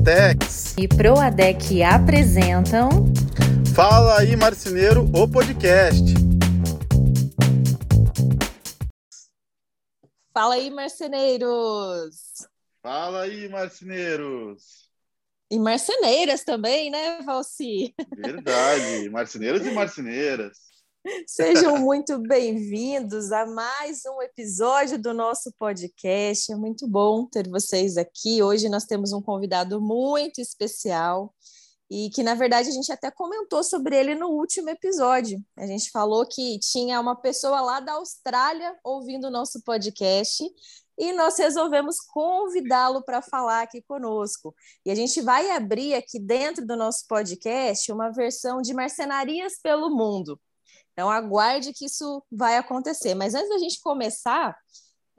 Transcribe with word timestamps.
Duratex 0.00 0.74
e 0.78 0.88
Proadec 0.88 1.82
apresentam 1.82 2.88
Fala 3.74 4.18
aí 4.18 4.34
Marceneiro, 4.34 5.08
o 5.14 5.28
podcast. 5.28 6.02
Fala 10.32 10.54
aí 10.54 10.70
marceneiros. 10.70 12.48
Fala 12.82 13.22
aí 13.22 13.48
marceneiros. 13.50 14.88
E 15.50 15.58
marceneiras 15.58 16.44
também, 16.44 16.90
né, 16.90 17.20
Valci? 17.20 17.94
Verdade, 18.16 19.10
marceneiros 19.10 19.66
e 19.66 19.70
marceneiras. 19.70 20.69
Sejam 21.26 21.78
muito 21.78 22.18
bem-vindos 22.18 23.32
a 23.32 23.46
mais 23.46 24.02
um 24.04 24.20
episódio 24.20 25.00
do 25.00 25.14
nosso 25.14 25.50
podcast. 25.58 26.52
É 26.52 26.56
muito 26.56 26.86
bom 26.86 27.24
ter 27.24 27.48
vocês 27.48 27.96
aqui. 27.96 28.42
Hoje 28.42 28.68
nós 28.68 28.84
temos 28.84 29.10
um 29.12 29.22
convidado 29.22 29.80
muito 29.80 30.42
especial 30.42 31.34
e 31.90 32.10
que, 32.10 32.22
na 32.22 32.34
verdade, 32.34 32.68
a 32.68 32.72
gente 32.72 32.92
até 32.92 33.10
comentou 33.10 33.64
sobre 33.64 33.96
ele 33.96 34.14
no 34.14 34.28
último 34.28 34.68
episódio. 34.68 35.42
A 35.56 35.66
gente 35.66 35.90
falou 35.90 36.26
que 36.26 36.58
tinha 36.58 37.00
uma 37.00 37.16
pessoa 37.16 37.62
lá 37.62 37.80
da 37.80 37.94
Austrália 37.94 38.78
ouvindo 38.84 39.28
o 39.28 39.30
nosso 39.30 39.62
podcast 39.62 40.44
e 40.98 41.12
nós 41.12 41.38
resolvemos 41.38 41.98
convidá-lo 41.98 43.02
para 43.02 43.22
falar 43.22 43.62
aqui 43.62 43.80
conosco. 43.80 44.54
E 44.84 44.90
a 44.90 44.94
gente 44.94 45.22
vai 45.22 45.50
abrir 45.50 45.94
aqui 45.94 46.20
dentro 46.20 46.66
do 46.66 46.76
nosso 46.76 47.06
podcast 47.08 47.90
uma 47.90 48.10
versão 48.10 48.60
de 48.60 48.74
Marcenarias 48.74 49.54
pelo 49.62 49.88
Mundo. 49.88 50.38
Então, 50.92 51.10
aguarde 51.10 51.72
que 51.72 51.86
isso 51.86 52.22
vai 52.30 52.56
acontecer. 52.56 53.14
Mas 53.14 53.34
antes 53.34 53.48
da 53.48 53.58
gente 53.58 53.80
começar, 53.80 54.56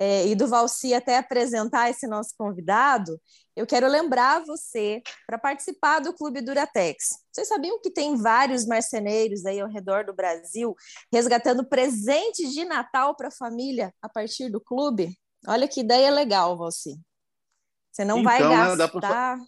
é, 0.02 0.26
e 0.26 0.34
do 0.34 0.48
Valci 0.48 0.96
até 0.96 1.20
apresentar 1.20 1.92
esse 1.92 2.08
nosso 2.08 2.34
convidado, 2.36 3.22
eu 3.56 3.68
quero 3.68 3.88
lembrar 3.88 4.44
você 4.44 5.00
para 5.28 5.38
participar 5.38 6.00
do 6.00 6.12
Clube 6.12 6.42
Duratex. 6.42 7.10
Vocês 7.32 7.48
sabiam 7.48 7.80
que 7.80 7.92
tem 7.92 8.16
vários 8.16 8.66
marceneiros 8.66 9.46
aí 9.46 9.60
ao 9.60 9.70
redor 9.70 10.04
do 10.04 10.12
Brasil 10.12 10.76
resgatando 11.14 11.64
presentes 11.64 12.52
de 12.52 12.66
Natal 12.66 13.16
para 13.16 13.28
a 13.28 13.32
família 13.32 13.94
a 14.02 14.10
partir 14.10 14.50
do 14.50 14.60
clube? 14.60 15.16
Olha 15.48 15.68
que 15.68 15.82
ideia 15.82 16.10
legal, 16.10 16.58
Valci. 16.58 17.00
Você 17.92 18.04
não 18.04 18.22
então, 18.22 18.32
vai 18.32 18.40
gastar. 18.40 18.78
Né, 18.78 18.88
pra... 18.88 19.40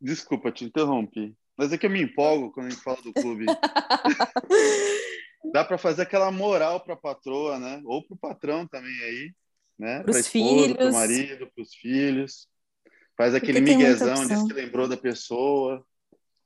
Desculpa, 0.00 0.50
te 0.50 0.64
interrompi. 0.64 1.36
Mas 1.56 1.72
é 1.72 1.78
que 1.78 1.86
eu 1.86 1.90
me 1.90 2.02
empolgo 2.02 2.50
quando 2.50 2.66
a 2.66 2.70
gente 2.70 2.82
fala 2.82 3.00
do 3.02 3.12
clube. 3.12 3.46
Dá 5.52 5.64
para 5.64 5.78
fazer 5.78 6.02
aquela 6.02 6.30
moral 6.30 6.80
para 6.80 6.94
a 6.94 6.98
patroa, 6.98 7.58
né? 7.58 7.80
Ou 7.84 8.04
para 8.04 8.14
o 8.14 8.18
patrão 8.18 8.66
também 8.66 9.02
aí, 9.02 9.32
né? 9.78 10.02
Para 10.02 10.10
os 10.10 10.26
filhos, 10.26 10.76
para 10.76 10.90
o 10.90 10.92
marido, 10.92 11.50
para 11.54 11.62
os 11.62 11.74
filhos. 11.74 12.48
Faz 13.16 13.34
aquele 13.34 13.60
miguezão, 13.60 14.26
diz 14.26 14.42
que 14.44 14.52
lembrou 14.52 14.88
da 14.88 14.96
pessoa. 14.96 15.84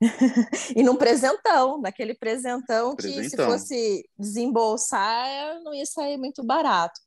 e 0.75 0.83
num 0.83 0.97
presentão, 0.97 1.81
naquele 1.81 2.15
presentão, 2.15 2.97
presentão 2.97 3.23
que 3.23 3.31
se 3.31 3.37
fosse 3.37 4.11
desembolsar 4.19 5.61
não 5.63 5.73
ia 5.73 5.87
sair 5.87 6.17
muito 6.17 6.43
barato. 6.43 6.99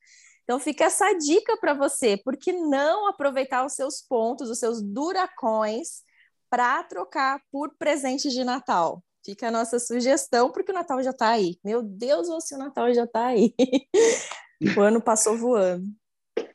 Então 0.44 0.60
fica 0.60 0.86
essa 0.86 1.12
dica 1.14 1.58
para 1.58 1.74
você, 1.74 2.18
porque 2.24 2.54
não 2.54 3.08
aproveitar 3.08 3.66
os 3.66 3.74
seus 3.74 4.02
pontos, 4.02 4.50
os 4.50 4.60
seus 4.60 4.82
duracões 4.82 6.04
para 6.50 6.84
trocar 6.84 7.42
por 7.52 7.76
presente 7.78 8.30
de 8.30 8.44
Natal. 8.44 9.04
Fica 9.26 9.48
a 9.48 9.52
nossa 9.52 9.80
sugestão, 9.80 10.52
porque 10.52 10.72
o 10.72 10.76
Natal 10.76 11.02
já 11.02 11.10
está 11.10 11.30
aí. 11.30 11.58
Meu 11.64 11.82
Deus, 11.82 12.28
se 12.46 12.54
o 12.54 12.60
Natal 12.60 12.94
já 12.94 13.06
está 13.06 13.26
aí. 13.26 13.56
o 14.78 14.82
ano 14.82 15.02
passou 15.02 15.36
voando. 15.36 15.88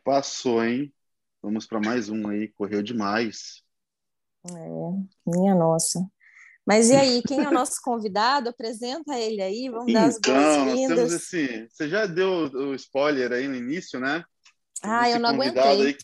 Passou, 0.04 0.64
hein? 0.64 0.94
Vamos 1.42 1.66
para 1.66 1.80
mais 1.80 2.08
um 2.08 2.28
aí, 2.28 2.46
correu 2.46 2.80
demais. 2.80 3.64
É, 4.48 4.52
minha 5.26 5.52
nossa. 5.56 5.98
Mas 6.64 6.90
e 6.90 6.94
aí, 6.94 7.22
quem 7.26 7.40
é 7.42 7.48
o 7.48 7.50
nosso 7.52 7.82
convidado? 7.82 8.50
Apresenta 8.50 9.18
ele 9.18 9.42
aí, 9.42 9.68
vamos 9.68 9.92
dar 9.92 10.04
as 10.04 10.18
então, 10.18 10.32
boas-vindas. 10.32 10.96
Temos 10.96 11.12
esse, 11.12 11.68
você 11.68 11.88
já 11.88 12.06
deu 12.06 12.30
o 12.30 12.74
spoiler 12.76 13.32
aí 13.32 13.48
no 13.48 13.56
início, 13.56 13.98
né? 13.98 14.24
Ah, 14.80 15.08
esse 15.08 15.16
eu 15.16 15.20
não 15.20 15.30
aguentei. 15.30 15.96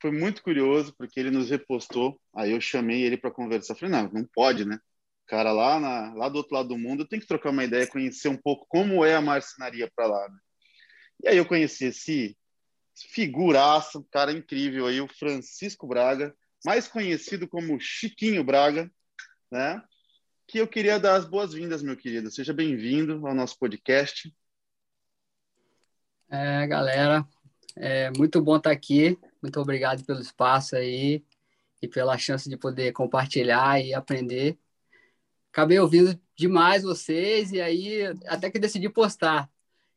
Foi 0.00 0.10
muito 0.10 0.42
curioso, 0.42 0.94
porque 0.96 1.20
ele 1.20 1.30
nos 1.30 1.50
repostou, 1.50 2.18
aí 2.34 2.52
eu 2.52 2.60
chamei 2.62 3.02
ele 3.02 3.18
para 3.18 3.30
conversar. 3.30 3.74
Falei, 3.74 3.94
não, 3.94 4.10
não 4.10 4.26
pode, 4.32 4.64
né? 4.64 4.78
Cara 5.26 5.52
lá, 5.52 5.80
na, 5.80 6.14
lá 6.14 6.28
do 6.28 6.36
outro 6.36 6.54
lado 6.54 6.68
do 6.68 6.78
mundo, 6.78 7.06
tem 7.06 7.20
que 7.20 7.26
trocar 7.26 7.50
uma 7.50 7.64
ideia, 7.64 7.86
conhecer 7.86 8.28
um 8.28 8.36
pouco 8.36 8.66
como 8.68 9.04
é 9.04 9.14
a 9.14 9.20
marcenaria 9.20 9.90
para 9.94 10.06
lá. 10.06 10.28
Né? 10.28 10.38
E 11.24 11.28
aí 11.28 11.36
eu 11.36 11.46
conheci 11.46 11.86
esse 11.86 12.36
figuraço, 12.94 14.06
cara 14.10 14.32
incrível 14.32 14.86
aí, 14.86 15.00
o 15.00 15.08
Francisco 15.08 15.86
Braga, 15.86 16.34
mais 16.64 16.86
conhecido 16.86 17.48
como 17.48 17.80
Chiquinho 17.80 18.44
Braga, 18.44 18.90
né? 19.50 19.82
Que 20.46 20.58
eu 20.58 20.68
queria 20.68 20.98
dar 20.98 21.14
as 21.14 21.24
boas-vindas, 21.24 21.82
meu 21.82 21.96
querido. 21.96 22.30
Seja 22.30 22.52
bem-vindo 22.52 23.26
ao 23.26 23.34
nosso 23.34 23.58
podcast. 23.58 24.32
É, 26.30 26.66
galera, 26.66 27.26
é 27.76 28.10
muito 28.10 28.40
bom 28.40 28.56
estar 28.56 28.70
aqui. 28.70 29.18
Muito 29.40 29.60
obrigado 29.60 30.04
pelo 30.04 30.20
espaço 30.20 30.76
aí 30.76 31.24
e 31.80 31.88
pela 31.88 32.16
chance 32.16 32.48
de 32.48 32.56
poder 32.56 32.92
compartilhar 32.92 33.80
e 33.80 33.92
aprender 33.92 34.58
acabei 35.52 35.78
ouvindo 35.78 36.18
demais 36.34 36.82
vocês 36.82 37.52
e 37.52 37.60
aí 37.60 38.04
até 38.26 38.50
que 38.50 38.58
decidi 38.58 38.88
postar 38.88 39.48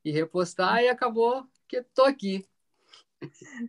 e 0.04 0.12
repostar 0.12 0.84
e 0.84 0.90
acabou 0.90 1.44
que 1.68 1.78
estou 1.78 2.06
aqui. 2.06 2.46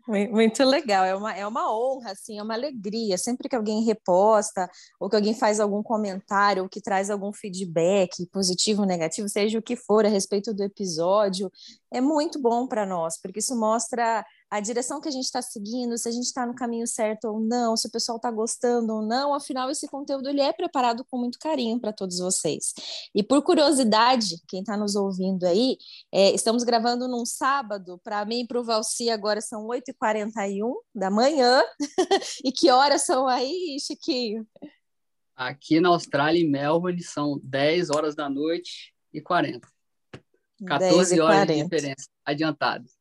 Muito 0.06 0.64
legal, 0.64 1.04
é 1.04 1.14
uma, 1.14 1.34
é 1.34 1.46
uma 1.46 1.72
honra, 1.72 2.10
assim, 2.10 2.38
é 2.38 2.42
uma 2.42 2.54
alegria. 2.54 3.16
Sempre 3.16 3.48
que 3.48 3.56
alguém 3.56 3.84
reposta, 3.84 4.68
ou 5.00 5.08
que 5.08 5.16
alguém 5.16 5.34
faz 5.34 5.60
algum 5.60 5.82
comentário, 5.82 6.64
ou 6.64 6.68
que 6.68 6.80
traz 6.80 7.08
algum 7.08 7.32
feedback, 7.32 8.26
positivo 8.26 8.84
negativo, 8.84 9.28
seja 9.28 9.58
o 9.58 9.62
que 9.62 9.76
for, 9.76 10.04
a 10.04 10.08
respeito 10.08 10.52
do 10.52 10.62
episódio, 10.62 11.50
é 11.90 12.00
muito 12.00 12.40
bom 12.40 12.66
para 12.66 12.84
nós, 12.84 13.18
porque 13.20 13.38
isso 13.38 13.58
mostra 13.58 14.26
a 14.50 14.60
direção 14.60 15.00
que 15.00 15.08
a 15.08 15.10
gente 15.10 15.24
está 15.24 15.42
seguindo, 15.42 15.98
se 15.98 16.08
a 16.08 16.12
gente 16.12 16.24
está 16.24 16.46
no 16.46 16.54
caminho 16.54 16.86
certo 16.86 17.24
ou 17.26 17.40
não, 17.40 17.76
se 17.76 17.88
o 17.88 17.90
pessoal 17.90 18.16
está 18.16 18.30
gostando 18.30 18.92
ou 18.94 19.02
não. 19.02 19.34
Afinal, 19.34 19.68
esse 19.70 19.88
conteúdo 19.88 20.28
ele 20.28 20.40
é 20.40 20.52
preparado 20.52 21.04
com 21.04 21.18
muito 21.18 21.38
carinho 21.38 21.80
para 21.80 21.92
todos 21.92 22.18
vocês. 22.18 22.72
E 23.14 23.22
por 23.22 23.42
curiosidade, 23.42 24.36
quem 24.48 24.60
está 24.60 24.76
nos 24.76 24.94
ouvindo 24.94 25.44
aí, 25.44 25.76
é, 26.12 26.30
estamos 26.32 26.62
gravando 26.62 27.08
num 27.08 27.26
sábado, 27.26 28.00
para 28.04 28.24
mim 28.24 28.42
e 28.42 28.46
para 28.46 28.60
o 28.60 28.64
Valci 28.64 29.10
agora 29.10 29.40
são 29.40 29.66
8h41 29.66 30.72
da 30.94 31.10
manhã. 31.10 31.62
e 32.44 32.52
que 32.52 32.70
horas 32.70 33.04
são 33.04 33.26
aí, 33.26 33.76
Chiquinho? 33.80 34.46
Aqui 35.34 35.80
na 35.80 35.88
Austrália, 35.88 36.40
em 36.40 36.48
Melbourne, 36.48 37.02
são 37.02 37.38
10 37.42 37.90
horas 37.90 38.14
da 38.14 38.30
noite 38.30 38.94
e 39.12 39.20
40. 39.20 39.68
14 40.66 41.20
horas 41.20 41.46
de 41.46 41.62
diferença, 41.62 42.08
adiantado 42.24 42.95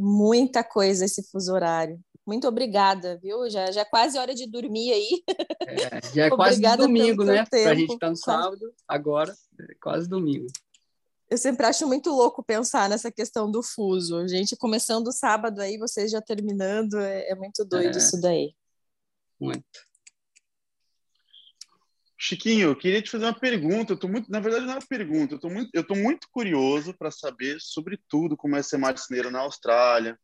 muita 0.00 0.64
coisa 0.64 1.04
esse 1.04 1.22
fuso 1.30 1.52
horário. 1.52 2.00
Muito 2.26 2.46
obrigada, 2.46 3.18
viu? 3.22 3.48
Já, 3.50 3.70
já 3.70 3.80
é 3.80 3.84
quase 3.84 4.18
hora 4.18 4.34
de 4.34 4.46
dormir 4.48 4.92
aí. 4.92 5.22
É, 5.66 6.14
já 6.14 6.24
é 6.26 6.30
quase 6.30 6.60
domingo, 6.76 7.24
né? 7.24 7.44
Para 7.44 7.70
a 7.70 7.74
gente 7.74 7.92
estar 7.92 8.06
tá 8.06 8.10
no 8.10 8.16
sábado, 8.16 8.72
agora 8.86 9.34
é 9.58 9.74
quase 9.82 10.08
domingo. 10.08 10.46
Eu 11.28 11.38
sempre 11.38 11.66
acho 11.66 11.86
muito 11.86 12.10
louco 12.10 12.42
pensar 12.42 12.88
nessa 12.88 13.10
questão 13.10 13.50
do 13.50 13.62
fuso. 13.62 14.26
Gente, 14.26 14.56
começando 14.56 15.08
o 15.08 15.12
sábado 15.12 15.60
aí, 15.60 15.78
vocês 15.78 16.10
já 16.10 16.20
terminando, 16.20 16.98
é, 16.98 17.30
é 17.30 17.34
muito 17.34 17.64
doido 17.64 17.96
é, 17.96 17.98
isso 17.98 18.20
daí. 18.20 18.54
Muito. 19.40 19.89
Chiquinho, 22.22 22.68
eu 22.68 22.76
queria 22.76 23.00
te 23.00 23.10
fazer 23.10 23.24
uma 23.24 23.38
pergunta. 23.38 23.94
Eu 23.94 23.96
tô 23.96 24.06
muito, 24.06 24.30
na 24.30 24.40
verdade, 24.40 24.66
não 24.66 24.74
é 24.74 24.76
uma 24.76 24.86
pergunta. 24.86 25.32
Eu 25.32 25.36
estou 25.36 25.50
muito, 25.50 25.70
eu 25.72 25.82
tô 25.82 25.94
muito 25.94 26.28
curioso 26.30 26.92
para 26.92 27.10
saber 27.10 27.56
sobre 27.58 27.98
tudo, 28.10 28.36
como 28.36 28.56
é 28.56 28.62
ser 28.62 28.76
marceneiro 28.76 29.30
na 29.30 29.40
Austrália, 29.40 30.18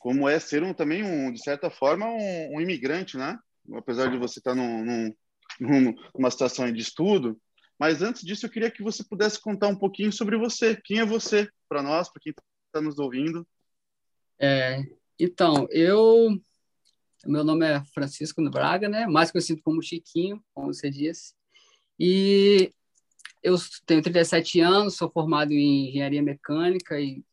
como 0.00 0.28
é 0.28 0.40
ser 0.40 0.64
um, 0.64 0.74
também 0.74 1.04
um, 1.04 1.32
de 1.32 1.40
certa 1.40 1.70
forma, 1.70 2.04
um, 2.04 2.56
um 2.56 2.60
imigrante, 2.60 3.16
né? 3.16 3.38
Apesar 3.76 4.10
de 4.10 4.18
você 4.18 4.40
estar 4.40 4.50
tá 4.50 4.56
num, 4.56 5.14
num, 5.60 5.94
numa 6.12 6.30
situação 6.32 6.70
de 6.70 6.80
estudo. 6.80 7.40
Mas 7.78 8.02
antes 8.02 8.22
disso, 8.22 8.46
eu 8.46 8.50
queria 8.50 8.70
que 8.70 8.82
você 8.82 9.04
pudesse 9.04 9.40
contar 9.40 9.68
um 9.68 9.78
pouquinho 9.78 10.10
sobre 10.10 10.36
você. 10.36 10.76
Quem 10.84 10.98
é 10.98 11.06
você 11.06 11.48
para 11.68 11.80
nós, 11.80 12.12
para 12.12 12.20
quem 12.20 12.32
está 12.32 12.80
nos 12.80 12.98
ouvindo? 12.98 13.46
É, 14.40 14.82
então, 15.16 15.68
eu 15.70 16.36
meu 17.24 17.44
nome 17.44 17.66
é 17.66 17.84
Francisco 17.94 18.42
Braga, 18.50 18.88
né? 18.88 19.06
Mais 19.06 19.30
conhecido 19.30 19.62
como 19.62 19.82
Chiquinho, 19.82 20.42
como 20.52 20.74
você 20.74 20.90
disse. 20.90 21.35
E 21.98 22.72
eu 23.42 23.56
tenho 23.86 24.02
37 24.02 24.60
anos, 24.60 24.96
sou 24.96 25.10
formado 25.10 25.52
em 25.52 25.88
engenharia 25.88 26.22
mecânica 26.22 27.00
e 27.00 27.24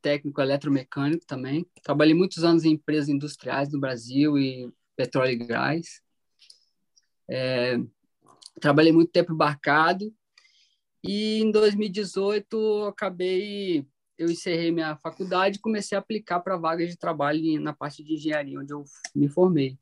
técnico 0.00 0.40
eletromecânico 0.40 1.26
também. 1.26 1.66
Trabalhei 1.82 2.14
muitos 2.14 2.44
anos 2.44 2.64
em 2.64 2.72
empresas 2.72 3.08
industriais 3.08 3.72
no 3.72 3.80
Brasil 3.80 4.38
e 4.38 4.72
petróleo 4.94 5.32
e 5.32 5.36
gás. 5.36 6.00
É, 7.28 7.78
trabalhei 8.60 8.92
muito 8.92 9.10
tempo 9.10 9.32
embarcado 9.32 10.14
e 11.02 11.40
em 11.40 11.50
2018 11.50 12.84
acabei 12.84 13.86
eu 14.18 14.30
encerrei 14.30 14.72
minha 14.72 14.96
faculdade 14.96 15.58
e 15.58 15.60
comecei 15.60 15.96
a 15.96 16.00
aplicar 16.00 16.40
para 16.40 16.56
vagas 16.56 16.88
de 16.88 16.96
trabalho 16.96 17.60
na 17.60 17.74
parte 17.74 18.02
de 18.02 18.14
engenharia, 18.14 18.58
onde 18.58 18.72
eu 18.72 18.82
me 19.14 19.28
formei. 19.28 19.78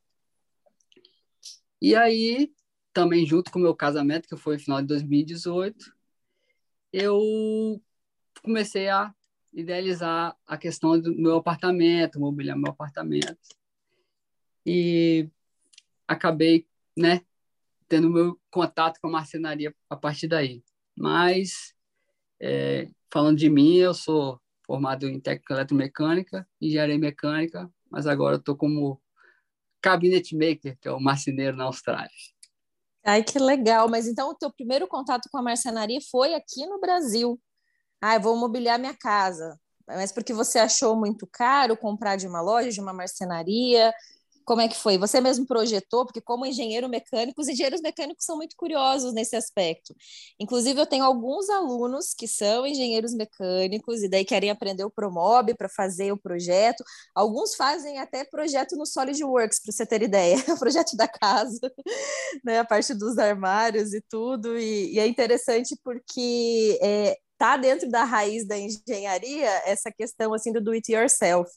E 1.81 1.95
aí, 1.95 2.53
também 2.95 3.27
junto 3.27 3.51
com 3.51 3.59
o 3.59 3.63
meu 3.63 3.75
casamento, 3.75 4.29
que 4.29 4.37
foi 4.37 4.55
no 4.55 4.63
final 4.63 4.81
de 4.81 4.87
2018, 4.87 5.93
eu 6.93 7.83
comecei 8.43 8.89
a 8.89 9.13
idealizar 9.53 10.37
a 10.47 10.57
questão 10.57 10.99
do 10.99 11.15
meu 11.15 11.37
apartamento, 11.37 12.21
mobiliar 12.21 12.57
meu 12.57 12.71
apartamento. 12.71 13.37
E 14.65 15.29
acabei, 16.07 16.67
né, 16.97 17.23
tendo 17.89 18.09
meu 18.09 18.41
contato 18.51 19.01
com 19.01 19.09
a 19.09 19.13
marcenaria 19.13 19.75
a 19.91 19.97
partir 19.97 20.29
daí. 20.29 20.63
Mas, 20.97 21.75
é, 22.41 22.89
falando 23.13 23.39
de 23.39 23.51
mim, 23.51 23.77
eu 23.77 23.93
sou 23.93 24.41
formado 24.65 25.09
em 25.09 25.21
técnica 25.21 25.55
eletromecânica, 25.55 26.49
engenharia 26.61 26.99
mecânica, 26.99 27.71
mas 27.91 28.07
agora 28.07 28.37
estou 28.37 28.57
como 28.57 29.01
cabinet 29.81 30.35
maker, 30.35 30.79
que 30.81 30.89
é 30.89 30.93
o 30.93 31.01
marceneiro 31.01 31.57
na 31.57 31.65
Austrália. 31.65 32.11
Ai, 33.05 33.23
que 33.23 33.39
legal. 33.39 33.89
Mas 33.89 34.07
então 34.07 34.31
o 34.31 34.35
teu 34.35 34.51
primeiro 34.53 34.87
contato 34.89 35.29
com 35.31 35.39
a 35.39 35.43
marcenaria 35.43 36.01
foi 36.11 36.35
aqui 36.35 36.67
no 36.67 36.81
Brasil. 36.81 37.41
Ah, 38.03 38.17
eu 38.17 38.21
vou 38.21 38.37
mobiliar 38.37 38.79
minha 38.79 38.95
casa. 38.97 39.59
Mas 39.89 40.13
porque 40.13 40.33
você 40.35 40.59
achou 40.59 40.97
muito 40.97 41.29
caro 41.33 41.77
comprar 41.77 42.17
de 42.17 42.27
uma 42.29 42.41
loja, 42.43 42.71
de 42.71 42.81
uma 42.81 42.93
marcenaria? 42.95 43.93
Como 44.45 44.61
é 44.61 44.69
que 44.69 44.77
foi? 44.77 44.99
Você 44.99 45.21
mesmo 45.21 45.47
projetou? 45.47 46.05
Porque 46.05 46.21
como 46.21 46.45
engenheiro 46.45 46.89
mecânico, 46.89 47.41
os 47.41 47.49
engenheiros 47.49 47.81
mecânicos 47.81 48.25
são 48.25 48.37
muito 48.37 48.55
curiosos 48.57 49.13
nesse 49.15 49.35
aspecto. 49.37 49.95
Inclusive, 50.39 50.81
eu 50.81 50.87
tenho 50.87 51.05
alguns 51.05 51.49
alunos 51.49 52.15
que 52.15 52.29
são 52.29 52.67
engenheiros 52.67 53.15
mecânicos 53.15 54.03
e 54.03 54.09
daí 54.09 54.25
querem 54.25 54.51
aprender 54.51 54.85
o 54.85 54.91
Promob 54.91 55.55
para 55.55 55.69
fazer 55.69 56.13
o 56.13 56.19
projeto. 56.19 56.85
Alguns 57.15 57.55
fazem 57.55 57.99
até 57.99 58.25
projeto 58.25 58.77
no 58.77 58.87
SolidWorks, 58.87 59.61
para 59.63 59.73
você 59.73 59.87
ter 59.87 60.03
ideia, 60.03 60.37
o 60.55 60.59
projeto 60.59 60.97
da 60.97 61.09
casa, 61.09 61.73
né? 62.45 62.59
a 62.59 62.65
parte 62.65 62.95
dos 62.95 63.19
armários 63.19 63.93
e 63.95 64.01
tudo. 64.09 64.59
E, 64.59 64.95
e 64.95 64.99
é 64.99 65.07
interessante 65.07 65.77
porque 65.83 66.79
é, 66.83 67.17
tá 67.39 67.57
dentro 67.57 67.89
da 67.91 68.05
raiz 68.05 68.47
da 68.47 68.59
engenharia 68.59 69.49
essa 69.67 69.91
questão 69.91 70.35
assim 70.35 70.53
do 70.53 70.61
do 70.61 70.73
it 70.73 70.93
yourself. 70.93 71.51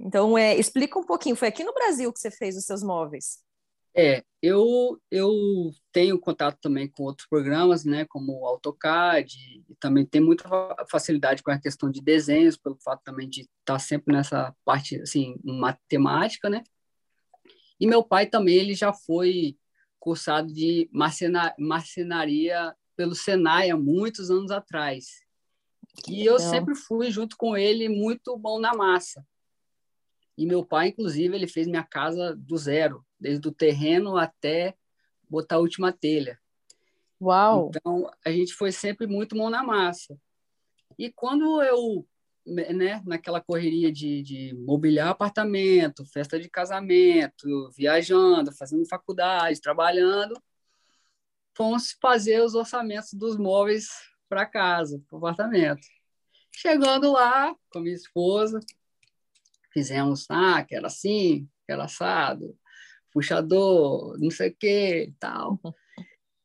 Então, 0.00 0.36
é, 0.36 0.56
explica 0.56 0.98
um 0.98 1.04
pouquinho. 1.04 1.36
Foi 1.36 1.48
aqui 1.48 1.62
no 1.62 1.74
Brasil 1.74 2.12
que 2.12 2.18
você 2.18 2.30
fez 2.30 2.56
os 2.56 2.64
seus 2.64 2.82
móveis? 2.82 3.38
É, 3.94 4.22
eu, 4.40 5.00
eu 5.10 5.32
tenho 5.92 6.18
contato 6.18 6.58
também 6.62 6.88
com 6.88 7.02
outros 7.02 7.28
programas, 7.28 7.84
né, 7.84 8.06
como 8.08 8.40
o 8.40 8.46
AutoCAD, 8.46 9.36
e 9.68 9.74
também 9.80 10.06
tem 10.06 10.20
muita 10.20 10.48
facilidade 10.88 11.42
com 11.42 11.50
a 11.50 11.60
questão 11.60 11.90
de 11.90 12.00
desenhos, 12.00 12.56
pelo 12.56 12.76
fato 12.76 13.02
também 13.04 13.28
de 13.28 13.48
estar 13.60 13.78
sempre 13.80 14.14
nessa 14.14 14.54
parte, 14.64 15.00
assim, 15.00 15.36
matemática, 15.44 16.48
né? 16.48 16.62
E 17.80 17.86
meu 17.86 18.02
pai 18.02 18.26
também, 18.26 18.54
ele 18.56 18.74
já 18.74 18.92
foi 18.92 19.56
cursado 19.98 20.52
de 20.52 20.88
marcena, 20.92 21.54
marcenaria 21.58 22.74
pelo 22.96 23.14
Senai 23.14 23.70
há 23.70 23.76
muitos 23.76 24.30
anos 24.30 24.50
atrás. 24.50 25.06
E 26.08 26.24
eu 26.24 26.38
sempre 26.38 26.74
fui 26.74 27.10
junto 27.10 27.36
com 27.36 27.56
ele 27.56 27.88
muito 27.88 28.36
bom 28.36 28.60
na 28.60 28.72
massa. 28.72 29.26
E 30.40 30.46
meu 30.46 30.64
pai, 30.64 30.88
inclusive, 30.88 31.36
ele 31.36 31.46
fez 31.46 31.66
minha 31.66 31.84
casa 31.84 32.34
do 32.34 32.56
zero, 32.56 33.04
desde 33.20 33.46
o 33.46 33.52
terreno 33.52 34.16
até 34.16 34.74
botar 35.28 35.56
a 35.56 35.58
última 35.58 35.92
telha. 35.92 36.40
Uau! 37.20 37.68
Então, 37.68 38.10
a 38.24 38.30
gente 38.30 38.54
foi 38.54 38.72
sempre 38.72 39.06
muito 39.06 39.36
mão 39.36 39.50
na 39.50 39.62
massa. 39.62 40.18
E 40.98 41.12
quando 41.12 41.62
eu, 41.62 42.06
né, 42.46 43.02
naquela 43.04 43.42
correria 43.42 43.92
de, 43.92 44.22
de 44.22 44.54
mobiliar 44.66 45.08
apartamento, 45.08 46.06
festa 46.06 46.40
de 46.40 46.48
casamento, 46.48 47.70
viajando, 47.76 48.50
fazendo 48.50 48.88
faculdade, 48.88 49.60
trabalhando, 49.60 50.42
fomos 51.54 51.94
fazer 52.00 52.40
os 52.40 52.54
orçamentos 52.54 53.12
dos 53.12 53.36
móveis 53.36 53.90
para 54.26 54.46
casa, 54.46 55.02
para 55.06 55.16
o 55.16 55.18
apartamento. 55.18 55.86
Chegando 56.50 57.12
lá 57.12 57.54
com 57.70 57.80
a 57.80 57.82
minha 57.82 57.94
esposa, 57.94 58.58
fizemos, 59.72 60.26
ah, 60.30 60.64
que 60.64 60.74
era 60.74 60.86
assim, 60.86 61.48
que 61.66 61.72
era 61.72 61.84
assado, 61.84 62.56
puxador, 63.12 64.18
não 64.18 64.30
sei 64.30 64.50
o 64.50 64.56
que 64.56 65.12
tal. 65.18 65.60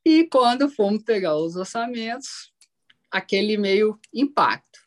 E 0.05 0.27
quando 0.27 0.69
fomos 0.69 1.03
pegar 1.03 1.35
os 1.35 1.55
orçamentos, 1.55 2.53
aquele 3.11 3.57
meio 3.57 3.99
impacto. 4.13 4.79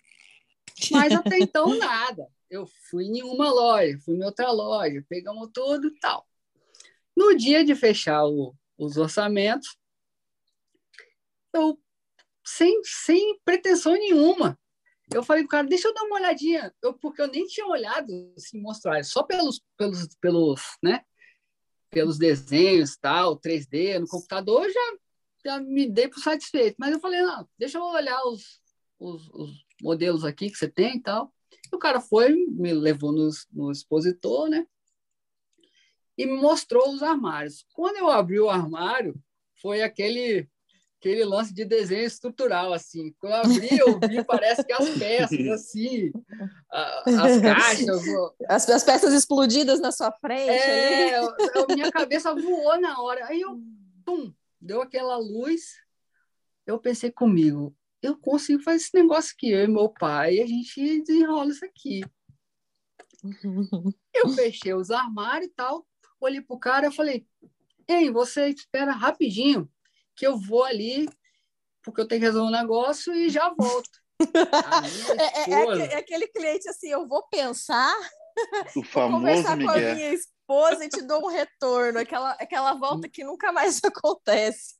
Mas 0.90 1.12
até 1.12 1.38
então 1.40 1.76
nada. 1.76 2.26
Eu 2.50 2.66
fui 2.88 3.04
em 3.04 3.22
uma 3.22 3.50
loja, 3.50 3.98
fui 4.04 4.16
em 4.16 4.24
outra 4.24 4.50
loja, 4.50 5.04
pegamos 5.08 5.50
tudo 5.52 5.88
e 5.88 5.98
tal. 5.98 6.26
No 7.16 7.36
dia 7.36 7.64
de 7.64 7.74
fechar 7.74 8.24
o, 8.24 8.54
os 8.78 8.96
orçamentos, 8.96 9.76
eu, 11.52 11.78
sem, 12.46 12.80
sem 12.84 13.38
pretensão 13.44 13.92
nenhuma, 13.92 14.58
eu 15.12 15.22
falei 15.22 15.42
pro 15.42 15.50
cara, 15.50 15.66
deixa 15.66 15.88
eu 15.88 15.94
dar 15.94 16.02
uma 16.04 16.16
olhadinha, 16.16 16.74
eu, 16.82 16.92
porque 16.92 17.22
eu 17.22 17.28
nem 17.28 17.46
tinha 17.46 17.66
olhado 17.66 18.32
assim, 18.36 18.60
mostrar, 18.60 19.02
só 19.04 19.22
pelos, 19.22 19.60
pelos, 19.76 20.08
pelos, 20.20 20.62
né, 20.82 21.02
pelos 21.90 22.18
desenhos 22.18 22.96
tal, 22.96 23.38
3D 23.38 23.98
no 23.98 24.06
computador, 24.06 24.64
eu 24.64 24.72
já, 24.72 24.96
já 25.44 25.60
me 25.60 25.88
dei 25.88 26.08
por 26.08 26.20
satisfeito. 26.20 26.76
Mas 26.78 26.92
eu 26.92 27.00
falei, 27.00 27.22
não, 27.22 27.48
deixa 27.58 27.78
eu 27.78 27.82
olhar 27.82 28.22
os, 28.24 28.60
os, 28.98 29.28
os 29.30 29.64
modelos 29.80 30.24
aqui 30.24 30.50
que 30.50 30.56
você 30.56 30.68
tem 30.68 30.96
e 30.96 31.02
tal. 31.02 31.32
E 31.72 31.74
o 31.74 31.78
cara 31.78 32.00
foi, 32.00 32.34
me 32.34 32.72
levou 32.72 33.12
no, 33.12 33.30
no 33.52 33.72
expositor, 33.72 34.48
né? 34.48 34.66
E 36.16 36.26
me 36.26 36.36
mostrou 36.36 36.92
os 36.92 37.02
armários. 37.02 37.64
Quando 37.72 37.96
eu 37.96 38.10
abri 38.10 38.40
o 38.40 38.50
armário, 38.50 39.14
foi 39.60 39.82
aquele 39.82 40.48
aquele 40.98 41.24
lance 41.24 41.54
de 41.54 41.64
desenho 41.64 42.04
estrutural, 42.04 42.72
assim. 42.72 43.14
Quando 43.18 43.32
eu 43.32 43.40
abri, 43.40 43.78
eu 43.78 44.00
vi, 44.00 44.24
parece 44.24 44.64
que 44.64 44.72
as 44.72 44.88
peças, 44.98 45.38
assim, 45.48 46.12
as 46.70 47.40
caixas... 47.40 48.02
As, 48.48 48.68
as 48.68 48.84
peças 48.84 49.14
explodidas 49.14 49.80
na 49.80 49.92
sua 49.92 50.12
frente. 50.12 50.50
É, 50.50 51.18
eu, 51.18 51.34
eu, 51.54 51.66
minha 51.68 51.90
cabeça 51.90 52.34
voou 52.34 52.80
na 52.80 53.00
hora. 53.00 53.26
Aí 53.26 53.40
eu, 53.40 53.60
pum, 54.04 54.32
deu 54.60 54.82
aquela 54.82 55.16
luz. 55.16 55.76
Eu 56.66 56.78
pensei 56.78 57.10
comigo, 57.10 57.74
eu 58.02 58.16
consigo 58.16 58.62
fazer 58.62 58.76
esse 58.76 58.94
negócio 58.94 59.32
aqui, 59.34 59.50
eu 59.50 59.64
e 59.64 59.68
meu 59.68 59.88
pai, 59.88 60.40
a 60.40 60.46
gente 60.46 61.00
desenrola 61.02 61.50
isso 61.50 61.64
aqui. 61.64 62.02
Eu 64.14 64.28
fechei 64.30 64.74
os 64.74 64.90
armários 64.90 65.50
e 65.50 65.54
tal, 65.54 65.86
olhei 66.20 66.40
pro 66.40 66.58
cara 66.58 66.88
e 66.88 66.92
falei, 66.92 67.26
ei, 67.88 68.10
você 68.10 68.48
espera 68.48 68.92
rapidinho, 68.92 69.68
que 70.18 70.26
eu 70.26 70.36
vou 70.36 70.64
ali, 70.64 71.08
porque 71.82 72.00
eu 72.00 72.08
tenho 72.08 72.20
que 72.20 72.26
resolver 72.26 72.48
um 72.48 72.58
negócio 72.58 73.14
e 73.14 73.30
já 73.30 73.48
volto. 73.56 73.88
é, 75.16 75.50
é, 75.52 75.92
é, 75.92 75.96
aquele 75.98 76.26
cliente 76.26 76.68
assim, 76.68 76.88
eu 76.88 77.06
vou 77.06 77.22
pensar, 77.28 77.94
o 78.74 78.82
famoso 78.82 79.10
vou 79.10 79.20
conversar 79.20 79.56
Miguel. 79.56 79.72
com 79.72 79.78
a 79.78 79.94
minha 79.94 80.12
esposa 80.12 80.84
e 80.84 80.88
te 80.88 81.02
dou 81.02 81.24
um 81.24 81.28
retorno, 81.28 82.00
aquela, 82.00 82.32
aquela 82.32 82.74
volta 82.74 83.08
que 83.08 83.22
nunca 83.22 83.52
mais 83.52 83.80
acontece. 83.84 84.74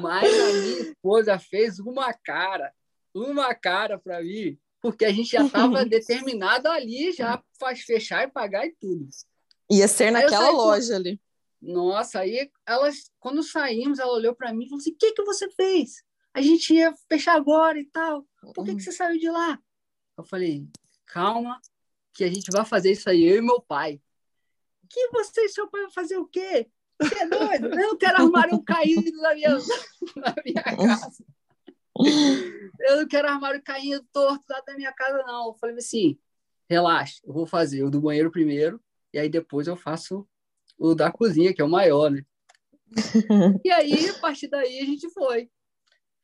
Mas 0.00 0.34
a 0.34 0.52
minha 0.52 0.80
esposa 0.80 1.38
fez 1.38 1.78
uma 1.78 2.12
cara, 2.12 2.72
uma 3.14 3.54
cara 3.54 3.96
para 3.96 4.20
mim, 4.20 4.58
porque 4.80 5.04
a 5.04 5.12
gente 5.12 5.30
já 5.30 5.44
estava 5.44 5.84
determinado 5.86 6.68
ali, 6.68 7.12
já 7.12 7.40
faz 7.60 7.82
fechar 7.82 8.26
e 8.26 8.32
pagar 8.32 8.66
e 8.66 8.74
tudo. 8.80 9.06
Ia 9.70 9.86
ser 9.86 10.10
naquela 10.10 10.50
loja 10.50 10.96
ali. 10.96 11.20
Nossa, 11.62 12.18
aí 12.18 12.50
elas, 12.66 13.08
quando 13.20 13.40
saímos, 13.44 14.00
ela 14.00 14.12
olhou 14.12 14.34
para 14.34 14.52
mim 14.52 14.64
e 14.64 14.68
falou 14.68 14.80
assim: 14.80 14.90
o 14.90 14.96
que, 14.96 15.12
que 15.12 15.22
você 15.22 15.48
fez? 15.52 16.02
A 16.34 16.42
gente 16.42 16.74
ia 16.74 16.92
fechar 17.08 17.36
agora 17.36 17.78
e 17.78 17.84
tal. 17.84 18.26
Por 18.52 18.64
que, 18.64 18.74
que 18.74 18.82
você 18.82 18.90
saiu 18.90 19.18
de 19.18 19.30
lá? 19.30 19.56
Eu 20.18 20.24
falei: 20.24 20.66
calma, 21.06 21.60
que 22.12 22.24
a 22.24 22.28
gente 22.28 22.50
vai 22.50 22.64
fazer 22.64 22.90
isso 22.90 23.08
aí, 23.08 23.22
eu 23.22 23.36
e 23.36 23.40
meu 23.40 23.60
pai. 23.60 24.00
Que 24.90 25.08
você 25.10 25.42
e 25.42 25.48
seu 25.48 25.68
pai 25.68 25.82
vão 25.82 25.90
fazer 25.92 26.16
o 26.16 26.26
quê? 26.26 26.68
Você 27.00 27.18
é 27.20 27.28
doido? 27.28 27.68
Não 27.70 27.96
quero 27.96 28.22
armário 28.22 28.62
caído 28.62 29.16
na 29.22 29.34
minha, 29.34 29.50
na 30.16 30.34
minha 30.44 30.62
casa. 30.62 31.24
Eu 32.80 32.96
não 32.96 33.08
quero 33.08 33.28
armário 33.28 33.62
caindo 33.62 34.04
torto 34.12 34.44
lá 34.50 34.60
da 34.66 34.74
minha 34.74 34.92
casa, 34.92 35.22
não. 35.22 35.48
Eu 35.48 35.54
falei 35.54 35.76
assim: 35.76 36.18
relaxa, 36.68 37.20
eu 37.24 37.32
vou 37.32 37.46
fazer 37.46 37.84
o 37.84 37.90
do 37.90 38.00
banheiro 38.00 38.32
primeiro, 38.32 38.82
e 39.12 39.18
aí 39.18 39.28
depois 39.28 39.68
eu 39.68 39.76
faço 39.76 40.26
o 40.78 40.94
da 40.94 41.10
cozinha, 41.10 41.54
que 41.54 41.60
é 41.60 41.64
o 41.64 41.70
maior, 41.70 42.10
né? 42.10 42.22
e 43.64 43.70
aí, 43.70 44.10
a 44.10 44.14
partir 44.14 44.48
daí, 44.48 44.80
a 44.80 44.84
gente 44.84 45.08
foi. 45.10 45.50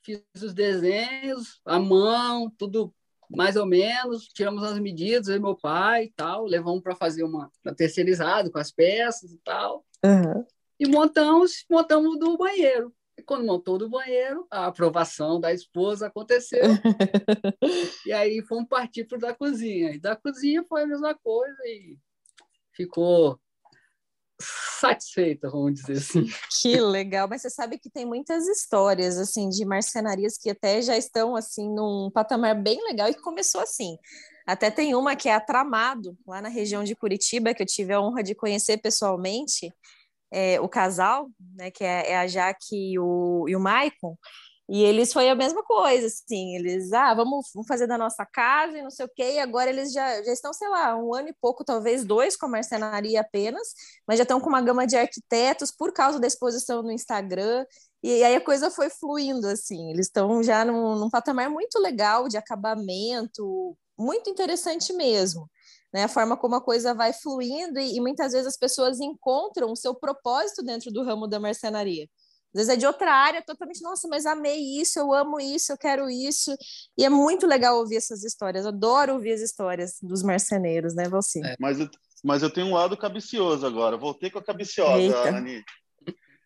Fiz 0.02 0.22
os 0.42 0.54
desenhos, 0.54 1.60
a 1.64 1.78
mão, 1.78 2.50
tudo 2.56 2.94
mais 3.30 3.56
ou 3.56 3.66
menos, 3.66 4.26
tiramos 4.28 4.62
as 4.62 4.78
medidas, 4.78 5.28
eu 5.28 5.40
meu 5.40 5.54
pai 5.54 6.04
e 6.04 6.12
tal, 6.12 6.46
levamos 6.46 6.82
para 6.82 6.94
fazer 6.94 7.24
uma, 7.24 7.50
uma 7.64 7.74
terceirizado 7.74 8.50
com 8.50 8.58
as 8.58 8.72
peças 8.72 9.32
e 9.32 9.38
tal. 9.38 9.84
Uhum. 10.04 10.46
E 10.80 10.88
montamos, 10.88 11.64
montamos 11.68 12.18
do 12.18 12.36
banheiro. 12.38 12.94
E 13.18 13.22
quando 13.22 13.44
montou 13.44 13.76
do 13.76 13.90
banheiro, 13.90 14.46
a 14.50 14.66
aprovação 14.66 15.40
da 15.40 15.52
esposa 15.52 16.06
aconteceu. 16.06 16.62
e 18.06 18.12
aí 18.12 18.40
fomos 18.42 18.68
partir 18.68 19.04
para 19.04 19.18
da 19.18 19.34
cozinha. 19.34 19.90
E 19.90 19.98
da 19.98 20.14
cozinha 20.14 20.64
foi 20.64 20.84
a 20.84 20.86
mesma 20.86 21.14
coisa 21.14 21.58
e 21.66 21.98
ficou 22.72 23.38
satisfeita, 24.40 25.50
vamos 25.50 25.74
dizer 25.74 25.98
assim. 25.98 26.26
Que 26.60 26.80
legal, 26.80 27.28
mas 27.28 27.42
você 27.42 27.50
sabe 27.50 27.78
que 27.78 27.90
tem 27.90 28.06
muitas 28.06 28.46
histórias 28.46 29.18
assim 29.18 29.48
de 29.48 29.64
marcenarias 29.64 30.36
que 30.38 30.50
até 30.50 30.80
já 30.80 30.96
estão 30.96 31.34
assim 31.34 31.68
num 31.68 32.10
patamar 32.12 32.60
bem 32.60 32.82
legal 32.84 33.08
e 33.08 33.14
começou 33.14 33.60
assim. 33.60 33.96
Até 34.46 34.70
tem 34.70 34.94
uma 34.94 35.14
que 35.14 35.28
é 35.28 35.34
a 35.34 35.40
Tramado, 35.40 36.16
lá 36.26 36.40
na 36.40 36.48
região 36.48 36.82
de 36.82 36.96
Curitiba, 36.96 37.52
que 37.52 37.62
eu 37.62 37.66
tive 37.66 37.92
a 37.92 38.00
honra 38.00 38.22
de 38.22 38.34
conhecer 38.34 38.78
pessoalmente, 38.78 39.70
é, 40.30 40.60
o 40.60 40.68
casal, 40.68 41.28
né, 41.54 41.70
que 41.70 41.84
é, 41.84 42.12
é 42.12 42.18
a 42.18 42.26
Jaque 42.26 42.92
e 42.92 42.98
o, 42.98 43.46
e 43.48 43.56
o 43.56 43.60
Maicon, 43.60 44.16
e 44.68 44.82
eles 44.84 45.12
foi 45.12 45.28
a 45.30 45.34
mesma 45.34 45.62
coisa, 45.64 46.06
assim, 46.06 46.56
eles, 46.56 46.92
ah, 46.92 47.14
vamos, 47.14 47.50
vamos 47.54 47.66
fazer 47.66 47.86
da 47.86 47.96
nossa 47.96 48.26
casa 48.26 48.76
e 48.76 48.82
não 48.82 48.90
sei 48.90 49.06
o 49.06 49.10
quê, 49.14 49.34
e 49.34 49.38
agora 49.38 49.70
eles 49.70 49.92
já, 49.92 50.22
já 50.22 50.32
estão, 50.32 50.52
sei 50.52 50.68
lá, 50.68 50.94
um 50.96 51.14
ano 51.14 51.28
e 51.28 51.34
pouco, 51.40 51.64
talvez 51.64 52.04
dois 52.04 52.36
com 52.36 52.46
a 52.46 52.50
marcenaria 52.50 53.20
apenas, 53.22 53.68
mas 54.06 54.18
já 54.18 54.24
estão 54.24 54.40
com 54.40 54.48
uma 54.48 54.60
gama 54.60 54.86
de 54.86 54.96
arquitetos 54.96 55.70
por 55.70 55.92
causa 55.92 56.20
da 56.20 56.26
exposição 56.26 56.82
no 56.82 56.92
Instagram, 56.92 57.64
e 58.02 58.22
aí 58.22 58.36
a 58.36 58.40
coisa 58.40 58.70
foi 58.70 58.90
fluindo, 58.90 59.46
assim, 59.48 59.90
eles 59.90 60.06
estão 60.06 60.42
já 60.42 60.64
num, 60.64 60.96
num 60.96 61.10
patamar 61.10 61.48
muito 61.50 61.78
legal 61.78 62.28
de 62.28 62.36
acabamento, 62.36 63.76
muito 63.98 64.30
interessante 64.30 64.92
mesmo. 64.92 65.48
Né, 65.92 66.04
a 66.04 66.08
forma 66.08 66.36
como 66.36 66.54
a 66.54 66.60
coisa 66.60 66.92
vai 66.92 67.14
fluindo 67.14 67.80
e, 67.80 67.96
e 67.96 68.00
muitas 68.00 68.32
vezes 68.32 68.46
as 68.46 68.58
pessoas 68.58 69.00
encontram 69.00 69.72
o 69.72 69.76
seu 69.76 69.94
propósito 69.94 70.62
dentro 70.62 70.90
do 70.92 71.02
ramo 71.02 71.26
da 71.26 71.40
marcenaria. 71.40 72.06
Às 72.54 72.60
vezes 72.60 72.68
é 72.72 72.76
de 72.76 72.86
outra 72.86 73.12
área, 73.12 73.42
totalmente, 73.42 73.82
nossa, 73.82 74.08
mas 74.08 74.24
amei 74.24 74.80
isso, 74.80 74.98
eu 74.98 75.12
amo 75.12 75.38
isso, 75.38 75.72
eu 75.72 75.76
quero 75.76 76.08
isso. 76.08 76.56
E 76.96 77.04
é 77.04 77.08
muito 77.10 77.46
legal 77.46 77.76
ouvir 77.76 77.96
essas 77.96 78.24
histórias. 78.24 78.64
Eu 78.64 78.70
adoro 78.70 79.14
ouvir 79.14 79.32
as 79.32 79.42
histórias 79.42 79.98
dos 80.02 80.22
marceneiros, 80.22 80.94
né, 80.94 81.08
você? 81.08 81.40
É. 81.44 81.56
Mas, 81.60 81.78
eu, 81.78 81.88
mas 82.24 82.42
eu 82.42 82.50
tenho 82.50 82.68
um 82.68 82.74
lado 82.74 82.96
cabicioso 82.96 83.66
agora. 83.66 83.98
Voltei 83.98 84.30
com 84.30 84.38
a 84.38 84.44
cabiciosa, 84.44 84.98
Eita. 84.98 85.28
Ani. 85.28 85.62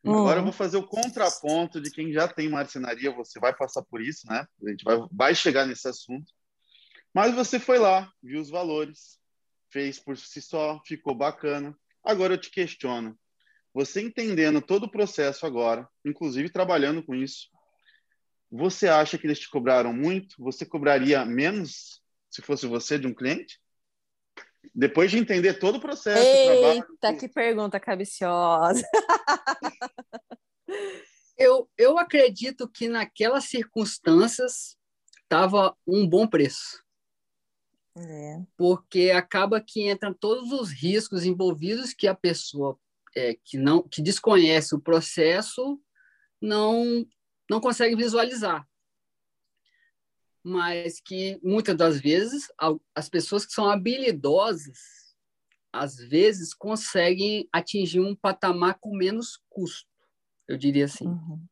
Hum. 0.04 0.18
Agora 0.18 0.40
eu 0.40 0.44
vou 0.44 0.52
fazer 0.52 0.76
o 0.76 0.87
contraponto 0.87 1.80
de 1.80 1.88
quem 1.88 2.12
já 2.12 2.26
tem 2.26 2.49
marcenaria. 2.49 3.14
Você 3.14 3.38
vai 3.38 3.54
passar 3.54 3.82
por 3.85 4.02
isso, 4.02 4.26
né? 4.26 4.44
A 4.66 4.71
gente 4.71 4.82
vai, 4.82 4.99
vai 5.12 5.35
chegar 5.35 5.64
nesse 5.64 5.87
assunto. 5.87 6.26
Mas 7.14 7.32
você 7.32 7.61
foi 7.61 7.78
lá, 7.78 8.11
viu 8.21 8.40
os 8.40 8.50
valores, 8.50 9.18
fez 9.71 10.00
por 10.00 10.16
si 10.18 10.42
só, 10.42 10.80
ficou 10.85 11.14
bacana. 11.14 11.76
Agora 12.02 12.35
eu 12.35 12.38
te 12.38 12.50
questiono 12.50 13.16
você 13.75 14.02
entendendo 14.02 14.61
todo 14.61 14.85
o 14.85 14.91
processo 14.91 15.47
agora, 15.47 15.88
inclusive 16.05 16.50
trabalhando 16.50 17.02
com 17.02 17.14
isso, 17.14 17.49
você 18.50 18.87
acha 18.87 19.17
que 19.17 19.26
eles 19.26 19.38
te 19.38 19.49
cobraram 19.49 19.95
muito? 19.95 20.37
Você 20.38 20.67
cobraria 20.67 21.25
menos 21.25 22.02
se 22.31 22.43
fosse 22.43 22.67
você 22.67 22.99
de 22.99 23.07
um 23.07 23.14
cliente? 23.14 23.59
Depois 24.75 25.11
de 25.11 25.19
entender 25.19 25.55
todo 25.55 25.76
o 25.76 25.81
processo. 25.81 26.23
Eita, 26.23 26.87
trabalho, 26.91 27.19
que 27.19 27.29
pergunta 27.29 27.81
cabiciosa. 27.81 28.87
eu, 31.37 31.69
eu 31.76 31.99
acredito 31.99 32.69
que 32.69 32.88
naquelas 32.88 33.45
circunstâncias 33.45 34.76
estava 35.23 35.75
um 35.87 36.07
bom 36.07 36.26
preço. 36.26 36.83
É. 37.97 38.41
Porque 38.57 39.11
acaba 39.11 39.61
que 39.61 39.91
entram 39.91 40.14
todos 40.14 40.52
os 40.52 40.71
riscos 40.71 41.25
envolvidos 41.25 41.93
que 41.93 42.07
a 42.07 42.14
pessoa 42.14 42.79
é, 43.16 43.35
que 43.45 43.57
não 43.57 43.83
que 43.83 44.02
desconhece 44.02 44.75
o 44.75 44.81
processo 44.81 45.81
não 46.40 47.07
não 47.49 47.61
consegue 47.61 47.95
visualizar. 47.95 48.66
Mas 50.45 51.00
que 51.00 51.38
muitas 51.42 51.76
das 51.76 52.00
vezes 52.00 52.49
as 52.95 53.09
pessoas 53.09 53.47
que 53.47 53.52
são 53.52 53.69
habilidosas 53.69 55.02
às 55.73 55.97
vezes 55.97 56.52
conseguem 56.52 57.49
atingir 57.52 58.00
um 58.00 58.14
patamar 58.14 58.78
com 58.81 58.95
menos 58.95 59.42
custo 59.49 59.90
eu 60.49 60.57
diria 60.59 60.85
assim. 60.85 61.07
Uhum. 61.07 61.47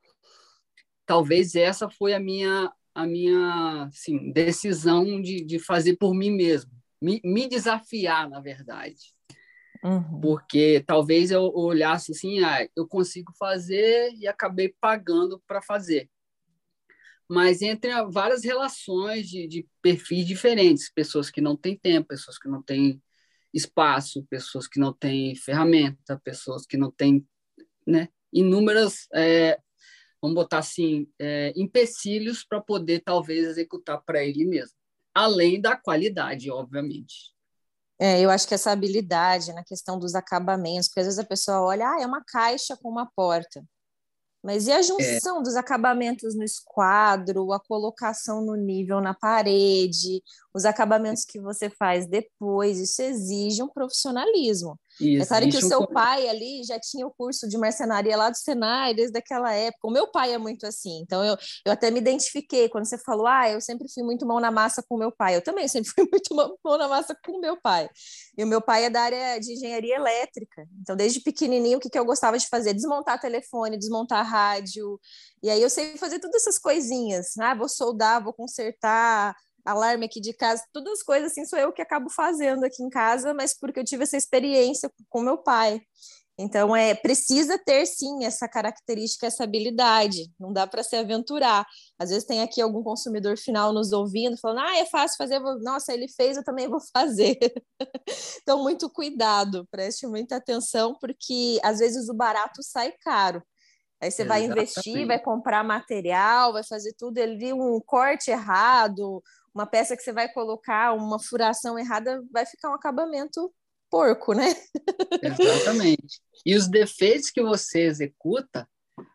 talvez 1.06 1.54
essa 1.54 1.88
foi 1.88 2.12
a 2.12 2.20
minha 2.20 2.70
a 2.94 3.06
minha 3.06 3.84
assim, 3.84 4.32
decisão 4.32 5.22
de, 5.22 5.42
de 5.44 5.58
fazer 5.58 5.96
por 5.96 6.12
mim 6.12 6.30
mesmo 6.30 6.70
me, 7.00 7.20
me 7.24 7.48
desafiar 7.48 8.28
na 8.28 8.40
verdade 8.40 9.14
Uhum. 9.82 10.20
Porque 10.20 10.82
talvez 10.86 11.30
eu 11.30 11.42
olhasse 11.54 12.12
assim, 12.12 12.40
ah, 12.44 12.68
eu 12.76 12.86
consigo 12.86 13.32
fazer 13.38 14.12
e 14.14 14.26
acabei 14.26 14.74
pagando 14.80 15.42
para 15.46 15.62
fazer. 15.62 16.08
Mas 17.28 17.62
entre 17.62 17.90
várias 18.10 18.42
relações 18.44 19.28
de, 19.28 19.46
de 19.46 19.66
perfis 19.80 20.26
diferentes, 20.26 20.92
pessoas 20.92 21.30
que 21.30 21.40
não 21.40 21.56
têm 21.56 21.78
tempo, 21.78 22.08
pessoas 22.08 22.36
que 22.38 22.48
não 22.48 22.60
têm 22.62 23.00
espaço, 23.54 24.26
pessoas 24.28 24.66
que 24.66 24.80
não 24.80 24.92
têm 24.92 25.34
ferramenta, 25.36 26.20
pessoas 26.24 26.66
que 26.66 26.76
não 26.76 26.90
têm, 26.90 27.26
né, 27.86 28.08
inúmeras, 28.32 29.06
é, 29.14 29.58
vamos 30.20 30.34
botar 30.34 30.58
assim, 30.58 31.08
é, 31.18 31.52
empecilhos 31.56 32.44
para 32.44 32.60
poder 32.60 33.00
talvez 33.00 33.46
executar 33.46 34.02
para 34.04 34.24
ele 34.24 34.44
mesmo, 34.44 34.76
além 35.14 35.60
da 35.60 35.76
qualidade, 35.76 36.50
obviamente. 36.50 37.32
É, 38.00 38.18
eu 38.18 38.30
acho 38.30 38.48
que 38.48 38.54
essa 38.54 38.70
habilidade 38.72 39.52
na 39.52 39.62
questão 39.62 39.98
dos 39.98 40.14
acabamentos, 40.14 40.88
porque 40.88 41.00
às 41.00 41.06
vezes 41.06 41.18
a 41.18 41.24
pessoa 41.24 41.60
olha, 41.60 41.86
ah, 41.86 42.00
é 42.00 42.06
uma 42.06 42.24
caixa 42.24 42.74
com 42.74 42.88
uma 42.88 43.06
porta. 43.14 43.62
Mas 44.42 44.66
e 44.66 44.72
a 44.72 44.78
é. 44.78 44.82
junção 44.82 45.40
é. 45.40 45.42
dos 45.42 45.54
acabamentos 45.54 46.34
no 46.34 46.42
esquadro, 46.42 47.52
a 47.52 47.60
colocação 47.60 48.40
no 48.42 48.56
nível 48.56 49.00
na 49.02 49.12
parede, 49.12 50.22
os 50.54 50.64
acabamentos 50.64 51.26
que 51.26 51.38
você 51.38 51.68
faz 51.68 52.06
depois, 52.06 52.78
isso 52.78 53.02
exige 53.02 53.62
um 53.62 53.68
profissionalismo. 53.68 54.80
Isso, 55.00 55.22
é 55.22 55.26
claro 55.26 55.48
que 55.48 55.56
o 55.56 55.62
seu 55.62 55.86
pai 55.86 56.28
ali 56.28 56.62
já 56.64 56.78
tinha 56.78 57.06
o 57.06 57.10
curso 57.10 57.48
de 57.48 57.56
marcenaria 57.56 58.16
lá 58.16 58.28
do 58.28 58.36
Senai 58.36 58.94
desde 58.94 59.18
aquela 59.18 59.52
época. 59.52 59.88
O 59.88 59.90
meu 59.90 60.10
pai 60.10 60.32
é 60.34 60.38
muito 60.38 60.66
assim, 60.66 61.00
então 61.00 61.24
eu, 61.24 61.36
eu 61.64 61.72
até 61.72 61.90
me 61.90 61.98
identifiquei 61.98 62.68
quando 62.68 62.84
você 62.84 62.98
falou, 62.98 63.26
ah, 63.26 63.48
eu 63.48 63.60
sempre 63.60 63.88
fui 63.92 64.02
muito 64.02 64.26
mão 64.26 64.38
na 64.38 64.50
massa 64.50 64.82
com 64.86 64.98
meu 64.98 65.10
pai. 65.10 65.36
Eu 65.36 65.42
também 65.42 65.66
sempre 65.68 65.90
fui 65.90 66.06
muito 66.10 66.34
mão 66.34 66.78
na 66.78 66.88
massa 66.88 67.16
com 67.24 67.40
meu 67.40 67.60
pai. 67.60 67.88
E 68.36 68.44
o 68.44 68.46
meu 68.46 68.60
pai 68.60 68.84
é 68.84 68.90
da 68.90 69.02
área 69.02 69.38
de 69.38 69.52
engenharia 69.52 69.96
elétrica. 69.96 70.66
Então, 70.80 70.94
desde 70.94 71.20
pequenininho, 71.20 71.78
o 71.78 71.80
que, 71.80 71.90
que 71.90 71.98
eu 71.98 72.04
gostava 72.04 72.38
de 72.38 72.46
fazer? 72.46 72.74
Desmontar 72.74 73.20
telefone, 73.20 73.78
desmontar 73.78 74.26
rádio. 74.26 75.00
E 75.42 75.48
aí 75.48 75.62
eu 75.62 75.70
sei 75.70 75.96
fazer 75.96 76.18
todas 76.18 76.42
essas 76.42 76.58
coisinhas. 76.58 77.36
Ah, 77.38 77.54
vou 77.54 77.68
soldar, 77.68 78.22
vou 78.22 78.32
consertar 78.32 79.34
alarme 79.64 80.06
aqui 80.06 80.20
de 80.20 80.32
casa, 80.34 80.64
todas 80.72 80.94
as 80.94 81.02
coisas 81.02 81.32
assim 81.32 81.44
sou 81.44 81.58
eu 81.58 81.72
que 81.72 81.82
acabo 81.82 82.10
fazendo 82.10 82.64
aqui 82.64 82.82
em 82.82 82.88
casa, 82.90 83.34
mas 83.34 83.56
porque 83.58 83.80
eu 83.80 83.84
tive 83.84 84.04
essa 84.04 84.16
experiência 84.16 84.90
com 85.08 85.20
meu 85.22 85.38
pai. 85.38 85.80
Então 86.38 86.74
é 86.74 86.94
precisa 86.94 87.58
ter 87.58 87.84
sim 87.86 88.24
essa 88.24 88.48
característica, 88.48 89.26
essa 89.26 89.44
habilidade. 89.44 90.32
Não 90.40 90.52
dá 90.52 90.66
para 90.66 90.82
se 90.82 90.96
aventurar. 90.96 91.66
Às 91.98 92.08
vezes 92.10 92.24
tem 92.24 92.40
aqui 92.42 92.62
algum 92.62 92.82
consumidor 92.82 93.36
final 93.38 93.72
nos 93.74 93.92
ouvindo, 93.92 94.38
falando: 94.40 94.60
"Ah, 94.60 94.78
é 94.78 94.86
fácil 94.86 95.16
fazer, 95.18 95.38
nossa, 95.62 95.92
ele 95.92 96.08
fez, 96.08 96.36
eu 96.38 96.44
também 96.44 96.66
vou 96.68 96.80
fazer". 96.92 97.38
então 98.42 98.62
muito 98.62 98.90
cuidado, 98.90 99.66
preste 99.70 100.06
muita 100.06 100.36
atenção, 100.36 100.94
porque 101.00 101.58
às 101.62 101.78
vezes 101.78 102.08
o 102.08 102.14
barato 102.14 102.62
sai 102.62 102.92
caro. 103.02 103.42
Aí 104.00 104.10
você 104.10 104.24
Exatamente. 104.24 104.24
vai 104.24 104.44
investir, 104.44 105.06
vai 105.06 105.18
comprar 105.20 105.64
material, 105.64 106.52
vai 106.54 106.64
fazer 106.64 106.94
tudo 106.98 107.18
ali, 107.18 107.52
um 107.52 107.80
corte 107.84 108.30
errado, 108.30 109.22
uma 109.54 109.66
peça 109.66 109.96
que 109.96 110.02
você 110.02 110.12
vai 110.12 110.32
colocar, 110.32 110.92
uma 110.92 111.18
furação 111.18 111.78
errada, 111.78 112.22
vai 112.32 112.46
ficar 112.46 112.70
um 112.70 112.74
acabamento 112.74 113.52
porco, 113.90 114.32
né? 114.32 114.54
Exatamente. 115.22 116.20
E 116.46 116.54
os 116.54 116.68
defeitos 116.68 117.30
que 117.30 117.42
você 117.42 117.80
executa, 117.82 118.68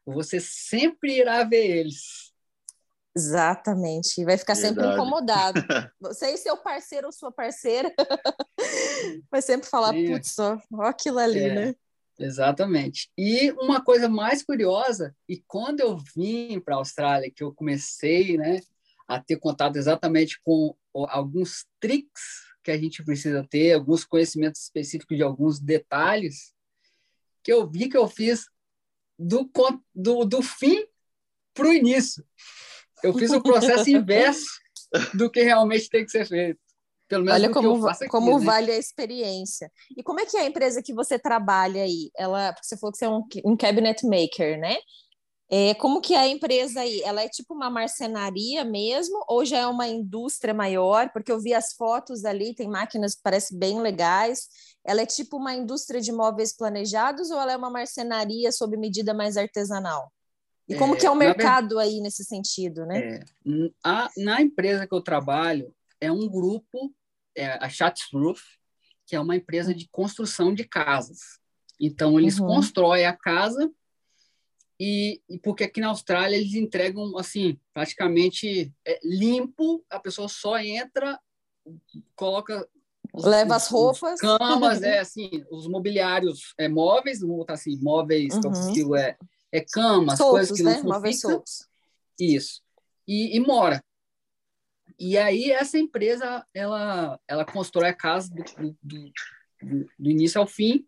você 0.06 0.40
sempre 0.40 1.18
irá 1.18 1.44
ver 1.44 1.66
eles. 1.66 2.34
Exatamente. 3.16 4.20
E 4.20 4.26
vai 4.26 4.38
ficar 4.38 4.56
Verdade. 4.56 4.76
sempre 4.76 4.94
incomodado. 4.94 5.62
Você 6.02 6.32
e 6.32 6.38
seu 6.38 6.58
parceiro 6.58 7.08
ou 7.08 7.14
sua 7.14 7.32
parceira 7.32 7.90
vai 9.32 9.42
sempre 9.42 9.70
falar, 9.70 9.94
putz, 9.94 10.38
ó, 10.38 10.58
ó 10.74 10.82
aquilo 10.82 11.20
ali, 11.20 11.40
é. 11.40 11.56
né? 11.56 11.76
Exatamente. 12.20 13.10
E 13.18 13.52
uma 13.54 13.82
coisa 13.82 14.10
mais 14.10 14.44
curiosa, 14.44 15.16
e 15.28 15.42
quando 15.48 15.80
eu 15.80 15.98
vim 16.16 16.60
para 16.60 16.76
a 16.76 16.78
Austrália, 16.78 17.32
que 17.34 17.44
eu 17.44 17.54
comecei 17.54 18.38
né, 18.38 18.62
a 19.08 19.20
ter 19.20 19.38
contato 19.38 19.76
exatamente 19.76 20.40
com 20.42 20.76
alguns 20.94 21.66
tricks 21.80 22.46
que 22.64 22.72
a 22.72 22.78
gente 22.78 23.04
precisa 23.04 23.46
ter, 23.48 23.74
alguns 23.74 24.04
conhecimentos 24.04 24.62
específicos 24.62 25.16
de 25.16 25.24
alguns 25.24 25.60
detalhes, 25.60 26.54
que 27.44 27.54
eu 27.54 27.70
vi 27.70 27.88
que 27.88 27.98
eu 27.98 28.08
fiz 28.08 28.48
do, 29.18 29.50
do, 29.94 30.26
do 30.26 30.42
fim 30.42 30.86
para 31.54 31.68
o 31.68 31.74
início. 31.74 32.26
Eu 33.04 33.14
fiz 33.14 33.32
o 33.32 33.42
processo 33.42 33.90
inverso 33.92 34.48
do 35.14 35.30
que 35.30 35.44
realmente 35.44 35.90
tem 35.90 36.04
que 36.04 36.12
ser 36.12 36.26
feito. 36.26 36.60
Pelo 37.08 37.24
menos 37.24 37.40
Olha 37.40 37.54
como, 37.54 37.88
aqui, 37.88 38.08
como 38.08 38.40
né? 38.40 38.46
vale 38.46 38.72
a 38.72 38.78
experiência. 38.78 39.72
E 39.96 40.02
como 40.02 40.20
é 40.20 40.26
que 40.26 40.38
é 40.38 40.42
a 40.42 40.46
empresa 40.46 40.82
que 40.82 40.94
você 40.94 41.20
trabalha 41.20 41.84
aí? 41.84 42.10
Ela, 42.18 42.52
porque 42.52 42.68
você 42.68 42.78
falou 42.78 42.92
que 42.92 42.98
você 42.98 43.06
é 43.06 43.10
um, 43.10 43.24
um 43.46 43.56
cabinet 43.56 44.04
maker, 44.04 44.60
né? 44.60 44.76
É, 45.50 45.76
como 45.76 46.02
que 46.02 46.16
é 46.16 46.20
a 46.20 46.28
empresa 46.28 46.82
aí? 46.82 47.02
Ela 47.02 47.22
é 47.22 47.30
tipo 47.30 47.54
uma 47.54 47.70
marcenaria 47.70 48.66
mesmo 48.66 49.24
ou 49.28 49.46
já 49.46 49.60
é 49.60 49.68
uma 49.68 49.88
indústria 49.88 50.54
maior? 50.54 51.12
Porque 51.12 51.32
eu 51.32 51.40
vi 51.40 51.54
as 51.54 51.74
fotos 51.74 52.26
ali, 52.26 52.56
tem 52.56 52.68
máquinas 52.68 53.14
que 53.14 53.22
parecem 53.22 53.58
bem 53.58 53.80
legais. 53.80 54.48
Ela 54.84 55.02
é 55.02 55.06
tipo 55.06 55.38
uma 55.38 55.54
indústria 55.54 56.02
de 56.02 56.12
móveis 56.12 56.56
planejados 56.56 57.30
ou 57.30 57.40
ela 57.40 57.52
é 57.52 57.58
uma 57.58 57.70
marcenaria 57.70 58.52
sob 58.52 58.76
medida 58.76 59.14
mais 59.14 59.38
artesanal? 59.38 60.12
E 60.68 60.76
como 60.76 60.96
é, 60.96 60.98
que 60.98 61.06
é 61.06 61.12
o 61.12 61.16
mercado 61.16 61.78
aí 61.78 62.02
nesse 62.02 62.24
sentido, 62.24 62.86
né? 62.88 63.00
É, 63.00 63.20
a, 63.84 64.10
na 64.18 64.42
empresa 64.42 64.88
que 64.88 64.96
eu 64.96 65.02
trabalho, 65.02 65.72
é 66.02 66.12
um 66.12 66.28
grupo, 66.28 66.92
é 67.36 67.52
a 67.64 67.70
Schatzroof, 67.70 68.42
que 69.06 69.16
é 69.16 69.20
uma 69.20 69.36
empresa 69.36 69.76
de 69.76 69.88
construção 69.90 70.54
de 70.54 70.64
casas. 70.64 71.20
Então, 71.80 72.20
eles 72.20 72.40
uhum. 72.40 72.48
constroem 72.48 73.06
a 73.06 73.14
casa 73.16 73.72
e, 74.80 75.22
e, 75.30 75.40
porque 75.40 75.64
aqui 75.64 75.80
na 75.80 75.88
Austrália 75.88 76.36
eles 76.36 76.54
entregam 76.54 77.18
assim 77.18 77.58
praticamente 77.74 78.74
é, 78.86 79.00
limpo 79.04 79.84
a 79.90 80.00
pessoa 80.00 80.28
só 80.28 80.58
entra 80.60 81.20
coloca 82.16 82.68
leva 83.14 83.56
as 83.56 83.68
roupas. 83.70 84.20
camas 84.20 84.82
é 84.82 85.00
assim 85.00 85.46
os 85.50 85.68
mobiliários 85.68 86.54
é 86.58 86.68
móveis 86.68 87.22
vamos 87.22 87.38
botar 87.38 87.54
assim 87.54 87.78
móveis 87.82 88.34
uhum. 88.36 88.96
é 88.96 89.18
é 89.56 89.62
camas 89.62 90.18
soltos, 90.18 90.50
coisas 90.50 90.58
que 90.58 90.64
né? 90.64 90.82
não 90.84 91.14
soltos. 91.14 91.68
Isso. 92.20 92.62
E, 93.08 93.38
e, 93.38 93.40
mora. 93.40 93.84
E 95.00 95.18
aí 95.18 95.52
essa 95.52 95.78
empresa 95.78 96.46
ela 96.54 97.20
ela 97.28 97.46
constrói 97.46 97.90
a 97.90 97.94
casa 97.94 98.30
do, 98.34 98.44
do, 98.44 99.12
do, 99.62 99.90
do 99.98 100.10
início 100.10 100.42
ao 100.42 100.48
fim. 100.48 100.86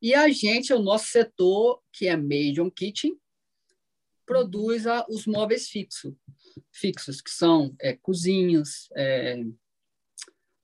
E 0.00 0.14
a 0.14 0.28
gente, 0.28 0.72
o 0.72 0.78
nosso 0.78 1.06
setor, 1.06 1.80
que 1.92 2.06
é 2.06 2.16
Major 2.16 2.70
Kitchen, 2.70 3.18
produz 4.26 4.86
a, 4.86 5.06
os 5.08 5.26
móveis 5.26 5.68
fixos, 5.68 6.14
fixos 6.72 7.20
que 7.20 7.30
são 7.30 7.74
é, 7.80 7.94
cozinhas, 7.94 8.88
é, 8.96 9.42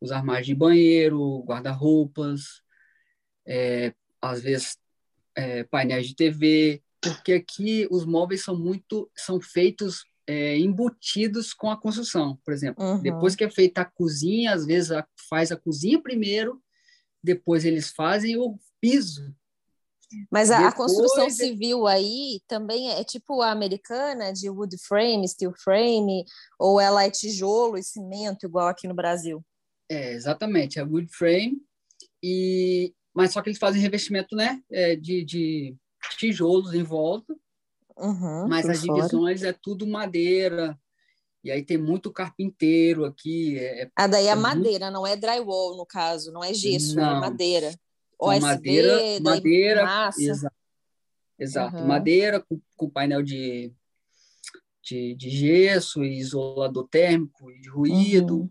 os 0.00 0.10
armários 0.10 0.48
de 0.48 0.54
banheiro, 0.54 1.42
guarda-roupas, 1.44 2.62
é, 3.46 3.94
às 4.20 4.42
vezes 4.42 4.76
é, 5.36 5.62
painéis 5.64 6.08
de 6.08 6.16
TV, 6.16 6.82
porque 7.00 7.32
aqui 7.32 7.86
os 7.90 8.04
móveis 8.04 8.42
são 8.42 8.58
muito 8.58 9.10
são 9.16 9.40
feitos 9.40 10.04
é, 10.26 10.58
embutidos 10.58 11.54
com 11.54 11.70
a 11.70 11.80
construção, 11.80 12.38
por 12.44 12.52
exemplo. 12.52 12.84
Uhum. 12.84 13.00
Depois 13.00 13.34
que 13.34 13.44
é 13.44 13.50
feita 13.50 13.82
a 13.82 13.84
cozinha, 13.84 14.52
às 14.52 14.66
vezes 14.66 14.90
a, 14.90 15.06
faz 15.28 15.52
a 15.52 15.56
cozinha 15.56 16.00
primeiro, 16.00 16.60
depois 17.22 17.64
eles 17.64 17.90
fazem 17.90 18.36
o 18.36 18.58
piso 18.80 19.34
mas 20.30 20.50
a, 20.50 20.56
Depois... 20.56 20.72
a, 20.72 20.76
construção 20.76 21.30
civil 21.30 21.86
aí 21.86 22.40
também 22.46 22.90
é, 22.90 23.00
é 23.00 23.04
tipo 23.04 23.42
a 23.42 23.50
americana, 23.50 24.32
de 24.32 24.48
wood 24.50 24.76
frame, 24.78 25.28
steel 25.28 25.52
frame, 25.62 26.24
ou 26.58 26.80
ela 26.80 27.04
é 27.04 27.10
tijolo 27.10 27.78
e 27.78 27.82
cimento, 27.82 28.46
igual 28.46 28.68
aqui 28.68 28.86
no 28.86 28.94
Brasil? 28.94 29.44
É, 29.88 30.12
exatamente, 30.12 30.78
é 30.78 30.84
wood 30.84 31.08
frame, 31.10 31.60
e... 32.22 32.94
mas 33.14 33.32
só 33.32 33.42
que 33.42 33.48
eles 33.48 33.58
fazem 33.58 33.80
revestimento 33.80 34.34
né, 34.34 34.60
é, 34.70 34.96
de, 34.96 35.24
de 35.24 35.76
tijolos 36.18 36.74
em 36.74 36.82
volta, 36.82 37.34
uhum, 37.96 38.48
mas 38.48 38.68
as 38.68 38.84
fora. 38.84 39.00
divisões 39.00 39.42
é 39.42 39.52
tudo 39.52 39.86
madeira, 39.86 40.78
e 41.44 41.50
aí 41.50 41.62
tem 41.62 41.76
muito 41.76 42.12
carpinteiro 42.12 43.04
aqui. 43.04 43.58
É, 43.58 43.82
é 43.82 43.90
ah, 43.96 44.06
daí 44.06 44.28
é 44.28 44.34
madeira, 44.34 44.86
muito... 44.86 44.94
não 44.94 45.06
é 45.06 45.16
drywall, 45.16 45.76
no 45.76 45.84
caso, 45.84 46.30
não 46.32 46.42
é 46.42 46.54
gesso, 46.54 46.98
é 46.98 47.02
não. 47.02 47.16
é 47.16 47.20
madeira. 47.20 47.74
OSB, 48.22 48.40
madeira, 48.40 49.20
madeira, 49.20 49.84
massa. 49.84 50.22
Exato, 50.22 50.56
exato. 51.38 51.76
Uhum. 51.76 51.86
madeira 51.86 52.40
com, 52.40 52.60
com 52.76 52.88
painel 52.88 53.22
de, 53.22 53.72
de, 54.82 55.14
de, 55.14 55.30
gesso 55.30 56.04
e 56.04 56.18
isolador 56.18 56.86
térmico 56.88 57.50
e 57.50 57.60
de 57.60 57.68
ruído. 57.68 58.40
Uhum. 58.40 58.50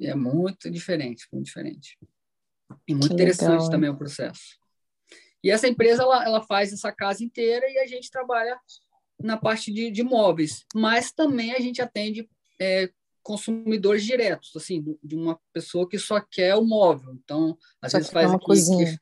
É 0.00 0.14
muito 0.14 0.70
diferente, 0.70 1.26
muito 1.32 1.46
diferente. 1.46 1.98
E 2.86 2.92
muito 2.92 3.08
que 3.08 3.14
interessante 3.14 3.52
legal, 3.52 3.70
também 3.70 3.90
o 3.90 3.96
processo. 3.96 4.58
E 5.42 5.50
essa 5.50 5.68
empresa 5.68 6.02
ela, 6.02 6.24
ela 6.24 6.42
faz 6.42 6.72
essa 6.72 6.92
casa 6.92 7.24
inteira 7.24 7.64
e 7.68 7.78
a 7.78 7.86
gente 7.86 8.10
trabalha 8.10 8.58
na 9.18 9.36
parte 9.36 9.72
de, 9.72 9.90
de 9.90 10.02
móveis, 10.02 10.64
mas 10.74 11.12
também 11.12 11.52
a 11.52 11.60
gente 11.60 11.80
atende 11.80 12.28
é, 12.60 12.90
consumidores 13.22 14.04
diretos, 14.04 14.54
assim, 14.56 14.96
de 15.02 15.16
uma 15.16 15.38
pessoa 15.52 15.88
que 15.88 15.98
só 15.98 16.20
quer 16.20 16.54
o 16.56 16.64
móvel. 16.64 17.14
Então, 17.14 17.56
às 17.80 17.92
só 17.92 17.98
vezes 17.98 18.12
faz 18.12 18.28
uma 18.28 18.36
aqui, 18.36 18.46
cozinha. 18.46 19.00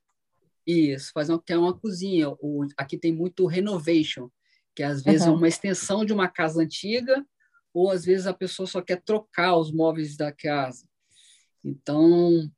isso, 0.66 1.10
faz 1.12 1.28
uma, 1.28 1.42
quer 1.42 1.58
uma 1.58 1.76
cozinha. 1.78 2.30
O, 2.40 2.66
aqui 2.76 2.98
tem 2.98 3.12
muito 3.12 3.46
renovation, 3.46 4.30
que 4.74 4.82
às 4.82 5.02
vezes 5.02 5.26
uhum. 5.26 5.34
é 5.34 5.36
uma 5.36 5.48
extensão 5.48 6.04
de 6.04 6.12
uma 6.12 6.28
casa 6.28 6.62
antiga, 6.62 7.24
ou 7.72 7.90
às 7.90 8.04
vezes 8.04 8.26
a 8.26 8.34
pessoa 8.34 8.66
só 8.66 8.82
quer 8.82 9.00
trocar 9.02 9.56
os 9.56 9.72
móveis 9.72 10.16
da 10.16 10.32
casa. 10.32 10.86
Então, 11.64 12.50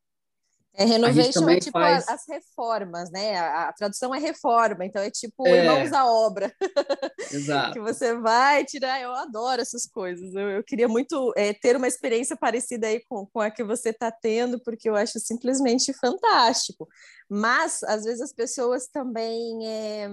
é, 0.75 0.85
renovation 0.85 1.49
é 1.51 1.59
tipo 1.59 1.79
faz... 1.79 2.09
as 2.09 2.23
reformas, 2.27 3.11
né? 3.11 3.37
A, 3.37 3.69
a, 3.69 3.73
tradução 3.73 4.15
é 4.15 4.19
reforma, 4.19 4.85
então 4.85 5.03
é 5.03 5.11
tipo 5.11 5.47
é... 5.47 5.59
irmãos 5.59 5.93
à 5.93 6.07
obra. 6.07 6.55
Exato. 7.31 7.75
que 7.75 7.81
você 7.81 8.15
vai 8.15 8.65
tirar. 8.65 9.01
Eu 9.01 9.13
adoro 9.13 9.61
essas 9.61 9.87
coisas. 9.87 10.35
Eu, 10.35 10.49
eu 10.49 10.65
queria 10.65 10.89
muito 10.89 11.33
é, 11.37 11.53
ter 11.53 11.77
uma 11.77 11.89
experiência 11.89 12.37
parecida 12.37 12.87
aí 12.87 13.05
com, 13.07 13.27
com 13.27 13.41
a 13.41 13.51
que 13.51 13.63
você 13.63 13.91
está 13.91 14.11
tendo, 14.11 14.59
porque 14.61 14.89
eu 14.89 14.97
acho 14.97 15.19
simplesmente 15.21 15.93
fantástico. 15.93 16.89
Mas 17.29 17.83
às 17.83 18.05
vezes 18.05 18.23
as 18.23 18.33
pessoas 18.33 18.89
também 18.89 19.67
é, 19.67 20.09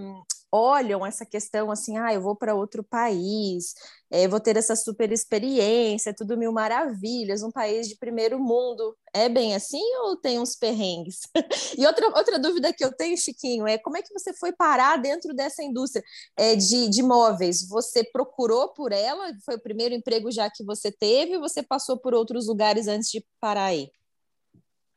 olham 0.52 1.06
essa 1.06 1.26
questão 1.26 1.72
assim, 1.72 1.98
ah, 1.98 2.14
eu 2.14 2.22
vou 2.22 2.36
para 2.36 2.56
outro 2.56 2.84
país, 2.84 3.74
é, 4.12 4.28
vou 4.28 4.40
ter 4.40 4.58
essa 4.58 4.76
super 4.76 5.12
experiência, 5.12 6.14
tudo 6.14 6.38
mil 6.38 6.52
maravilhas, 6.52 7.44
um 7.44 7.52
país 7.52 7.88
de 7.88 7.96
primeiro 7.96 8.40
mundo. 8.40 8.98
É 9.14 9.30
bem 9.30 9.56
assim 9.56 9.82
ou 10.04 10.18
tem 10.18 10.40
uns 10.40 10.56
perrengues? 10.56 11.22
e 11.78 11.86
outra, 11.86 12.08
outra 12.08 12.40
dúvida 12.40 12.74
que 12.74 12.84
eu 12.84 12.92
tenho, 12.92 13.18
Chiquinho, 13.18 13.68
é 13.68 13.78
como 13.78 13.98
é 13.98 14.02
que 14.02 14.14
você 14.14 14.34
foi 14.34 14.52
parar 14.52 14.98
dentro 14.98 15.34
dessa 15.34 15.64
indústria 15.64 16.04
é, 16.36 16.56
de, 16.56 16.90
de 16.90 17.04
móveis? 17.04 17.68
Você 17.68 18.04
procurou 18.04 18.74
por 18.74 18.92
ela? 18.92 19.32
Foi 19.46 19.56
o 19.56 19.62
primeiro 19.62 19.94
emprego 19.94 20.32
já 20.32 20.50
que 20.50 20.64
você 20.64 20.92
teve 20.92 21.36
ou 21.36 21.42
você 21.42 21.62
passou 21.62 21.98
por 21.98 22.14
outros 22.14 22.48
lugares 22.48 22.88
antes 22.88 23.10
de 23.10 23.24
parar 23.40 23.66
aí? 23.66 23.92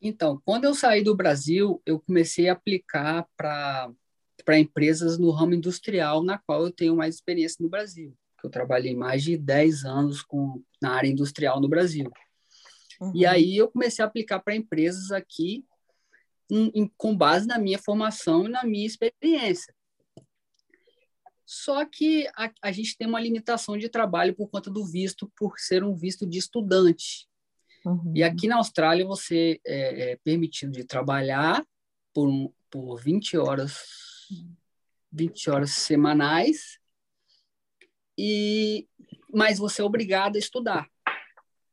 Então, 0.05 0.41
quando 0.45 0.65
eu 0.65 0.75
saí 0.75 1.05
do 1.05 1.15
Brasil, 1.15 1.81
eu 1.87 2.01
comecei 2.01 2.49
a 2.49 2.55
aplicar 2.55 3.25
para 3.37 3.88
para 4.45 4.59
empresas 4.59 5.19
no 5.19 5.31
ramo 5.31 5.55
industrial, 5.55 6.23
na 6.23 6.39
qual 6.39 6.65
eu 6.65 6.73
tenho 6.73 6.97
mais 6.97 7.15
experiência 7.15 7.59
no 7.61 7.69
Brasil. 7.69 8.17
Eu 8.43 8.51
trabalhei 8.51 8.95
mais 8.95 9.23
de 9.23 9.37
10 9.37 9.85
anos 9.85 10.23
com, 10.23 10.63
na 10.81 10.93
área 10.93 11.09
industrial 11.09 11.61
no 11.61 11.69
Brasil. 11.69 12.11
Uhum. 13.01 13.13
E 13.15 13.25
aí 13.25 13.57
eu 13.57 13.69
comecei 13.69 14.05
a 14.05 14.09
aplicar 14.09 14.41
para 14.41 14.55
empresas 14.55 15.13
aqui 15.13 15.65
em, 16.51 16.71
em, 16.75 16.93
com 16.97 17.17
base 17.17 17.47
na 17.47 17.59
minha 17.59 17.79
formação 17.79 18.47
e 18.47 18.49
na 18.49 18.65
minha 18.65 18.87
experiência. 18.87 19.75
Só 21.47 21.85
que 21.85 22.27
a, 22.37 22.51
a, 22.63 22.73
gente 22.73 22.97
tem 22.97 23.07
uma 23.07 23.21
limitação 23.21 23.77
de 23.77 23.89
trabalho 23.89 24.35
por 24.35 24.49
conta 24.49 24.71
do 24.71 24.85
visto, 24.85 25.31
por 25.37 25.59
ser 25.59 25.85
um 25.85 25.95
visto 25.95 26.27
de 26.27 26.39
estudante. 26.39 27.29
Uhum. 27.85 28.13
E 28.15 28.23
aqui 28.23 28.49
na 28.49 28.57
Austrália 28.57 29.05
você 29.05 29.61
é, 29.67 30.13
é 30.13 30.17
permitido 30.25 30.73
de 30.73 30.85
trabalhar 30.85 31.65
por, 32.15 32.29
um, 32.29 32.53
por 32.71 32.97
20 32.97 33.37
horas 33.37 34.02
20 35.11 35.51
horas 35.51 35.71
semanais, 35.71 36.79
e 38.16 38.88
mas 39.33 39.59
você 39.59 39.81
é 39.81 39.85
obrigado 39.85 40.37
a 40.37 40.38
estudar. 40.38 40.88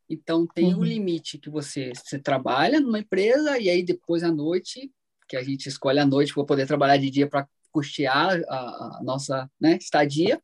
Então, 0.08 0.46
tem 0.46 0.74
uhum. 0.74 0.80
um 0.80 0.84
limite 0.84 1.38
que 1.38 1.48
você, 1.48 1.92
você 1.94 2.18
trabalha 2.18 2.80
numa 2.80 2.98
empresa 2.98 3.58
e 3.58 3.70
aí 3.70 3.82
depois 3.82 4.24
à 4.24 4.32
noite, 4.32 4.90
que 5.28 5.36
a 5.36 5.42
gente 5.42 5.68
escolhe 5.68 6.00
à 6.00 6.06
noite 6.06 6.34
para 6.34 6.44
poder 6.44 6.66
trabalhar 6.66 6.96
de 6.96 7.10
dia 7.10 7.28
para 7.28 7.48
custear 7.70 8.42
a, 8.48 8.98
a, 8.98 9.00
nossa 9.04 9.48
né, 9.60 9.76
estadia, 9.76 10.42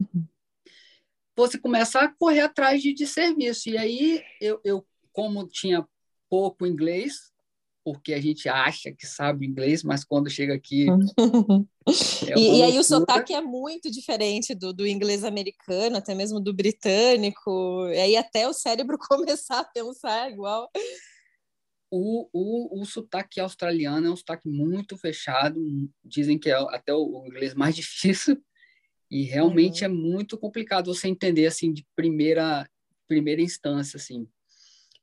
uhum. 0.00 0.24
você 1.34 1.58
começa 1.58 2.00
a 2.00 2.08
correr 2.08 2.42
atrás 2.42 2.80
de, 2.80 2.94
de 2.94 3.06
serviço. 3.06 3.68
E 3.68 3.76
aí, 3.76 4.22
eu, 4.40 4.60
eu, 4.62 4.86
como 5.10 5.48
tinha 5.48 5.84
pouco 6.30 6.64
inglês, 6.64 7.32
porque 7.90 8.12
a 8.12 8.20
gente 8.20 8.50
acha 8.50 8.92
que 8.92 9.06
sabe 9.06 9.46
inglês, 9.46 9.82
mas 9.82 10.04
quando 10.04 10.28
chega 10.28 10.52
aqui. 10.52 10.86
é 12.28 12.38
e, 12.38 12.58
e, 12.58 12.62
aí 12.62 12.78
o 12.78 12.84
sotaque 12.84 13.32
é 13.32 13.40
muito 13.40 13.90
diferente 13.90 14.54
do, 14.54 14.74
do 14.74 14.86
inglês 14.86 15.24
americano, 15.24 15.96
até 15.96 16.14
mesmo 16.14 16.38
do 16.38 16.52
britânico, 16.52 17.88
e 17.88 17.98
aí 17.98 18.14
até 18.14 18.46
o 18.46 18.52
cérebro 18.52 18.98
começar 19.08 19.60
a 19.60 19.64
pensar 19.64 20.30
igual. 20.30 20.70
O, 21.90 22.28
o, 22.30 22.82
o 22.82 22.84
sotaque 22.84 23.40
australiano 23.40 24.06
é 24.06 24.10
um 24.10 24.16
sotaque 24.16 24.46
muito 24.46 24.98
fechado, 24.98 25.58
dizem 26.04 26.38
que 26.38 26.50
é 26.50 26.56
até 26.68 26.92
o, 26.92 27.22
o 27.22 27.26
inglês 27.26 27.54
mais 27.54 27.74
difícil, 27.74 28.36
e 29.10 29.22
realmente 29.22 29.82
uhum. 29.82 29.90
é 29.90 29.94
muito 29.94 30.36
complicado 30.36 30.94
você 30.94 31.08
entender 31.08 31.46
assim 31.46 31.72
de 31.72 31.86
primeira 31.96 32.68
primeira 33.08 33.40
instância 33.40 33.96
assim 33.96 34.28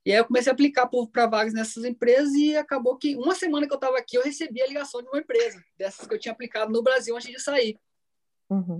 e 0.06 0.12
aí 0.12 0.18
eu 0.18 0.24
comecei 0.24 0.52
a 0.52 0.54
aplicar 0.54 0.88
para 1.12 1.26
vagas 1.26 1.52
nessas 1.52 1.84
empresas 1.84 2.32
e 2.34 2.56
acabou 2.56 2.96
que 2.96 3.16
uma 3.16 3.34
semana 3.34 3.66
que 3.66 3.72
eu 3.72 3.76
estava 3.76 3.98
aqui 3.98 4.16
eu 4.16 4.22
recebi 4.22 4.62
a 4.62 4.66
ligação 4.68 5.02
de 5.02 5.08
uma 5.08 5.18
empresa, 5.18 5.60
dessas 5.76 6.06
que 6.06 6.14
eu 6.14 6.18
tinha 6.18 6.30
aplicado 6.30 6.72
no 6.72 6.80
Brasil 6.80 7.16
antes 7.16 7.28
de 7.28 7.40
sair. 7.40 7.76
Uhum. 8.48 8.78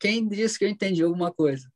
quem 0.00 0.26
disse 0.26 0.58
que 0.58 0.64
eu 0.64 0.68
entendi 0.68 1.00
alguma 1.00 1.32
coisa? 1.32 1.72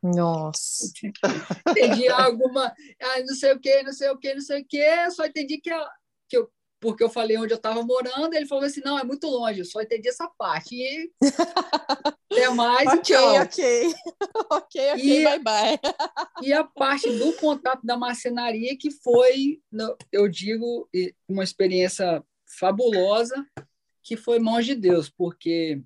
Nossa. 0.00 0.86
entendi 1.68 2.06
alguma, 2.06 2.72
ah, 3.02 3.20
não 3.26 3.34
sei 3.34 3.52
o 3.52 3.58
que, 3.58 3.82
não 3.82 3.92
sei 3.92 4.08
o 4.10 4.16
que, 4.16 4.34
não 4.34 4.40
sei 4.40 4.62
o 4.62 4.64
que, 4.64 5.10
só 5.10 5.26
entendi 5.26 5.58
que, 5.58 5.72
eu, 5.72 5.84
que 6.28 6.36
eu, 6.36 6.48
porque 6.80 7.02
eu 7.02 7.10
falei 7.10 7.36
onde 7.36 7.52
eu 7.52 7.56
estava 7.56 7.82
morando, 7.82 8.34
ele 8.34 8.46
falou 8.46 8.64
assim, 8.64 8.80
não, 8.84 8.98
é 8.98 9.04
muito 9.04 9.26
longe, 9.26 9.60
eu 9.60 9.64
só 9.64 9.80
entendi 9.80 10.08
essa 10.08 10.28
parte. 10.38 10.74
E 10.74 11.12
até 12.30 12.48
mais, 12.50 12.88
ok, 12.92 13.02
tchau. 13.02 13.34
ok, 13.42 13.94
ok, 14.50 14.92
ok, 14.92 15.20
E- 15.20 15.24
bye 15.24 15.38
bye. 15.38 15.78
E 16.42 16.52
a 16.52 16.62
parte 16.62 17.10
do 17.18 17.32
contato 17.32 17.84
da 17.84 17.96
marcenaria, 17.96 18.76
que 18.78 18.92
foi, 18.92 19.60
eu 20.12 20.28
digo, 20.28 20.88
uma 21.28 21.42
experiência 21.42 22.22
fabulosa, 22.46 23.44
que 24.04 24.16
foi 24.16 24.38
mãos 24.38 24.64
de 24.64 24.76
Deus, 24.76 25.10
porque 25.10 25.82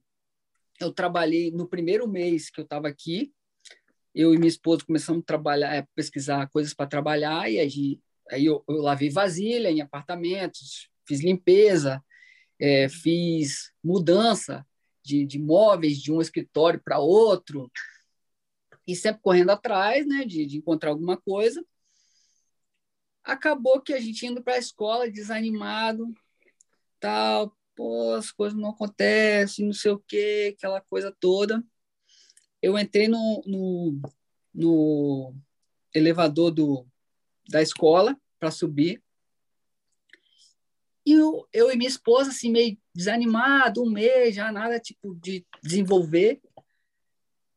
eu 0.78 0.92
trabalhei 0.92 1.50
no 1.50 1.66
primeiro 1.66 2.06
mês 2.06 2.50
que 2.50 2.60
eu 2.60 2.64
estava 2.64 2.86
aqui, 2.86 3.32
eu 4.14 4.34
e 4.34 4.36
minha 4.36 4.48
esposa 4.48 4.84
começamos 4.84 5.22
a 5.22 5.26
trabalhar, 5.26 5.78
a 5.78 5.86
pesquisar 5.94 6.46
coisas 6.50 6.74
para 6.74 6.86
trabalhar, 6.86 7.50
e 7.50 7.58
aí, 7.58 7.98
aí 8.30 8.46
eu, 8.46 8.64
eu 8.68 8.76
lavei 8.76 9.10
vasilha 9.10 9.70
em 9.70 9.80
apartamentos, 9.80 10.88
fiz 11.06 11.22
limpeza, 11.22 12.02
eh, 12.58 12.88
fiz 12.88 13.72
mudança 13.82 14.66
de, 15.02 15.26
de 15.26 15.38
móveis 15.38 16.00
de 16.00 16.12
um 16.12 16.20
escritório 16.20 16.80
para 16.82 16.98
outro, 16.98 17.70
e 18.86 18.96
sempre 18.96 19.22
correndo 19.22 19.50
atrás, 19.50 20.06
né, 20.06 20.24
de, 20.24 20.46
de 20.46 20.58
encontrar 20.58 20.90
alguma 20.90 21.16
coisa. 21.16 21.64
Acabou 23.24 23.80
que 23.80 23.92
a 23.92 24.00
gente 24.00 24.26
indo 24.26 24.42
para 24.42 24.54
a 24.54 24.58
escola 24.58 25.10
desanimado, 25.10 26.12
tal, 26.98 27.56
pô, 27.76 28.14
as 28.14 28.30
coisas 28.32 28.58
não 28.58 28.70
acontecem, 28.70 29.66
não 29.66 29.72
sei 29.72 29.92
o 29.92 29.98
quê, 29.98 30.54
aquela 30.56 30.80
coisa 30.80 31.14
toda. 31.20 31.62
Eu 32.60 32.78
entrei 32.78 33.08
no, 33.08 33.42
no, 33.46 34.00
no 34.54 35.34
elevador 35.94 36.50
do, 36.50 36.86
da 37.52 37.62
escola 37.62 38.18
para 38.40 38.50
subir. 38.50 39.02
E 41.04 41.12
eu, 41.12 41.46
eu 41.52 41.70
e 41.70 41.76
minha 41.76 41.88
esposa, 41.88 42.30
assim, 42.30 42.50
meio 42.50 42.78
desanimado, 42.94 43.82
um 43.82 43.90
mês, 43.90 44.34
já 44.34 44.50
nada 44.50 44.80
tipo 44.80 45.14
de 45.16 45.44
desenvolver 45.62 46.40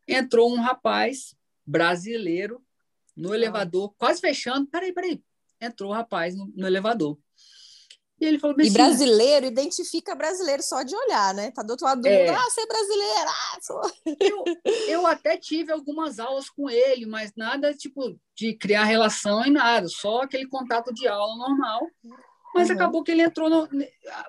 entrou 0.07 0.53
um 0.53 0.61
rapaz 0.61 1.35
brasileiro 1.65 2.63
no 3.15 3.33
elevador, 3.33 3.93
quase 3.97 4.21
fechando. 4.21 4.67
Peraí, 4.67 4.93
peraí. 4.93 5.21
Entrou 5.59 5.91
o 5.91 5.93
rapaz 5.93 6.35
no, 6.35 6.51
no 6.55 6.67
elevador. 6.67 7.17
E 8.19 8.25
ele 8.25 8.39
falou 8.39 8.55
E 8.61 8.69
brasileiro 8.69 9.45
identifica 9.45 10.15
brasileiro 10.15 10.63
só 10.63 10.83
de 10.83 10.95
olhar, 10.95 11.33
né? 11.33 11.51
Tá 11.51 11.61
do 11.61 11.71
outro 11.71 11.85
lado 11.85 12.01
do 12.01 12.07
É. 12.07 12.25
mundo. 12.27 12.37
Ah, 12.37 12.49
você 12.49 12.61
é 12.61 12.65
brasileiro. 12.65 13.27
Ah, 13.29 13.57
sou... 13.61 13.81
eu, 14.21 14.43
eu 14.87 15.07
até 15.07 15.37
tive 15.37 15.71
algumas 15.73 16.17
aulas 16.17 16.49
com 16.49 16.69
ele, 16.69 17.05
mas 17.05 17.33
nada 17.35 17.73
tipo 17.73 18.17
de 18.33 18.53
criar 18.55 18.85
relação 18.85 19.45
e 19.45 19.49
nada, 19.49 19.87
só 19.89 20.21
aquele 20.21 20.47
contato 20.47 20.93
de 20.93 21.07
aula 21.07 21.35
normal. 21.35 21.87
Mas 22.53 22.69
Uhum. 22.69 22.75
acabou 22.75 23.03
que 23.03 23.11
ele 23.11 23.21
entrou, 23.21 23.49
no, 23.49 23.67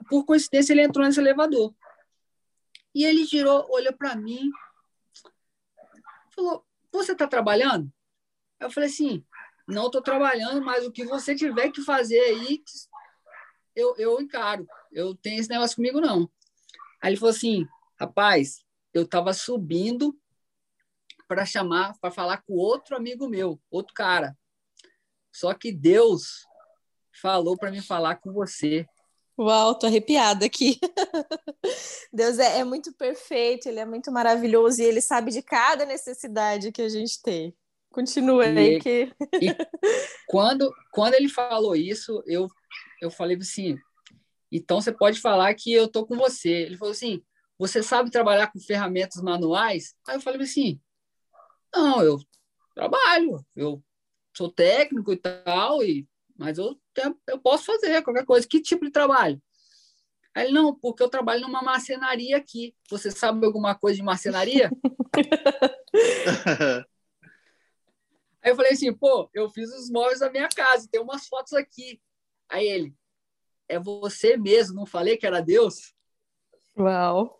por 0.08 0.24
coincidência, 0.24 0.72
ele 0.72 0.82
entrou 0.82 1.06
nesse 1.06 1.20
elevador. 1.20 1.72
E 2.92 3.04
ele 3.04 3.24
girou, 3.24 3.64
olhou 3.70 3.92
para 3.92 4.16
mim, 4.16 4.50
falou: 6.34 6.64
Você 6.92 7.12
está 7.12 7.26
trabalhando? 7.28 7.88
Eu 8.58 8.68
falei 8.70 8.88
assim: 8.88 9.24
Não 9.68 9.86
estou 9.86 10.02
trabalhando, 10.02 10.60
mas 10.64 10.84
o 10.84 10.90
que 10.90 11.04
você 11.04 11.36
tiver 11.36 11.70
que 11.70 11.82
fazer 11.82 12.18
aí, 12.18 12.64
eu, 13.76 13.94
eu 13.96 14.20
encaro. 14.20 14.66
Eu 14.90 15.14
tenho 15.14 15.38
esse 15.38 15.50
negócio 15.50 15.76
comigo, 15.76 16.00
não. 16.00 16.28
Aí 17.00 17.10
ele 17.10 17.16
falou 17.16 17.34
assim: 17.34 17.66
Rapaz, 18.00 18.64
eu 18.92 19.02
estava 19.02 19.32
subindo 19.32 20.18
para 21.28 21.44
chamar, 21.44 21.96
para 22.00 22.10
falar 22.10 22.42
com 22.42 22.54
outro 22.54 22.96
amigo 22.96 23.28
meu, 23.28 23.60
outro 23.70 23.94
cara. 23.94 24.36
Só 25.32 25.52
que 25.52 25.70
Deus 25.70 26.46
falou 27.20 27.56
para 27.56 27.70
me 27.70 27.82
falar 27.82 28.16
com 28.16 28.32
você. 28.32 28.86
Uau, 29.38 29.78
tô 29.78 29.86
arrepiada 29.86 30.46
aqui. 30.46 30.78
Deus 32.10 32.38
é, 32.38 32.60
é 32.60 32.64
muito 32.64 32.92
perfeito, 32.94 33.68
ele 33.68 33.80
é 33.80 33.84
muito 33.84 34.10
maravilhoso 34.10 34.80
e 34.80 34.84
ele 34.84 35.02
sabe 35.02 35.30
de 35.30 35.42
cada 35.42 35.84
necessidade 35.84 36.72
que 36.72 36.80
a 36.80 36.88
gente 36.88 37.20
tem. 37.20 37.54
Continua 37.90 38.46
E- 38.46 38.58
aí 38.58 38.80
que 38.80 39.12
Quando, 40.26 40.72
quando 40.90 41.14
ele 41.14 41.28
falou 41.28 41.76
isso, 41.76 42.22
eu, 42.26 42.48
eu 43.00 43.10
falei 43.10 43.36
assim: 43.36 43.78
então 44.50 44.80
você 44.80 44.92
pode 44.92 45.20
falar 45.20 45.52
que 45.54 45.72
eu 45.72 45.88
tô 45.88 46.06
com 46.06 46.16
você. 46.16 46.50
Ele 46.50 46.76
falou 46.76 46.92
assim: 46.92 47.22
você 47.58 47.82
sabe 47.82 48.10
trabalhar 48.10 48.48
com 48.52 48.60
ferramentas 48.60 49.22
manuais? 49.22 49.94
Aí 50.06 50.16
eu 50.16 50.20
falei 50.20 50.42
assim: 50.42 50.80
não, 51.74 52.02
eu 52.02 52.18
trabalho, 52.74 53.44
eu 53.54 53.82
sou 54.36 54.50
técnico 54.50 55.12
e 55.12 55.16
tal, 55.16 55.82
e, 55.82 56.06
mas 56.36 56.58
eu, 56.58 56.78
eu 57.26 57.38
posso 57.38 57.64
fazer 57.64 58.02
qualquer 58.02 58.24
coisa. 58.24 58.46
Que 58.46 58.60
tipo 58.60 58.84
de 58.84 58.90
trabalho? 58.90 59.40
Aí 60.34 60.44
ele, 60.44 60.52
não, 60.52 60.74
porque 60.74 61.02
eu 61.02 61.08
trabalho 61.08 61.40
numa 61.40 61.62
marcenaria 61.62 62.36
aqui. 62.36 62.74
Você 62.90 63.10
sabe 63.10 63.44
alguma 63.46 63.74
coisa 63.74 63.96
de 63.96 64.02
marcenaria? 64.02 64.70
Aí 68.42 68.52
eu 68.52 68.56
falei 68.56 68.72
assim, 68.72 68.92
pô, 68.92 69.30
eu 69.32 69.48
fiz 69.48 69.72
os 69.72 69.90
móveis 69.90 70.20
da 70.20 70.30
minha 70.30 70.48
casa, 70.48 70.86
tem 70.92 71.00
umas 71.00 71.26
fotos 71.26 71.54
aqui. 71.54 72.00
Aí 72.48 72.66
ele, 72.66 72.94
é 73.68 73.78
você 73.78 74.36
mesmo, 74.36 74.76
não 74.76 74.86
falei 74.86 75.16
que 75.16 75.26
era 75.26 75.40
Deus? 75.40 75.94
Uau! 76.78 77.38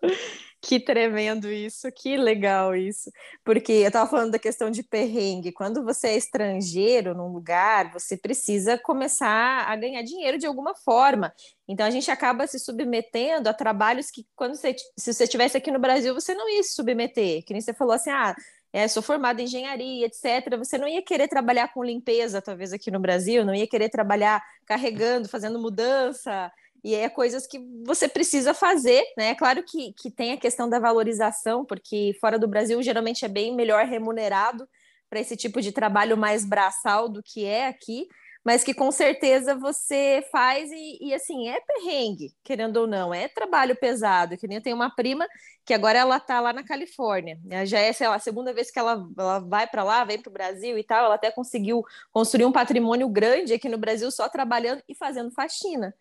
Que 0.61 0.81
tremendo 0.81 1.49
isso, 1.49 1.87
que 1.93 2.17
legal 2.17 2.75
isso. 2.75 3.09
Porque 3.45 3.71
eu 3.71 3.87
estava 3.87 4.11
falando 4.11 4.33
da 4.33 4.39
questão 4.39 4.69
de 4.69 4.83
perrengue. 4.83 5.53
Quando 5.53 5.85
você 5.85 6.09
é 6.09 6.17
estrangeiro 6.17 7.15
num 7.15 7.33
lugar, 7.33 7.93
você 7.93 8.17
precisa 8.17 8.77
começar 8.77 9.65
a 9.69 9.77
ganhar 9.77 10.03
dinheiro 10.03 10.39
de 10.39 10.47
alguma 10.47 10.75
forma. 10.75 11.33
Então 11.69 11.87
a 11.87 11.91
gente 11.91 12.11
acaba 12.11 12.49
se 12.49 12.59
submetendo 12.59 13.49
a 13.49 13.55
trabalhos 13.55 14.11
que, 14.11 14.27
quando 14.35 14.57
você, 14.57 14.75
se 14.99 15.13
você 15.13 15.25
estivesse 15.25 15.57
aqui 15.57 15.71
no 15.71 15.79
Brasil, 15.79 16.13
você 16.13 16.35
não 16.35 16.49
ia 16.49 16.63
se 16.65 16.75
submeter. 16.75 17.45
Que 17.45 17.53
nem 17.53 17.61
você 17.61 17.73
falou 17.73 17.95
assim, 17.95 18.11
ah, 18.11 18.35
é, 18.77 18.87
sou 18.89 19.03
formada 19.03 19.41
em 19.41 19.47
engenharia, 19.47 20.05
etc. 20.05 20.55
Você 20.59 20.77
não 20.77 20.87
ia 20.87 21.01
querer 21.01 21.29
trabalhar 21.29 21.73
com 21.73 21.83
limpeza, 21.83 22.43
talvez 22.43 22.75
aqui 22.75 22.91
no 22.91 23.01
Brasil, 23.01 23.43
não 23.43 23.55
ia 23.55 23.67
querer 23.67 23.89
trabalhar 23.89 24.45
carregando, 24.67 25.31
fazendo 25.31 25.59
mudança. 25.59 26.53
E 26.85 26.95
é 26.95 27.09
coisas 27.09 27.47
que 27.47 27.59
você 27.87 28.07
precisa 28.07 28.53
fazer, 28.53 29.03
né? 29.17 29.31
É 29.31 29.35
claro 29.35 29.63
que, 29.63 29.95
que 29.95 30.11
tem 30.11 30.33
a 30.33 30.37
questão 30.37 30.69
da 30.69 30.79
valorização, 30.79 31.65
porque 31.65 32.15
fora 32.21 32.39
do 32.39 32.47
Brasil 32.47 32.83
geralmente 32.83 33.25
é 33.25 33.29
bem 33.29 33.57
melhor 33.57 33.87
remunerado 33.87 34.69
para 35.09 35.21
esse 35.21 35.39
tipo 35.39 35.63
de 35.63 35.73
trabalho 35.73 36.15
mais 36.15 36.45
braçal 36.45 37.09
do 37.09 37.23
que 37.23 37.47
é 37.47 37.69
aqui, 37.69 38.07
mas 38.47 38.63
que 38.63 38.73
com 38.73 38.93
certeza 38.93 39.57
você 39.57 40.25
faz 40.31 40.71
e, 40.71 41.09
e, 41.09 41.13
assim, 41.13 41.49
é 41.49 41.61
perrengue, 41.61 42.33
querendo 42.45 42.77
ou 42.77 42.87
não, 42.87 43.13
é 43.13 43.27
trabalho 43.27 43.75
pesado, 43.75 44.37
que 44.37 44.47
nem 44.47 44.59
eu 44.59 44.63
tenho 44.63 44.77
uma 44.77 44.89
prima 44.89 45.27
que 45.65 45.75
agora 45.75 45.99
ela 45.99 46.21
tá 46.21 46.41
lá 46.41 46.53
na 46.53 46.63
Califórnia, 46.63 47.41
né? 47.45 47.67
já 47.67 47.81
é, 47.81 47.93
sei 47.93 48.07
lá, 48.07 48.15
a 48.15 48.21
segunda 48.21 48.55
vez 48.55 48.71
que 48.71 48.79
ela, 48.79 49.05
ela 49.19 49.41
vai 49.41 49.67
para 49.67 49.83
lá, 49.83 50.05
vem 50.05 50.23
para 50.23 50.31
o 50.31 50.33
Brasil 50.33 50.79
e 50.79 50.85
tal, 50.85 51.07
ela 51.07 51.17
até 51.17 51.29
conseguiu 51.33 51.83
construir 52.13 52.45
um 52.45 52.53
patrimônio 52.53 53.09
grande 53.09 53.53
aqui 53.53 53.69
no 53.69 53.79
Brasil 53.79 54.13
só 54.13 54.29
trabalhando 54.29 54.81
e 54.89 54.95
fazendo 54.95 55.33
faxina. 55.33 55.93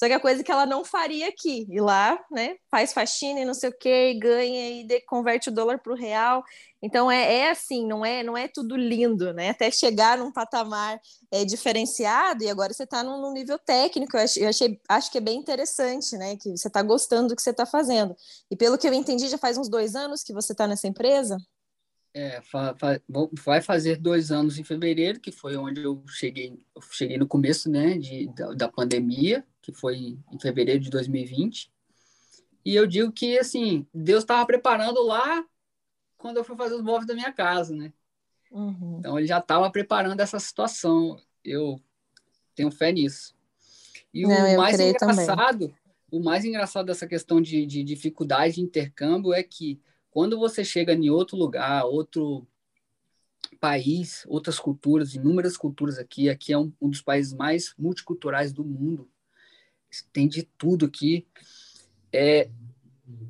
Só 0.00 0.06
que 0.06 0.14
a 0.14 0.20
coisa 0.20 0.42
que 0.42 0.50
ela 0.50 0.64
não 0.64 0.82
faria 0.82 1.28
aqui. 1.28 1.66
E 1.68 1.78
lá, 1.78 2.18
né, 2.30 2.56
faz 2.70 2.90
faxina 2.90 3.40
e 3.40 3.44
não 3.44 3.52
sei 3.52 3.68
o 3.68 3.78
que, 3.78 4.14
ganha 4.14 4.80
e 4.80 4.84
de, 4.84 4.98
converte 5.02 5.50
o 5.50 5.52
dólar 5.52 5.78
para 5.78 5.92
o 5.92 5.94
real. 5.94 6.42
Então 6.82 7.12
é, 7.12 7.40
é, 7.40 7.50
assim, 7.50 7.86
não 7.86 8.02
é, 8.02 8.22
não 8.22 8.34
é 8.34 8.48
tudo 8.48 8.78
lindo, 8.78 9.34
né? 9.34 9.50
Até 9.50 9.70
chegar 9.70 10.16
num 10.16 10.32
patamar 10.32 10.98
é, 11.30 11.44
diferenciado, 11.44 12.42
e 12.42 12.48
agora 12.48 12.72
você 12.72 12.84
está 12.84 13.04
num, 13.04 13.20
num, 13.20 13.34
nível 13.34 13.58
técnico, 13.58 14.16
eu, 14.16 14.22
achei, 14.22 14.42
eu 14.42 14.48
achei, 14.48 14.80
acho 14.88 15.12
que 15.12 15.18
é 15.18 15.20
bem 15.20 15.38
interessante, 15.38 16.16
né? 16.16 16.34
Que 16.34 16.56
você 16.56 16.68
está 16.68 16.82
gostando 16.82 17.28
do 17.28 17.36
que 17.36 17.42
você 17.42 17.50
está 17.50 17.66
fazendo. 17.66 18.16
E 18.50 18.56
pelo 18.56 18.78
que 18.78 18.88
eu 18.88 18.94
entendi, 18.94 19.28
já 19.28 19.36
faz 19.36 19.58
uns 19.58 19.68
dois 19.68 19.94
anos 19.94 20.22
que 20.22 20.32
você 20.32 20.52
está 20.52 20.66
nessa 20.66 20.88
empresa? 20.88 21.36
É, 22.14 22.40
vai 23.44 23.60
fazer 23.60 23.96
dois 23.98 24.32
anos 24.32 24.58
em 24.58 24.64
fevereiro, 24.64 25.20
que 25.20 25.30
foi 25.30 25.58
onde 25.58 25.82
eu 25.82 26.02
cheguei, 26.08 26.58
eu 26.74 26.80
cheguei 26.90 27.18
no 27.18 27.26
começo 27.26 27.70
né, 27.70 27.98
de, 27.98 28.28
da, 28.34 28.54
da 28.54 28.68
pandemia, 28.68 29.44
que 29.60 29.72
foi 29.72 30.18
em 30.30 30.38
fevereiro 30.38 30.80
de 30.80 30.90
2020. 30.90 31.70
E 32.64 32.74
eu 32.74 32.86
digo 32.86 33.10
que, 33.12 33.38
assim, 33.38 33.86
Deus 33.92 34.22
estava 34.22 34.44
preparando 34.46 35.02
lá 35.02 35.44
quando 36.18 36.36
eu 36.36 36.44
fui 36.44 36.56
fazer 36.56 36.74
os 36.74 36.82
móveis 36.82 37.06
da 37.06 37.14
minha 37.14 37.32
casa, 37.32 37.74
né? 37.74 37.92
Uhum. 38.50 38.98
Então, 38.98 39.18
ele 39.18 39.26
já 39.26 39.38
estava 39.38 39.70
preparando 39.70 40.20
essa 40.20 40.38
situação. 40.38 41.18
Eu 41.42 41.80
tenho 42.54 42.70
fé 42.70 42.92
nisso. 42.92 43.34
E 44.12 44.22
Não, 44.22 44.54
o 44.54 44.56
mais 44.56 44.78
engraçado, 44.78 45.68
também. 45.68 45.76
o 46.10 46.20
mais 46.20 46.44
engraçado 46.44 46.86
dessa 46.86 47.06
questão 47.06 47.40
de, 47.40 47.64
de 47.64 47.82
dificuldade 47.82 48.56
de 48.56 48.60
intercâmbio 48.60 49.32
é 49.32 49.42
que 49.42 49.80
quando 50.10 50.38
você 50.38 50.64
chega 50.64 50.92
em 50.92 51.08
outro 51.08 51.36
lugar, 51.36 51.84
outro 51.84 52.46
país, 53.60 54.24
outras 54.28 54.58
culturas, 54.58 55.14
inúmeras 55.14 55.56
culturas 55.56 55.98
aqui, 55.98 56.28
aqui 56.28 56.52
é 56.52 56.58
um, 56.58 56.72
um 56.80 56.90
dos 56.90 57.02
países 57.02 57.32
mais 57.32 57.74
multiculturais 57.78 58.52
do 58.52 58.64
mundo, 58.64 59.08
tem 60.12 60.28
de 60.28 60.42
tudo 60.56 60.86
aqui. 60.86 61.26
É, 62.12 62.50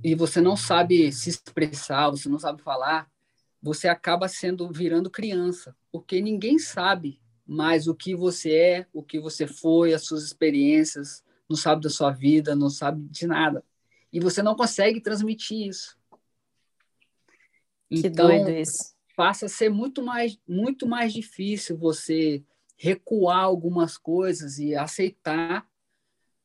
e 0.02 0.14
você 0.14 0.40
não 0.40 0.56
sabe 0.56 1.12
se 1.12 1.30
expressar, 1.30 2.10
você 2.10 2.28
não 2.28 2.38
sabe 2.38 2.62
falar, 2.62 3.10
você 3.62 3.88
acaba 3.88 4.28
sendo 4.28 4.70
virando 4.70 5.10
criança, 5.10 5.76
porque 5.92 6.20
ninguém 6.20 6.58
sabe 6.58 7.20
mais 7.46 7.88
o 7.88 7.94
que 7.94 8.14
você 8.14 8.52
é, 8.52 8.86
o 8.92 9.02
que 9.02 9.18
você 9.18 9.46
foi, 9.46 9.92
as 9.92 10.04
suas 10.04 10.24
experiências, 10.24 11.22
não 11.48 11.56
sabe 11.56 11.82
da 11.82 11.90
sua 11.90 12.10
vida, 12.10 12.54
não 12.54 12.70
sabe 12.70 13.02
de 13.08 13.26
nada. 13.26 13.64
E 14.12 14.20
você 14.20 14.42
não 14.42 14.54
consegue 14.54 15.00
transmitir 15.00 15.68
isso. 15.68 15.98
Que 17.88 18.06
então, 18.06 18.28
doido 18.28 18.50
isso. 18.50 18.94
Passa 19.16 19.46
a 19.46 19.48
ser 19.48 19.68
muito 19.68 20.02
mais, 20.02 20.38
muito 20.48 20.86
mais 20.86 21.12
difícil 21.12 21.76
você 21.76 22.42
recuar 22.76 23.44
algumas 23.44 23.98
coisas 23.98 24.58
e 24.58 24.74
aceitar, 24.74 25.68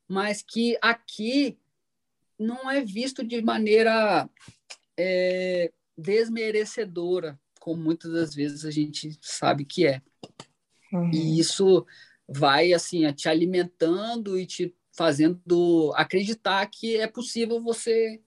mas 0.07 0.41
que 0.41 0.77
aqui 0.81 1.57
não 2.37 2.69
é 2.69 2.83
visto 2.83 3.23
de 3.23 3.41
maneira 3.41 4.29
é, 4.97 5.71
desmerecedora, 5.97 7.39
como 7.59 7.81
muitas 7.81 8.11
das 8.11 8.35
vezes 8.35 8.65
a 8.65 8.71
gente 8.71 9.17
sabe 9.21 9.65
que 9.65 9.87
é. 9.87 10.01
Uhum. 10.91 11.11
E 11.11 11.39
isso 11.39 11.85
vai 12.27 12.73
assim 12.73 13.11
te 13.13 13.29
alimentando 13.29 14.37
e 14.37 14.45
te 14.45 14.75
fazendo 14.91 15.93
acreditar 15.95 16.65
que 16.67 16.97
é 16.97 17.07
possível 17.07 17.61
você 17.61 18.21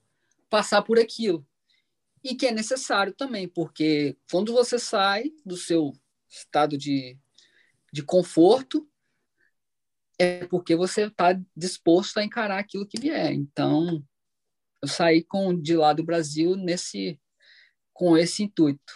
passar 0.49 0.81
por 0.81 0.99
aquilo. 0.99 1.45
E 2.23 2.35
que 2.35 2.47
é 2.47 2.51
necessário 2.51 3.13
também, 3.13 3.47
porque 3.47 4.17
quando 4.29 4.51
você 4.51 4.77
sai 4.77 5.31
do 5.45 5.55
seu 5.55 5.93
estado 6.27 6.77
de, 6.77 7.17
de 7.93 8.03
conforto, 8.03 8.88
é 10.19 10.45
porque 10.47 10.75
você 10.75 11.05
está 11.05 11.39
disposto 11.55 12.17
a 12.17 12.23
encarar 12.23 12.59
aquilo 12.59 12.85
que 12.85 12.99
vier. 12.99 13.31
Então, 13.31 14.03
eu 14.81 14.87
saí 14.87 15.23
com 15.23 15.59
de 15.59 15.75
lá 15.75 15.93
do 15.93 16.03
Brasil 16.03 16.55
nesse 16.55 17.19
com 17.93 18.17
esse 18.17 18.43
intuito. 18.43 18.93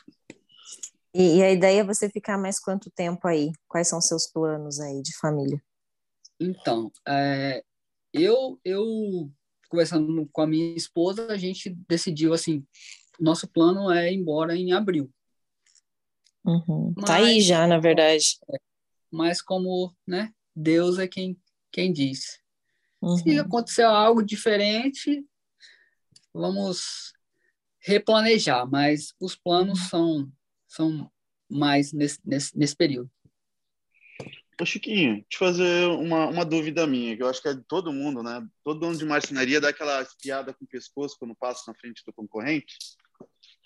E, 1.13 1.37
e, 1.37 1.43
a 1.43 1.51
ideia 1.51 1.81
é 1.81 1.83
você 1.83 2.09
ficar 2.09 2.37
mais 2.37 2.59
quanto 2.59 2.89
tempo 2.91 3.27
aí? 3.27 3.51
Quais 3.67 3.87
são 3.87 4.01
seus 4.01 4.27
planos 4.27 4.79
aí 4.79 5.01
de 5.01 5.15
família? 5.17 5.61
Então, 6.39 6.91
é, 7.07 7.63
eu 8.13 8.59
eu 8.65 9.29
conversando 9.69 10.29
com 10.31 10.41
a 10.41 10.47
minha 10.47 10.75
esposa, 10.75 11.27
a 11.31 11.37
gente 11.37 11.69
decidiu 11.87 12.33
assim, 12.33 12.65
nosso 13.19 13.47
plano 13.47 13.91
é 13.91 14.11
ir 14.11 14.15
embora 14.15 14.55
em 14.55 14.71
abril. 14.71 15.11
Uhum. 16.45 16.93
Mas, 16.95 17.05
tá 17.05 17.15
aí 17.15 17.41
já, 17.41 17.65
na 17.65 17.79
verdade. 17.79 18.37
É, 18.51 18.57
mas 19.11 19.41
como, 19.41 19.95
né, 20.05 20.31
Deus 20.55 20.99
é 20.99 21.07
quem 21.07 21.37
quem 21.73 21.91
diz. 21.91 22.39
Uhum. 23.01 23.17
Se 23.17 23.37
acontecer 23.39 23.81
algo 23.81 24.23
diferente, 24.23 25.25
vamos 26.33 27.11
replanejar, 27.81 28.69
mas 28.69 29.13
os 29.19 29.35
planos 29.35 29.79
uhum. 29.79 29.89
são, 29.89 30.31
são 30.67 31.11
mais 31.49 31.91
nesse, 31.91 32.19
nesse, 32.23 32.57
nesse 32.57 32.75
período. 32.75 33.11
Ô 34.61 34.65
Chiquinho, 34.65 35.25
te 35.27 35.37
fazer 35.37 35.87
uma, 35.87 36.27
uma 36.27 36.45
dúvida 36.45 36.85
minha, 36.85 37.17
que 37.17 37.23
eu 37.23 37.27
acho 37.27 37.41
que 37.41 37.49
é 37.49 37.53
de 37.53 37.63
todo 37.63 37.91
mundo, 37.91 38.21
né? 38.21 38.47
Todo 38.63 38.79
dono 38.79 38.95
de 38.95 39.03
marcenaria 39.03 39.59
dá 39.59 39.69
aquela 39.69 40.01
espiada 40.01 40.53
com 40.53 40.63
o 40.63 40.67
pescoço 40.67 41.17
quando 41.19 41.35
passa 41.35 41.63
na 41.67 41.77
frente 41.77 42.03
do 42.05 42.13
concorrente 42.13 42.77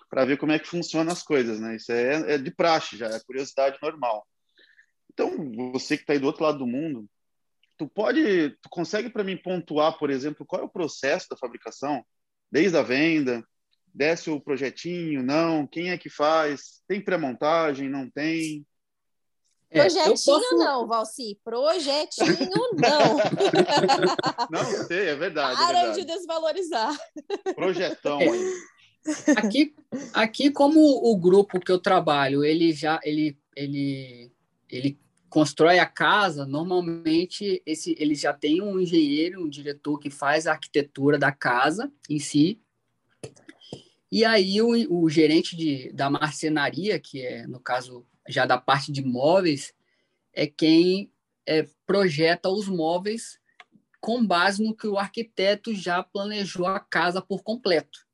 para 0.09 0.23
ver 0.23 0.37
como 0.37 0.53
é 0.53 0.59
que 0.59 0.67
funcionam 0.67 1.11
as 1.11 1.21
coisas, 1.21 1.59
né? 1.59 1.75
Isso 1.75 1.91
é, 1.91 2.35
é 2.35 2.37
de 2.37 2.49
praxe, 2.49 2.97
já 2.97 3.07
é 3.07 3.19
curiosidade 3.19 3.77
normal. 3.81 4.25
Então, 5.17 5.71
você 5.71 5.97
que 5.97 6.03
está 6.03 6.13
aí 6.13 6.19
do 6.19 6.27
outro 6.27 6.43
lado 6.43 6.59
do 6.59 6.67
mundo, 6.67 7.07
tu 7.75 7.87
pode, 7.87 8.51
tu 8.61 8.69
consegue 8.69 9.09
para 9.09 9.23
mim 9.23 9.35
pontuar, 9.35 9.97
por 9.97 10.11
exemplo, 10.11 10.45
qual 10.45 10.61
é 10.61 10.65
o 10.65 10.69
processo 10.69 11.27
da 11.29 11.37
fabricação? 11.37 12.05
desde 12.51 12.77
a 12.77 12.81
venda, 12.81 13.43
desce 13.93 14.29
o 14.29 14.39
projetinho, 14.39 15.23
não, 15.23 15.67
quem 15.67 15.91
é 15.91 15.97
que 15.97 16.09
faz, 16.09 16.81
tem 16.87 17.01
pré-montagem, 17.01 17.89
não 17.89 18.09
tem. 18.09 18.65
É, 19.69 19.81
projetinho 19.81 20.11
posso... 20.11 20.57
não, 20.57 20.87
Valci, 20.87 21.39
projetinho 21.43 22.69
não. 22.75 23.17
não 24.49 24.65
sei, 24.85 25.09
é 25.09 25.15
verdade. 25.15 25.61
É 25.61 25.65
Para 25.65 25.77
é 25.77 25.81
verdade. 25.81 25.99
de 25.99 26.05
desvalorizar. 26.05 26.97
Projetão 27.55 28.21
é. 28.21 28.29
aí. 28.29 28.53
Aqui, 29.37 29.75
aqui 30.13 30.51
como 30.51 30.79
o 30.81 31.17
grupo 31.17 31.59
que 31.59 31.71
eu 31.71 31.79
trabalho, 31.79 32.43
ele 32.43 32.73
já 32.73 32.99
ele 33.03 33.37
ele 33.55 34.31
ele 34.69 34.99
constrói 35.29 35.79
a 35.79 35.85
casa, 35.85 36.45
normalmente 36.45 37.61
esse, 37.65 37.95
ele 37.99 38.15
já 38.15 38.33
tem 38.33 38.61
um 38.61 38.79
engenheiro, 38.79 39.43
um 39.43 39.49
diretor 39.49 39.99
que 39.99 40.09
faz 40.09 40.47
a 40.47 40.51
arquitetura 40.51 41.17
da 41.17 41.31
casa 41.31 41.91
em 42.09 42.19
si. 42.19 42.61
E 44.11 44.23
aí 44.23 44.61
o, 44.61 45.03
o 45.03 45.09
gerente 45.09 45.55
de, 45.55 45.91
da 45.91 46.09
marcenaria, 46.09 46.99
que 46.99 47.21
é, 47.21 47.45
no 47.45 47.59
caso, 47.59 48.05
já 48.27 48.45
da 48.45 48.57
parte 48.57 48.91
de 48.91 49.03
móveis, 49.03 49.73
é 50.33 50.47
quem 50.47 51.11
é, 51.45 51.67
projeta 51.85 52.49
os 52.49 52.67
móveis 52.67 53.39
com 53.99 54.25
base 54.25 54.63
no 54.63 54.75
que 54.75 54.87
o 54.87 54.97
arquiteto 54.97 55.73
já 55.73 56.01
planejou 56.01 56.65
a 56.67 56.79
casa 56.79 57.21
por 57.21 57.43
completo. 57.43 58.05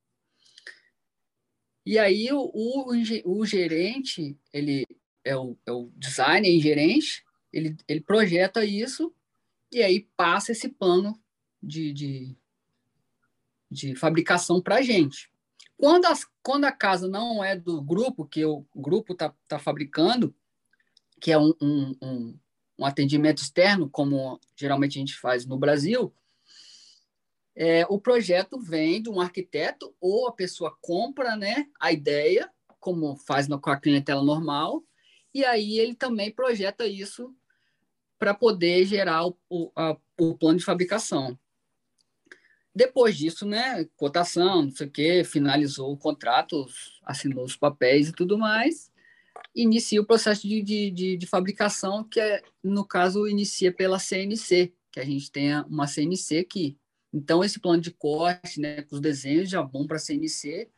E 1.86 1.99
aí 1.99 2.32
o, 2.32 2.49
o, 2.54 2.93
o 3.26 3.45
gerente, 3.45 4.38
ele 4.52 4.86
é 5.24 5.36
o, 5.36 5.58
é 5.66 5.72
o 5.72 5.92
designer 5.96 6.50
e 6.50 6.60
gerente, 6.60 7.24
ele, 7.52 7.78
ele 7.88 8.02
projeta 8.02 8.66
isso 8.66 9.14
e 9.72 9.82
aí 9.82 10.08
passa 10.18 10.52
esse 10.52 10.70
plano 10.70 11.20
de, 11.62 11.94
de, 11.94 12.38
de 13.70 13.96
fabricação 13.96 14.62
para 14.62 14.76
a 14.76 14.82
gente. 14.82 15.32
Quando, 15.78 16.06
as, 16.06 16.26
quando 16.42 16.66
a 16.66 16.72
casa 16.72 17.08
não 17.08 17.44
é 17.44 17.56
do 17.56 17.82
grupo, 17.82 18.26
que 18.26 18.46
o 18.46 18.66
grupo 18.76 19.14
está 19.14 19.34
tá 19.48 19.60
fabricando, 19.60 20.36
que 21.20 21.32
é 21.32 21.38
um, 21.38 21.54
um, 21.62 21.96
um, 22.02 22.40
um, 22.80 22.86
atendimento 22.86 23.42
externo, 23.42 23.90
como 23.90 24.40
geralmente 24.56 24.98
a 24.98 25.00
gente 25.00 25.16
faz 25.16 25.46
no 25.46 25.58
Brasil, 25.58 26.14
é, 27.56 27.86
o 27.88 28.00
projeto 28.00 28.60
vem 28.60 29.02
de 29.02 29.10
um 29.10 29.22
arquiteto 29.22 29.96
ou 30.00 30.28
a 30.28 30.32
pessoa 30.32 30.76
compra 30.82 31.36
né, 31.36 31.68
a 31.80 31.92
ideia, 31.92 32.52
como 32.80 33.16
faz 33.16 33.48
com 33.48 33.70
a 33.70 33.80
clientela 33.80 34.24
normal, 34.24 34.84
e 35.34 35.43
aí 35.43 35.80
ele 35.80 35.96
também 35.96 36.32
projeta 36.32 36.86
isso 36.86 37.36
para 38.19 38.34
poder 38.34 38.86
gerar 38.86 39.26
o, 39.26 39.38
o, 39.50 39.72
a, 39.76 39.98
o 40.17 40.38
plano 40.38 40.60
de 40.60 40.65
fabricação. 40.65 41.38
Depois 42.76 43.17
disso, 43.17 43.46
né, 43.46 43.86
cotação, 43.96 44.63
não 44.63 44.72
sei 44.72 44.88
o 44.88 44.91
quê, 44.91 45.24
finalizou 45.24 45.91
o 45.91 45.98
contrato, 45.98 46.65
assinou 47.04 47.43
os 47.43 47.56
papéis 47.56 48.10
e 48.10 48.13
tudo 48.13 48.38
mais, 48.38 48.91
inicia 49.56 50.02
o 50.02 50.06
processo 50.06 50.48
de, 50.48 50.62
de, 50.62 50.91
de, 50.91 51.17
de 51.17 51.28
fabricação, 51.28 52.04
que 52.04 52.19
é, 52.19 52.41
no 52.63 52.86
caso, 52.86 53.28
inicia 53.28 53.72
pela 53.72 54.00
CNC, 54.00 54.74
que 54.91 55.00
a 55.00 55.06
gente 55.06 55.32
tem 55.32 55.54
uma 55.63 55.86
CNC 55.86 56.39
aqui. 56.39 56.78
Então, 57.13 57.43
esse 57.43 57.60
plano 57.60 57.82
de 57.82 57.91
corte, 57.91 58.60
né, 58.60 58.82
com 58.82 58.96
os 58.96 59.02
desenhos 59.02 59.50
já 59.50 59.62
vão 59.62 59.86
para 59.86 59.98
a 59.98 60.00
CNC, 60.00 60.69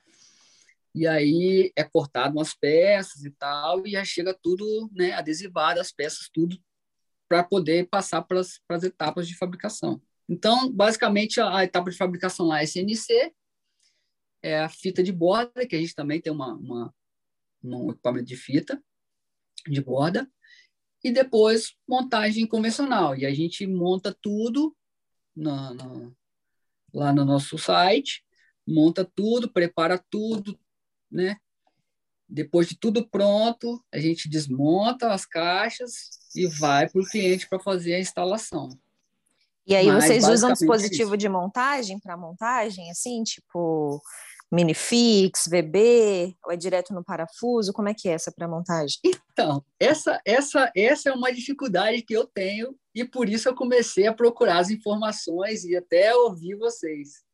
e 0.95 1.05
aí 1.05 1.73
é 1.75 1.83
cortado 1.83 2.37
umas 2.37 2.53
peças 2.53 3.25
e 3.25 3.31
tal, 3.31 3.85
e 3.85 3.91
já 3.91 4.05
chega 4.05 4.33
tudo 4.33 4.89
né, 4.93 5.11
adesivado, 5.11 5.81
as 5.81 5.91
peças, 5.91 6.29
tudo, 6.33 6.57
para 7.27 7.43
poder 7.43 7.89
passar 7.89 8.21
para 8.21 8.39
as 8.39 8.83
etapas 8.83 9.27
de 9.27 9.35
fabricação. 9.35 10.01
Então, 10.29 10.71
basicamente, 10.71 11.41
a, 11.41 11.57
a, 11.57 11.63
etapa 11.65 11.91
de 11.91 11.97
fabricação 11.97 12.47
lá 12.47 12.63
é 12.63 12.65
CNC, 12.65 13.33
é 14.41 14.59
a 14.61 14.69
fita 14.69 15.03
de 15.03 15.11
borda, 15.11 15.67
que 15.67 15.75
a 15.75 15.79
gente 15.79 15.93
também 15.93 16.21
tem 16.21 16.31
uma, 16.31 16.53
uma, 16.53 16.95
um 17.61 17.91
equipamento 17.91 18.27
de 18.27 18.37
fita 18.37 18.81
de 19.67 19.81
borda, 19.81 20.31
e 21.03 21.11
depois 21.11 21.75
montagem 21.85 22.47
convencional. 22.47 23.17
E 23.17 23.25
a 23.25 23.33
gente 23.33 23.67
monta 23.67 24.15
tudo 24.21 24.73
na, 25.35 25.73
na, 25.73 26.11
lá 26.93 27.11
no 27.11 27.25
nosso 27.25 27.57
site, 27.57 28.23
monta 28.65 29.03
tudo, 29.03 29.51
prepara 29.51 30.01
tudo, 30.09 30.57
né? 31.15 31.37
Depois 32.27 32.67
de 32.67 32.77
tudo 32.77 33.07
pronto, 33.07 33.83
a 33.93 33.99
gente 33.99 34.27
desmonta 34.27 35.13
as 35.13 35.25
caixas 35.25 36.09
e 36.35 36.47
vai 36.47 36.89
para 36.89 37.01
o 37.01 37.05
cliente 37.05 37.47
para 37.47 37.59
fazer 37.59 37.95
a 37.95 37.99
instalação. 37.99 38.69
E 39.67 39.75
aí 39.75 39.87
Mas, 39.87 40.05
vocês 40.05 40.27
usam 40.27 40.53
dispositivo 40.53 41.17
de 41.17 41.27
montagem 41.27 41.99
para 41.99 42.17
montagem, 42.17 42.91
assim, 42.91 43.23
tipo 43.23 44.01
minifix, 44.51 45.47
VB, 45.47 46.35
ou 46.45 46.51
é 46.51 46.55
direto 46.55 46.93
no 46.93 47.03
parafuso? 47.03 47.73
Como 47.73 47.89
é 47.89 47.93
que 47.93 48.07
é 48.07 48.13
essa 48.13 48.31
para 48.31 48.47
montagem? 48.47 48.97
Então, 49.03 49.63
essa, 49.79 50.21
essa, 50.23 50.71
essa 50.75 51.09
é 51.09 51.13
uma 51.13 51.33
dificuldade 51.33 52.03
que 52.03 52.15
eu 52.15 52.25
tenho 52.27 52.75
e 52.93 53.03
por 53.03 53.27
isso 53.27 53.49
eu 53.49 53.55
comecei 53.55 54.07
a 54.07 54.13
procurar 54.13 54.59
as 54.59 54.69
informações 54.69 55.65
e 55.65 55.75
até 55.75 56.15
ouvir 56.15 56.55
vocês. 56.55 57.24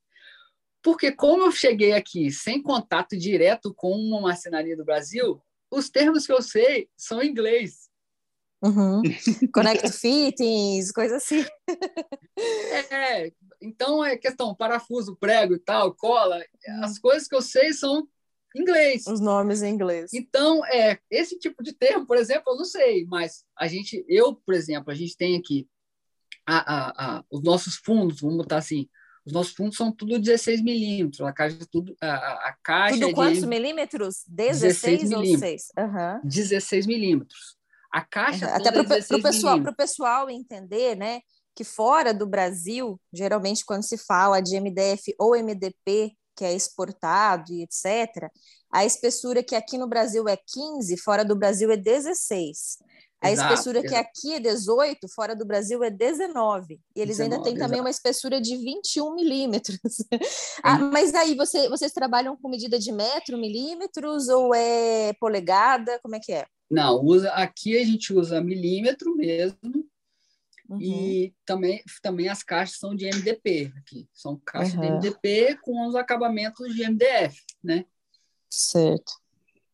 Porque 0.83 1.11
como 1.11 1.45
eu 1.45 1.51
cheguei 1.51 1.93
aqui 1.93 2.31
sem 2.31 2.61
contato 2.61 3.17
direto 3.17 3.73
com 3.73 3.91
uma 3.91 4.21
marcenaria 4.21 4.75
do 4.75 4.85
Brasil, 4.85 5.41
os 5.69 5.89
termos 5.89 6.25
que 6.25 6.33
eu 6.33 6.41
sei 6.41 6.89
são 6.97 7.21
em 7.21 7.29
inglês. 7.29 7.89
Uhum. 8.63 9.01
Connect 9.53 9.91
fittings, 9.91 10.91
coisa 10.91 11.17
assim. 11.17 11.43
É, 12.91 13.31
então 13.61 14.03
é 14.03 14.17
questão 14.17 14.55
parafuso, 14.55 15.15
prego 15.15 15.55
e 15.55 15.59
tal, 15.59 15.93
cola. 15.93 16.43
As 16.83 16.99
coisas 16.99 17.27
que 17.27 17.35
eu 17.35 17.41
sei 17.41 17.73
são 17.73 18.07
inglês. 18.55 19.07
Os 19.07 19.19
nomes 19.19 19.61
em 19.63 19.73
inglês. 19.73 20.11
Então, 20.13 20.65
é, 20.65 20.99
esse 21.09 21.39
tipo 21.39 21.63
de 21.63 21.73
termo, 21.73 22.05
por 22.05 22.17
exemplo, 22.17 22.53
eu 22.53 22.57
não 22.57 22.65
sei, 22.65 23.05
mas 23.05 23.43
a 23.57 23.67
gente, 23.67 24.03
eu, 24.07 24.35
por 24.35 24.53
exemplo, 24.53 24.91
a 24.91 24.95
gente 24.95 25.15
tem 25.15 25.37
aqui 25.37 25.67
a, 26.45 26.57
a, 26.57 27.17
a, 27.17 27.23
os 27.31 27.41
nossos 27.41 27.75
fundos, 27.75 28.21
vamos 28.21 28.37
botar 28.37 28.57
assim, 28.57 28.89
os 29.25 29.33
nossos 29.33 29.53
fundos 29.53 29.77
são 29.77 29.91
tudo 29.91 30.19
16 30.19 30.61
milímetros, 30.61 31.21
a 31.21 31.31
caixa 31.31 31.59
tudo 31.71 31.95
a, 32.01 32.15
a 32.49 32.55
caixa 32.63 32.95
tudo 32.95 33.09
é 33.09 33.13
quantos 33.13 33.43
milímetros? 33.43 34.23
16, 34.27 35.09
16 35.09 35.11
ou 35.11 35.37
6? 35.37 35.63
Uhum. 35.77 36.21
16 36.23 36.87
milímetros. 36.87 37.57
A 37.91 38.01
caixa 38.01 38.47
uhum. 38.47 38.55
até 38.55 38.71
para 38.71 38.81
o 38.81 39.21
pessoal, 39.21 39.61
pro 39.61 39.75
pessoal 39.75 40.29
entender, 40.29 40.95
né, 40.95 41.21
que 41.55 41.63
fora 41.63 42.13
do 42.13 42.25
Brasil, 42.25 42.99
geralmente 43.13 43.65
quando 43.65 43.83
se 43.83 43.97
fala 43.97 44.41
de 44.41 44.59
MDF 44.59 45.13
ou 45.19 45.35
MDP, 45.35 46.13
que 46.35 46.45
é 46.45 46.53
exportado 46.53 47.51
e 47.51 47.63
etc., 47.63 48.31
a 48.71 48.85
espessura 48.85 49.43
que 49.43 49.55
aqui 49.55 49.77
no 49.77 49.87
Brasil 49.87 50.27
é 50.29 50.37
15, 50.37 50.97
fora 50.97 51.25
do 51.25 51.35
Brasil 51.35 51.69
é 51.71 51.77
16. 51.77 52.77
A 53.21 53.31
exato, 53.31 53.53
espessura 53.53 53.79
exato. 53.79 53.93
que 53.93 53.99
aqui 53.99 54.33
é 54.33 54.39
18, 54.39 55.07
fora 55.09 55.35
do 55.35 55.45
Brasil 55.45 55.83
é 55.83 55.91
19. 55.91 56.79
E 56.95 57.01
eles 57.01 57.17
19, 57.17 57.21
ainda 57.21 57.43
têm 57.43 57.55
também 57.55 57.79
uma 57.79 57.89
espessura 57.89 58.41
de 58.41 58.57
21 58.57 59.13
milímetros. 59.13 59.79
ah, 60.63 60.79
mas 60.79 61.13
aí 61.13 61.35
você, 61.35 61.69
vocês 61.69 61.91
trabalham 61.91 62.35
com 62.35 62.49
medida 62.49 62.79
de 62.79 62.91
metro, 62.91 63.37
milímetros 63.37 64.27
ou 64.27 64.55
é 64.55 65.13
polegada? 65.19 65.99
Como 66.01 66.15
é 66.15 66.19
que 66.19 66.33
é? 66.33 66.47
Não, 66.69 66.99
usa, 67.03 67.29
aqui 67.33 67.77
a 67.77 67.85
gente 67.85 68.11
usa 68.11 68.41
milímetro 68.41 69.15
mesmo. 69.15 69.59
Uhum. 70.67 70.81
E 70.81 71.33
também, 71.45 71.83
também 72.01 72.29
as 72.29 72.41
caixas 72.41 72.79
são 72.79 72.95
de 72.95 73.05
MDP 73.05 73.71
aqui. 73.77 74.09
São 74.13 74.41
caixas 74.43 74.73
uhum. 74.73 74.81
de 74.81 75.09
MDP 75.09 75.59
com 75.61 75.85
os 75.85 75.95
acabamentos 75.95 76.73
de 76.73 76.89
MDF, 76.89 77.37
né? 77.63 77.85
Certo. 78.49 79.13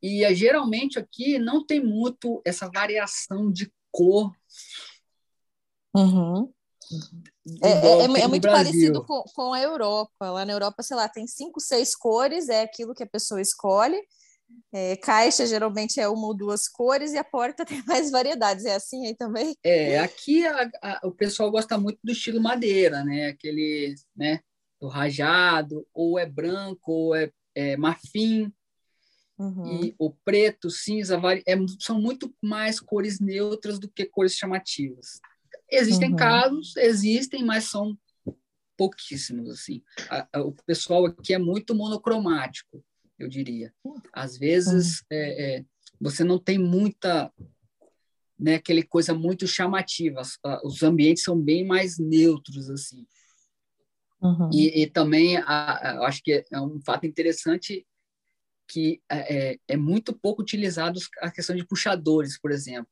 E 0.01 0.23
eh, 0.23 0.35
geralmente 0.35 0.99
aqui 0.99 1.39
não 1.39 1.65
tem 1.65 1.83
muito 1.83 2.41
essa 2.45 2.69
variação 2.69 3.51
de 3.51 3.71
cor. 3.91 4.31
Uhum. 5.95 6.51
É, 7.63 7.69
é, 7.69 8.21
é, 8.21 8.27
muito 8.27 8.47
parecido 8.47 9.03
com, 9.05 9.23
com 9.35 9.53
a 9.53 9.61
Europa. 9.61 10.31
Lá 10.31 10.45
na 10.45 10.53
Europa, 10.53 10.83
sei 10.83 10.95
lá, 10.95 11.07
tem 11.09 11.27
cinco, 11.27 11.59
seis 11.59 11.95
cores, 11.95 12.49
é 12.49 12.61
aquilo 12.61 12.93
que 12.93 13.03
a 13.03 13.07
pessoa 13.07 13.41
escolhe. 13.41 14.01
É, 14.71 14.95
caixa 14.95 15.45
geralmente 15.45 15.99
é 15.99 16.07
uma 16.07 16.27
ou 16.27 16.33
duas 16.33 16.69
cores 16.69 17.11
e 17.11 17.17
a 17.17 17.23
porta 17.23 17.65
tem 17.65 17.83
mais 17.85 18.11
variedades. 18.11 18.65
É 18.65 18.75
assim 18.75 19.05
aí 19.05 19.15
também? 19.15 19.55
É, 19.63 19.99
aqui 19.99 20.45
a, 20.45 20.69
a, 20.81 21.07
o 21.07 21.11
pessoal 21.11 21.51
gosta 21.51 21.77
muito 21.77 21.99
do 22.03 22.11
estilo 22.11 22.41
madeira, 22.41 23.03
né? 23.03 23.27
Aquele, 23.27 23.95
né? 24.15 24.41
Do 24.79 24.87
rajado, 24.87 25.85
ou 25.93 26.19
é 26.19 26.25
branco, 26.25 26.91
ou 26.91 27.15
é, 27.15 27.31
é 27.55 27.75
marfim. 27.75 28.51
Uhum. 29.37 29.83
E 29.83 29.95
o 29.99 30.11
preto, 30.11 30.69
cinza, 30.69 31.19
é, 31.45 31.55
são 31.79 32.01
muito 32.01 32.33
mais 32.41 32.79
cores 32.79 33.19
neutras 33.19 33.77
do 33.77 33.87
que 33.87 34.05
cores 34.05 34.33
chamativas. 34.33 35.19
Existem 35.71 36.11
uhum. 36.11 36.15
casos, 36.15 36.75
existem, 36.77 37.45
mas 37.45 37.65
são 37.65 37.97
pouquíssimos 38.75 39.49
assim. 39.49 39.83
A, 40.09 40.27
a, 40.33 40.41
o 40.41 40.53
pessoal 40.65 41.05
aqui 41.05 41.33
é 41.33 41.37
muito 41.37 41.75
monocromático, 41.75 42.83
eu 43.19 43.27
diria. 43.27 43.73
Às 44.13 44.37
vezes 44.37 44.99
uhum. 45.01 45.05
é, 45.11 45.57
é, 45.57 45.65
você 45.99 46.23
não 46.23 46.39
tem 46.39 46.57
muita, 46.57 47.31
né, 48.39 48.55
aquele 48.55 48.83
coisa 48.83 49.13
muito 49.13 49.47
chamativa. 49.47 50.21
Os 50.63 50.81
ambientes 50.81 51.23
são 51.23 51.39
bem 51.39 51.65
mais 51.65 51.99
neutros 51.99 52.69
assim. 52.69 53.05
Uhum. 54.19 54.49
E, 54.51 54.81
e, 54.81 54.87
também 54.87 55.37
a, 55.37 56.05
acho 56.07 56.23
que 56.23 56.43
é 56.51 56.59
um 56.59 56.79
fato 56.81 57.05
interessante 57.05 57.85
que 58.67 59.01
é, 59.09 59.51
é, 59.51 59.59
é 59.67 59.77
muito 59.77 60.13
pouco 60.13 60.41
utilizado 60.41 60.99
a 61.21 61.31
questão 61.31 61.55
de 61.55 61.65
puxadores, 61.65 62.39
por 62.39 62.51
exemplo. 62.51 62.91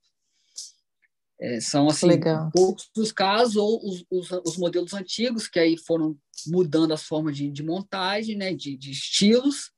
É, 1.40 1.60
são 1.60 1.88
assim 1.88 2.08
Legal. 2.08 2.50
poucos 2.54 2.90
dos 2.96 3.12
casos 3.12 3.58
ou 3.58 3.86
os, 3.86 4.06
os, 4.10 4.32
os, 4.46 4.58
modelos 4.58 4.94
antigos 4.94 5.50
que 5.50 5.60
aí 5.60 5.78
foram 5.78 6.18
mudando 6.48 6.94
as 6.94 7.04
formas 7.04 7.36
de, 7.36 7.52
de 7.52 7.62
montagem, 7.62 8.38
né, 8.38 8.54
de, 8.54 8.78
de, 8.78 8.92
estilos, 8.92 9.70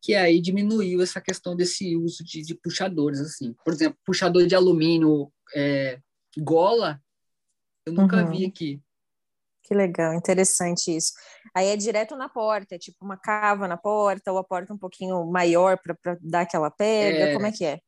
que 0.00 0.14
aí 0.14 0.40
diminuiu 0.40 1.02
essa 1.02 1.20
questão 1.20 1.54
desse 1.54 1.94
uso 1.96 2.24
de, 2.24 2.40
de 2.40 2.54
puxadores 2.54 3.20
assim. 3.20 3.54
Por 3.62 3.74
exemplo, 3.74 3.98
puxador 4.06 4.46
de 4.46 4.54
alumínio 4.54 5.30
é, 5.54 6.00
gola, 6.38 6.98
eu 7.84 7.92
nunca 7.92 8.24
uhum. 8.24 8.30
vi 8.30 8.46
aqui. 8.46 8.80
Que 9.66 9.74
legal, 9.74 10.14
interessante 10.14 10.96
isso. 10.96 11.12
Aí 11.52 11.66
é 11.66 11.76
direto 11.76 12.14
na 12.16 12.28
porta, 12.28 12.76
é 12.76 12.78
tipo 12.78 13.04
uma 13.04 13.16
cava 13.16 13.66
na 13.66 13.76
porta, 13.76 14.30
ou 14.30 14.38
a 14.38 14.44
porta 14.44 14.72
um 14.72 14.78
pouquinho 14.78 15.26
maior 15.26 15.76
para 15.76 16.16
dar 16.20 16.42
aquela 16.42 16.70
pega, 16.70 17.30
é, 17.30 17.32
como 17.32 17.46
é 17.46 17.52
que 17.52 17.64
é? 17.64 17.80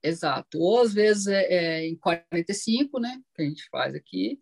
Exato. 0.00 0.58
Ou 0.58 0.82
às 0.82 0.94
vezes 0.94 1.26
é, 1.26 1.42
é, 1.42 1.86
em 1.88 1.96
45, 1.96 3.00
né, 3.00 3.20
que 3.34 3.42
a 3.42 3.44
gente 3.44 3.66
faz 3.68 3.96
aqui, 3.96 4.40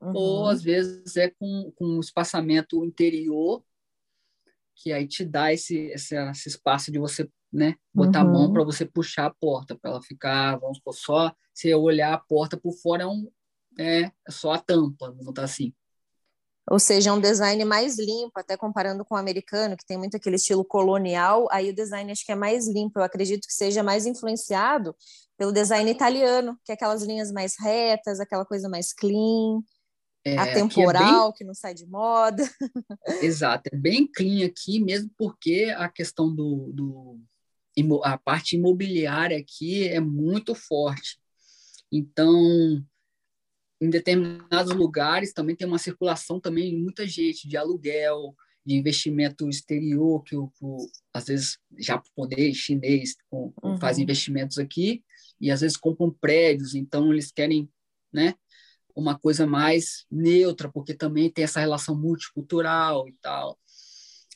uhum. 0.00 0.12
ou 0.12 0.48
às 0.48 0.60
vezes 0.60 1.16
é 1.16 1.30
com, 1.30 1.72
com 1.76 2.00
espaçamento 2.00 2.84
interior, 2.84 3.62
que 4.74 4.92
aí 4.92 5.06
te 5.06 5.24
dá 5.24 5.52
esse, 5.52 5.76
esse, 5.92 6.16
esse 6.16 6.48
espaço 6.48 6.90
de 6.90 6.98
você 6.98 7.30
né, 7.52 7.76
botar 7.94 8.24
uhum. 8.24 8.28
a 8.28 8.32
mão 8.32 8.46
uhum. 8.46 8.52
para 8.52 8.64
você 8.64 8.84
puxar 8.84 9.26
a 9.26 9.34
porta, 9.34 9.76
para 9.76 9.92
ela 9.92 10.02
ficar, 10.02 10.56
vamos 10.56 10.80
por 10.80 10.94
só, 10.94 11.32
se 11.52 11.68
eu 11.68 11.80
olhar 11.80 12.12
a 12.12 12.18
porta 12.18 12.56
por 12.56 12.72
fora, 12.72 13.04
é, 13.04 13.06
um, 13.06 13.30
é 13.78 14.10
só 14.28 14.52
a 14.52 14.58
tampa, 14.58 15.10
vamos 15.10 15.26
botar 15.26 15.44
assim. 15.44 15.72
Ou 16.70 16.78
seja, 16.78 17.10
é 17.10 17.12
um 17.12 17.20
design 17.20 17.62
mais 17.64 17.98
limpo, 17.98 18.32
até 18.36 18.56
comparando 18.56 19.04
com 19.04 19.14
o 19.14 19.18
americano, 19.18 19.76
que 19.76 19.86
tem 19.86 19.98
muito 19.98 20.16
aquele 20.16 20.36
estilo 20.36 20.64
colonial, 20.64 21.46
aí 21.50 21.70
o 21.70 21.74
design 21.74 22.10
acho 22.10 22.24
que 22.24 22.32
é 22.32 22.34
mais 22.34 22.66
limpo, 22.66 22.98
eu 22.98 23.02
acredito 23.02 23.46
que 23.46 23.52
seja 23.52 23.82
mais 23.82 24.06
influenciado 24.06 24.96
pelo 25.36 25.52
design 25.52 25.90
italiano, 25.90 26.58
que 26.64 26.72
é 26.72 26.74
aquelas 26.74 27.02
linhas 27.02 27.30
mais 27.30 27.54
retas, 27.58 28.18
aquela 28.18 28.46
coisa 28.46 28.68
mais 28.68 28.94
clean, 28.94 29.60
é, 30.24 30.38
atemporal, 30.38 31.02
que, 31.04 31.04
é 31.04 31.20
bem... 31.20 31.32
que 31.38 31.44
não 31.44 31.54
sai 31.54 31.74
de 31.74 31.86
moda. 31.86 32.42
Exato, 33.22 33.68
é 33.70 33.76
bem 33.76 34.06
clean 34.06 34.46
aqui, 34.46 34.80
mesmo 34.80 35.10
porque 35.18 35.74
a 35.76 35.88
questão 35.88 36.34
do, 36.34 36.70
do 36.72 37.20
a 38.04 38.16
parte 38.16 38.56
imobiliária 38.56 39.36
aqui 39.36 39.86
é 39.88 40.00
muito 40.00 40.54
forte. 40.54 41.18
Então, 41.92 42.82
em 43.84 43.90
determinados 43.90 44.74
lugares 44.74 45.32
também 45.32 45.54
tem 45.54 45.68
uma 45.68 45.78
circulação 45.78 46.40
também 46.40 46.70
de 46.70 46.76
muita 46.76 47.06
gente 47.06 47.46
de 47.46 47.56
aluguel, 47.56 48.34
de 48.64 48.74
investimento 48.76 49.46
exterior, 49.48 50.22
que 50.22 50.34
o, 50.34 50.50
o 50.60 50.86
às 51.12 51.26
vezes 51.26 51.58
japonês, 51.76 52.56
chinês 52.56 53.14
com, 53.28 53.52
uhum. 53.62 53.76
faz 53.78 53.98
investimentos 53.98 54.58
aqui 54.58 55.04
e 55.38 55.50
às 55.50 55.60
vezes 55.60 55.76
compram 55.76 56.10
prédios, 56.10 56.74
então 56.74 57.12
eles 57.12 57.30
querem, 57.30 57.68
né, 58.10 58.34
uma 58.96 59.18
coisa 59.18 59.46
mais 59.46 60.06
neutra, 60.10 60.70
porque 60.70 60.94
também 60.94 61.30
tem 61.30 61.44
essa 61.44 61.60
relação 61.60 61.94
multicultural 61.94 63.06
e 63.06 63.12
tal. 63.20 63.58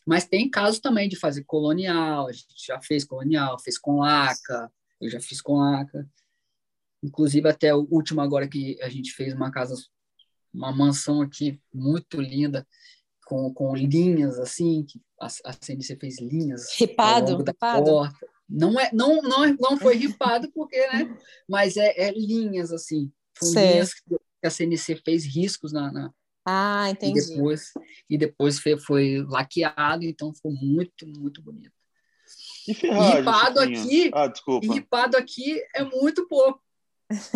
Mas 0.04 0.26
tem 0.26 0.50
casos 0.50 0.80
também 0.80 1.08
de 1.08 1.16
fazer 1.16 1.44
colonial, 1.44 2.28
a 2.28 2.32
gente 2.32 2.66
já 2.66 2.78
fez 2.82 3.04
colonial, 3.04 3.58
fez 3.58 3.78
com 3.78 4.00
laca, 4.00 4.70
eu 5.00 5.08
já 5.08 5.20
fiz 5.20 5.40
com 5.40 5.54
laca. 5.54 6.06
Inclusive, 7.02 7.48
até 7.48 7.74
o 7.74 7.86
último 7.90 8.20
agora 8.20 8.48
que 8.48 8.80
a 8.82 8.88
gente 8.88 9.12
fez 9.12 9.34
uma 9.34 9.50
casa, 9.50 9.74
uma 10.52 10.74
mansão 10.74 11.22
aqui 11.22 11.60
muito 11.72 12.20
linda, 12.20 12.66
com, 13.26 13.52
com 13.52 13.76
linhas 13.76 14.38
assim, 14.38 14.84
que 14.84 15.00
a, 15.20 15.26
a 15.26 15.52
CNC 15.52 15.96
fez 15.96 16.18
linhas 16.18 16.72
ripado, 16.76 17.36
ripado. 17.36 17.84
porta. 17.84 18.26
Não, 18.48 18.80
é, 18.80 18.90
não, 18.92 19.20
não, 19.20 19.46
não 19.60 19.76
foi 19.76 19.94
ripado, 19.96 20.50
porque, 20.52 20.78
né? 20.88 21.14
Mas 21.46 21.76
é, 21.76 21.92
é 21.96 22.10
linhas 22.10 22.72
assim. 22.72 23.12
Linhas 23.42 23.92
que 23.92 24.16
a 24.42 24.50
CNC 24.50 24.96
fez 25.04 25.24
riscos 25.24 25.72
na, 25.72 25.92
na 25.92 26.10
ah, 26.50 26.88
entendi. 26.88 27.20
E 27.20 27.26
depois, 27.28 27.72
e 28.08 28.16
depois 28.16 28.58
foi, 28.58 28.78
foi 28.78 29.22
laqueado, 29.28 30.02
então 30.02 30.32
ficou 30.32 30.50
muito, 30.50 31.06
muito 31.06 31.42
bonito. 31.42 31.74
E 32.66 32.72
ferragem, 32.72 33.18
ripado 33.18 33.60
aqui, 33.60 34.10
ah, 34.14 34.26
desculpa. 34.28 34.72
ripado 34.72 35.16
aqui 35.18 35.62
é 35.74 35.84
muito 35.84 36.26
pouco. 36.26 36.62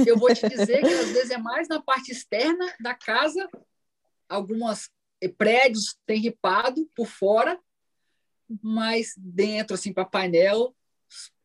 Eu 0.06 0.18
vou 0.18 0.32
te 0.34 0.48
dizer 0.48 0.80
que 0.80 0.92
às 0.92 1.10
vezes 1.10 1.30
é 1.30 1.38
mais 1.38 1.68
na 1.68 1.80
parte 1.80 2.12
externa 2.12 2.72
da 2.80 2.94
casa, 2.94 3.48
algumas 4.28 4.90
prédios 5.38 5.96
têm 6.04 6.20
ripado 6.20 6.88
por 6.94 7.06
fora, 7.06 7.58
mas 8.62 9.14
dentro, 9.16 9.74
assim, 9.74 9.92
para 9.92 10.04
painel, 10.04 10.74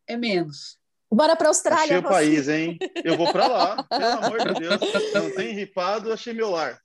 é 0.06 0.16
menos. 0.16 0.78
Bora 1.10 1.34
para 1.36 1.46
a 1.46 1.50
Austrália. 1.50 1.84
Achei 1.84 1.96
o 1.96 2.02
país, 2.02 2.48
hein? 2.48 2.78
Eu 3.02 3.16
vou 3.16 3.32
para 3.32 3.46
lá, 3.46 3.82
pelo 3.84 4.04
amor 4.04 4.38
de 4.38 4.60
Deus. 4.60 4.80
Não 5.14 5.34
tem 5.34 5.54
ripado, 5.54 6.12
achei 6.12 6.34
meu 6.34 6.50
lar. 6.50 6.82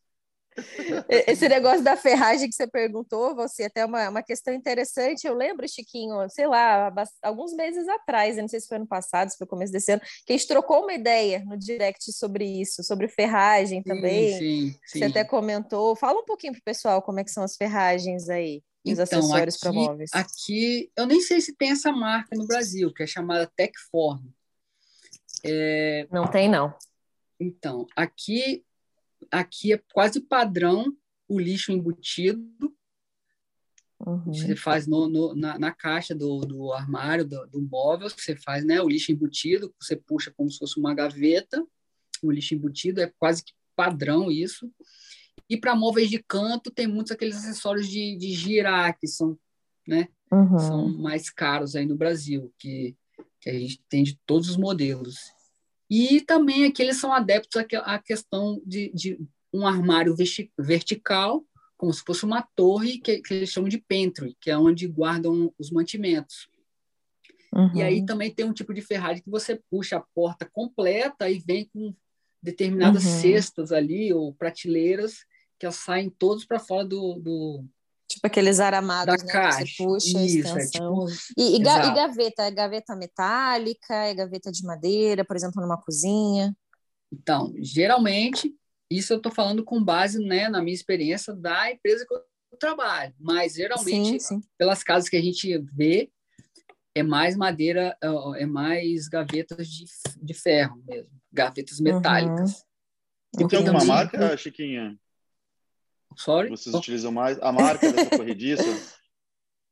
Esse 1.10 1.48
negócio 1.48 1.84
da 1.84 1.96
ferragem 1.98 2.50
que 2.50 2.56
você 2.56 2.68
perguntou, 2.68 3.36
você 3.36 3.64
até 3.64 3.86
uma, 3.86 4.10
uma 4.10 4.24
questão 4.24 4.54
interessante. 4.54 5.26
Eu 5.26 5.34
lembro, 5.34 5.68
Chiquinho, 5.68 6.30
sei 6.30 6.48
lá, 6.48 6.94
alguns 7.22 7.54
meses 7.54 7.88
atrás, 7.88 8.38
não 8.38 8.48
sei 8.48 8.60
se 8.60 8.68
foi 8.68 8.78
ano 8.78 8.88
passado, 8.88 9.30
se 9.30 9.38
foi 9.38 9.48
começo 9.48 9.72
desse 9.72 9.92
ano, 9.92 10.02
que 10.26 10.34
a 10.34 10.38
gente 10.38 10.48
trocou 10.48 10.84
uma 10.84 10.94
ideia 10.94 11.44
no 11.46 11.58
direct 11.58 12.12
sobre 12.12 12.46
isso, 12.46 12.84
sobre 12.84 13.08
ferragem 13.08 13.82
também. 13.82 14.38
Sim, 14.38 14.76
sim. 14.86 15.00
Você 15.00 15.06
até 15.06 15.24
comentou. 15.24 15.96
Fala 15.96 16.20
um 16.20 16.26
pouquinho 16.26 16.54
para 16.54 16.60
o 16.60 16.64
pessoal 16.64 17.02
como 17.02 17.20
é 17.20 17.24
que 17.24 17.32
são 17.32 17.44
as 17.44 17.56
ferragens 17.56 18.30
aí, 18.30 18.62
os 18.86 18.94
então, 18.94 19.04
acessórios 19.04 19.58
para 19.58 19.74
móveis. 19.74 20.12
Aqui, 20.14 20.92
eu 20.96 21.06
nem 21.06 21.22
sei 21.22 21.42
se 21.42 21.56
tem 21.56 21.72
essa 21.72 21.92
marca 21.92 22.36
no 22.36 22.46
Brasil, 22.46 22.94
que 22.94 23.04
é 23.04 23.08
chamada 23.08 23.52
Techform. 23.56 24.22
É... 25.44 26.08
Não 26.12 26.30
tem, 26.30 26.50
não. 26.50 26.74
Então, 27.40 27.86
aqui 27.96 28.64
aqui 29.34 29.74
é 29.74 29.82
quase 29.92 30.22
padrão 30.22 30.96
o 31.28 31.40
lixo 31.40 31.72
embutido. 31.72 32.74
Uhum. 34.06 34.34
Você 34.34 34.56
faz 34.56 34.86
no, 34.86 35.08
no, 35.08 35.34
na, 35.34 35.58
na, 35.58 35.72
caixa 35.72 36.14
do, 36.14 36.42
do 36.42 36.74
armário, 36.74 37.26
do, 37.26 37.46
do, 37.48 37.62
móvel, 37.62 38.10
você 38.10 38.36
faz 38.36 38.66
né, 38.66 38.82
o 38.82 38.90
lixo 38.90 39.12
embutido, 39.12 39.74
você 39.80 39.96
puxa 39.96 40.32
como 40.36 40.52
se 40.52 40.60
fosse 40.60 40.78
uma 40.78 40.94
gaveta, 40.94 41.66
o 42.22 42.30
lixo 42.30 42.54
embutido, 42.54 43.02
é 43.02 43.12
quase 43.18 43.44
que 43.44 43.54
padrão 43.76 44.30
isso. 44.30 44.70
E 45.50 45.58
para 45.58 45.76
móveis 45.76 46.10
de 46.10 46.22
canto, 46.22 46.70
tem 46.70 46.86
muitos 46.86 47.12
aqueles 47.12 47.38
acessórios 47.38 47.88
de, 47.88 48.18
de 48.18 48.32
girar, 48.34 48.98
que 49.00 49.08
são, 49.08 49.38
né, 49.88 50.10
uhum. 50.32 50.60
são 50.60 50.98
mais 50.98 51.30
caros 51.30 51.76
aí 51.76 51.86
no 51.86 51.96
Brasil, 51.96 52.54
que, 52.60 52.96
que 53.40 53.50
a 53.50 53.54
gente 53.54 53.82
tem 53.88 54.04
de 54.04 54.20
todos 54.26 54.50
os 54.50 54.58
modelos. 54.58 55.16
E 55.90 56.22
também 56.22 56.66
aqui 56.66 56.82
eles 56.82 56.98
são 56.98 57.14
adeptos 57.14 57.62
à 57.84 58.00
questão 58.00 58.62
de, 58.66 58.92
de 58.94 59.20
um 59.54 59.68
armário 59.68 60.16
vertical, 60.58 61.46
como 61.78 61.94
se 61.94 62.04
fosse 62.04 62.24
uma 62.26 62.42
torre, 62.56 62.98
que, 63.00 63.22
que, 63.22 63.34
eles 63.34 63.50
chamam 63.50 63.70
de 63.70 63.78
pantry, 63.78 64.36
que 64.40 64.50
é 64.50 64.58
onde 64.58 64.88
guardam 64.88 65.54
os 65.60 65.70
mantimentos. 65.70 66.48
Uhum. 67.54 67.76
E 67.76 67.84
aí 67.84 68.00
uhum. 68.00 68.06
também 68.06 68.34
tem 68.34 68.46
um 68.46 68.54
tipo 68.54 68.74
de 68.74 68.82
ferragem 68.82 69.22
que 69.22 69.30
você 69.30 69.62
puxa 69.70 69.98
a 69.98 70.04
porta 70.16 70.50
completa 70.52 71.30
e 71.30 71.40
vem 71.40 71.70
com 71.72 71.94
determinadas 72.42 73.06
uhum. 73.06 73.22
cestas 73.22 73.72
ali, 73.72 74.12
ou 74.12 74.34
prateleiras, 74.34 75.26
que 75.60 75.66
elas 75.66 75.76
saem 75.76 76.10
todos 76.10 76.46
para 76.46 76.60
fora 76.60 76.86
do, 76.86 77.16
do, 77.20 77.66
Tipo 78.14 78.28
aqueles 78.28 78.60
aramados, 78.60 79.18
da 79.18 79.26
né, 79.26 79.32
caixa. 79.32 79.66
você 79.66 79.84
puxa 79.84 80.08
Isso, 80.08 80.18
a 80.18 80.60
extensão. 80.60 80.60
É 80.60 80.68
tipo... 80.68 81.08
e, 81.36 81.54
e, 81.54 81.56
e, 81.56 81.60
gaveta? 81.60 82.44
É 82.44 82.52
gaveta 82.52 82.96
metálica? 82.96 83.94
É 83.94 84.14
gaveta 84.14 84.52
de 84.52 84.64
madeira, 84.64 85.26
por 85.26 85.36
exemplo, 85.36 85.60
numa 85.60 85.82
cozinha? 85.82 86.56
Então, 87.12 87.52
geralmente, 87.58 88.54
isso 88.90 89.14
eu 89.14 89.18
estou 89.18 89.32
falando 89.32 89.64
com 89.64 89.84
base 89.84 90.20
né, 90.20 90.48
na 90.48 90.62
minha 90.62 90.76
experiência 90.76 91.34
da 91.34 91.72
empresa 91.72 92.06
que 92.06 92.14
eu 92.14 92.58
trabalho. 92.60 93.16
Mas, 93.20 93.54
geralmente, 93.56 94.20
sim, 94.20 94.40
sim. 94.40 94.42
pelas 94.60 94.84
casas 94.84 95.10
que 95.10 95.18
a 95.18 95.22
gente 95.22 95.58
vê, 95.74 96.12
é 96.94 97.02
mais 97.02 97.36
madeira, 97.36 97.98
é 98.38 98.46
mais 98.46 99.08
gavetas 99.08 99.68
de, 99.68 99.86
de 100.22 100.34
ferro 100.36 100.84
mesmo. 100.86 101.10
Gavetas 101.32 101.80
uhum. 101.80 101.84
metálicas. 101.86 102.64
Uhum. 103.36 103.46
E 103.46 103.48
tem 103.48 103.58
alguma 103.58 103.84
marca, 103.86 104.38
Chiquinha? 104.38 105.00
Sorry? 106.18 106.50
Vocês 106.50 106.74
utilizam 106.74 107.12
mais 107.12 107.40
a 107.42 107.52
marca 107.52 107.92
dessa 107.92 108.18
corrediça? 108.18 108.64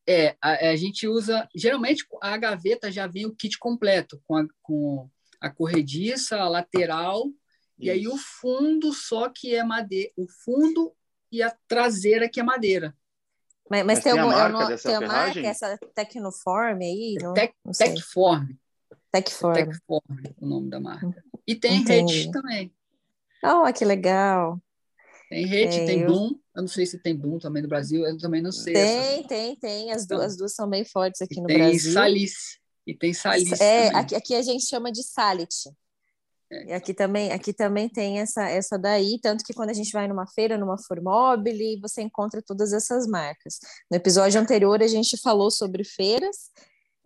É, 0.09 0.35
a, 0.41 0.71
a, 0.71 0.75
gente 0.75 1.07
usa. 1.07 1.47
Geralmente 1.55 2.03
a 2.23 2.35
gaveta 2.35 2.91
já 2.91 3.05
vem 3.05 3.27
o 3.27 3.35
kit 3.35 3.57
completo, 3.59 4.19
com 4.27 4.35
a, 4.35 4.45
com 4.61 5.07
a 5.39 5.49
corrediça, 5.49 6.37
a 6.37 6.49
lateral, 6.49 7.27
Isso. 7.27 7.35
e 7.77 7.89
aí 7.89 8.07
o 8.07 8.17
fundo 8.17 8.91
só 8.93 9.29
que 9.29 9.55
é 9.55 9.63
madeira. 9.63 10.11
O 10.17 10.27
fundo 10.43 10.91
e 11.31 11.41
a 11.41 11.55
traseira 11.67 12.27
que 12.27 12.39
é 12.39 12.43
madeira. 12.43 12.95
Mas, 13.69 13.85
mas, 13.85 13.85
mas 13.85 14.03
tem, 14.03 14.11
tem, 14.11 14.21
algum, 14.21 14.35
a 14.35 14.49
marca, 14.49 14.67
dessa 14.67 14.89
tem 14.89 14.95
a 14.97 15.01
marca, 15.07 15.39
essa 15.39 15.77
Tecnoform 15.95 16.81
aí? 16.81 17.15
Não, 17.21 17.33
Tec, 17.33 17.53
não 17.63 17.71
Tecform. 17.71 18.47
Tecform. 19.11 19.53
Tecform, 19.53 20.23
o 20.41 20.45
nome 20.45 20.69
da 20.69 20.79
marca. 20.79 21.23
E 21.47 21.55
tem 21.55 21.77
Entendi. 21.77 22.13
rede 22.13 22.31
também. 22.31 22.73
Oh, 23.43 23.71
que 23.71 23.85
legal. 23.85 24.61
Tem 25.32 25.45
rede, 25.45 25.77
tem, 25.77 25.86
tem 25.86 25.99
eu... 26.01 26.07
Bloom. 26.07 26.36
Eu 26.53 26.61
não 26.61 26.67
sei 26.67 26.86
se 26.86 26.99
tem 26.99 27.15
Bloom 27.15 27.39
também 27.39 27.63
no 27.63 27.69
Brasil, 27.69 28.05
eu 28.05 28.17
também 28.17 28.41
não 28.41 28.51
sei. 28.51 28.73
Tem, 28.73 29.23
tem, 29.23 29.55
tem. 29.55 29.91
As, 29.93 30.03
então, 30.03 30.17
duas, 30.17 30.34
as 30.34 30.38
duas 30.38 30.53
são 30.53 30.69
bem 30.69 30.84
fortes 30.84 31.21
aqui 31.21 31.39
no 31.39 31.47
tem 31.47 31.57
Brasil. 31.57 31.82
Tem 31.82 31.93
Salice. 31.93 32.59
E 32.86 32.93
tem 32.93 33.13
Salice. 33.13 33.63
É, 33.63 33.88
aqui, 33.95 34.13
aqui, 34.13 34.36
a 34.36 34.41
gente 34.41 34.67
chama 34.67 34.91
de 34.91 35.01
Salit. 35.01 35.69
É. 36.51 36.65
E 36.65 36.73
aqui 36.73 36.93
também, 36.93 37.32
aqui 37.32 37.53
também 37.53 37.88
tem 37.88 38.19
essa, 38.19 38.49
essa 38.49 38.77
daí, 38.77 39.17
tanto 39.21 39.45
que 39.45 39.53
quando 39.53 39.69
a 39.69 39.73
gente 39.73 39.93
vai 39.93 40.05
numa 40.05 40.27
feira, 40.27 40.57
numa 40.57 40.77
Formobile, 40.77 41.79
você 41.79 42.01
encontra 42.01 42.41
todas 42.45 42.73
essas 42.73 43.07
marcas. 43.07 43.57
No 43.89 43.95
episódio 43.95 44.41
anterior, 44.41 44.84
a 44.84 44.88
gente 44.88 45.15
falou 45.15 45.49
sobre 45.49 45.86
feiras, 45.86 46.49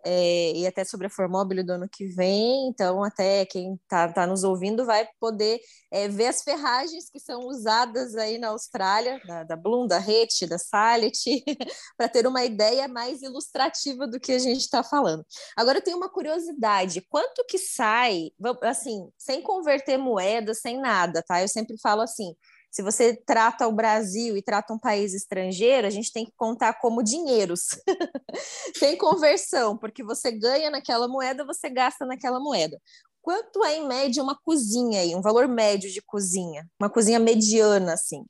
é, 0.05 0.51
e 0.53 0.67
até 0.67 0.83
sobre 0.85 1.07
a 1.07 1.09
Formobile 1.09 1.63
do 1.63 1.73
ano 1.73 1.89
que 1.89 2.05
vem. 2.07 2.67
Então, 2.67 3.03
até 3.03 3.45
quem 3.45 3.73
está 3.75 4.11
tá 4.11 4.27
nos 4.27 4.43
ouvindo 4.43 4.85
vai 4.85 5.07
poder 5.19 5.59
é, 5.91 6.07
ver 6.07 6.27
as 6.27 6.43
ferragens 6.43 7.09
que 7.09 7.19
são 7.19 7.41
usadas 7.47 8.15
aí 8.15 8.37
na 8.37 8.49
Austrália, 8.49 9.19
da, 9.25 9.43
da 9.43 9.55
Bloom, 9.55 9.87
da 9.87 9.97
Rete, 9.97 10.45
da 10.45 10.59
Salit, 10.59 11.43
para 11.97 12.07
ter 12.07 12.27
uma 12.27 12.43
ideia 12.45 12.87
mais 12.87 13.21
ilustrativa 13.21 14.07
do 14.07 14.19
que 14.19 14.33
a 14.33 14.39
gente 14.39 14.61
está 14.61 14.83
falando. 14.83 15.25
Agora, 15.57 15.79
eu 15.79 15.83
tenho 15.83 15.97
uma 15.97 16.09
curiosidade: 16.09 17.01
quanto 17.09 17.43
que 17.47 17.57
sai, 17.57 18.29
assim, 18.61 19.09
sem 19.17 19.41
converter 19.41 19.97
moeda, 19.97 20.53
sem 20.53 20.79
nada, 20.79 21.23
tá? 21.23 21.41
Eu 21.41 21.47
sempre 21.47 21.75
falo 21.81 22.01
assim 22.01 22.35
se 22.75 22.83
você 22.83 23.15
trata 23.15 23.65
o 23.69 23.71
Brasil 23.71 24.35
e 24.35 24.41
trata 24.41 24.73
um 24.73 24.77
país 24.77 25.13
estrangeiro, 25.13 25.87
a 25.87 25.89
gente 25.89 26.11
tem 26.11 26.25
que 26.25 26.33
contar 26.35 26.73
como 26.73 27.01
dinheiros, 27.01 27.79
sem 28.75 28.97
conversão, 28.97 29.77
porque 29.77 30.03
você 30.03 30.29
ganha 30.29 30.69
naquela 30.69 31.07
moeda, 31.07 31.45
você 31.45 31.69
gasta 31.69 32.05
naquela 32.05 32.37
moeda. 32.37 32.77
Quanto 33.21 33.63
é, 33.63 33.77
em 33.77 33.87
média, 33.87 34.21
uma 34.21 34.35
cozinha 34.35 34.99
aí, 34.99 35.15
um 35.15 35.21
valor 35.21 35.47
médio 35.47 35.89
de 35.89 36.01
cozinha? 36.01 36.69
Uma 36.77 36.89
cozinha 36.89 37.17
mediana, 37.17 37.93
assim? 37.93 38.25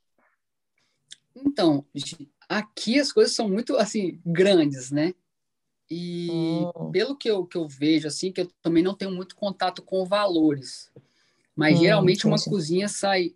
Então, 1.36 1.84
aqui 2.48 3.00
as 3.00 3.12
coisas 3.12 3.34
são 3.36 3.50
muito, 3.50 3.76
assim, 3.78 4.22
grandes, 4.24 4.91
né? 4.91 5.16
E 5.89 6.30
hum. 6.32 6.91
pelo 6.91 7.18
que 7.18 7.32
eu, 7.32 7.48
que 7.48 7.58
eu 7.58 7.68
vejo, 7.68 8.08
assim, 8.08 8.32
que 8.32 8.41
eu 8.41 8.52
também 8.62 8.84
não 8.84 8.93
tenho 8.93 9.10
muito 9.10 9.36
contato 9.36 9.82
com 9.82 10.06
valores, 10.06 10.91
mas 11.56 11.80
hum, 11.80 11.82
geralmente 11.82 12.28
entendi. 12.28 12.28
uma 12.28 12.43
cozinha 12.43 12.88
sai 12.88 13.34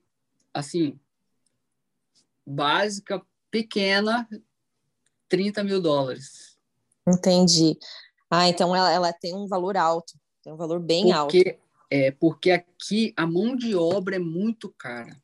assim, 0.53 0.99
básica, 2.45 3.21
pequena, 3.51 4.27
30 5.27 5.63
mil 5.63 5.81
dólares. 5.81 6.57
Entendi. 7.07 7.77
Ah, 8.29 8.47
então 8.47 8.75
ela, 8.75 8.91
ela 8.91 9.13
tem 9.13 9.35
um 9.35 9.47
valor 9.47 9.75
alto, 9.77 10.13
tem 10.43 10.53
um 10.53 10.57
valor 10.57 10.79
bem 10.79 11.11
porque, 11.11 11.13
alto. 11.13 11.59
É, 11.89 12.11
porque 12.11 12.51
aqui 12.51 13.13
a 13.17 13.25
mão 13.25 13.55
de 13.55 13.75
obra 13.75 14.15
é 14.15 14.19
muito 14.19 14.69
cara. 14.77 15.15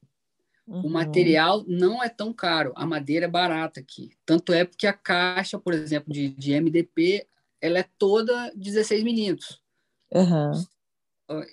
Uhum. 0.67 0.87
O 0.87 0.89
material 0.89 1.63
não 1.67 2.03
é 2.03 2.09
tão 2.09 2.33
caro, 2.33 2.73
a 2.75 2.85
madeira 2.85 3.25
é 3.25 3.29
barata 3.29 3.79
aqui. 3.79 4.11
Tanto 4.25 4.51
é 4.51 4.65
porque 4.65 4.87
a 4.87 4.93
caixa, 4.93 5.59
por 5.59 5.73
exemplo, 5.73 6.11
de, 6.11 6.29
de 6.29 6.53
MDP, 6.53 7.27
ela 7.61 7.79
é 7.79 7.85
toda 7.97 8.51
16 8.55 9.03
milímetros. 9.03 9.61
Uhum. 10.11 10.65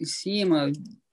Em 0.00 0.04
cima, 0.04 0.70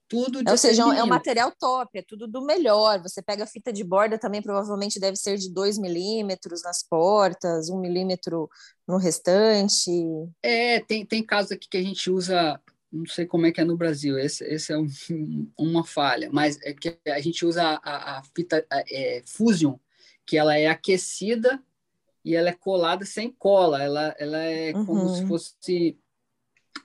tudo 0.10 0.41
Ou 0.49 0.57
seja, 0.57 0.82
é 0.82 1.03
um 1.03 1.07
material 1.07 1.53
top, 1.57 1.99
é 1.99 2.01
tudo 2.01 2.28
do 2.28 2.41
melhor. 2.41 2.99
Você 3.03 3.22
pega 3.22 3.45
fita 3.45 3.72
de 3.72 3.84
borda 3.84 4.18
também, 4.18 4.41
provavelmente 4.41 4.99
deve 4.99 5.16
ser 5.16 5.38
de 5.38 5.53
2 5.53 5.78
milímetros 5.78 6.64
nas 6.64 6.82
portas, 6.82 7.70
1 7.70 7.76
um 7.76 7.80
milímetro 7.80 8.49
no 8.88 8.97
restante. 8.97 9.91
É, 10.41 10.80
tem, 10.80 11.05
tem 11.05 11.24
casos 11.24 11.51
aqui 11.51 11.70
que 11.70 11.78
a 11.78 11.84
gente 11.84 12.10
usa, 12.10 12.60
não 12.91 13.05
sei 13.05 13.28
como 13.28 13.45
é 13.45 13.51
que 13.51 13.62
é 13.62 13.64
no 13.64 13.78
Brasil, 13.78 14.18
esse, 14.18 14.43
esse 14.45 14.74
é 14.74 14.78
um, 14.80 14.88
uma 15.55 15.86
falha, 15.86 16.28
mas 16.34 16.60
é 16.64 16.74
que 16.74 16.97
a 17.07 17.20
gente 17.20 17.45
usa 17.45 17.80
a, 17.84 18.18
a 18.18 18.24
fita 18.36 18.66
a, 18.68 18.84
é, 18.89 19.22
Fusion, 19.28 19.76
que 20.26 20.38
ela 20.38 20.57
é 20.57 20.66
aquecida 20.66 21.62
e 22.26 22.36
ela 22.36 22.49
é 22.49 22.53
colada 22.53 23.05
sem 23.05 23.32
cola, 23.32 23.84
ela, 23.84 24.16
ela 24.18 24.39
é 24.39 24.74
uhum. 24.74 24.86
como 24.88 25.10
se 25.10 25.28
fosse. 25.28 25.99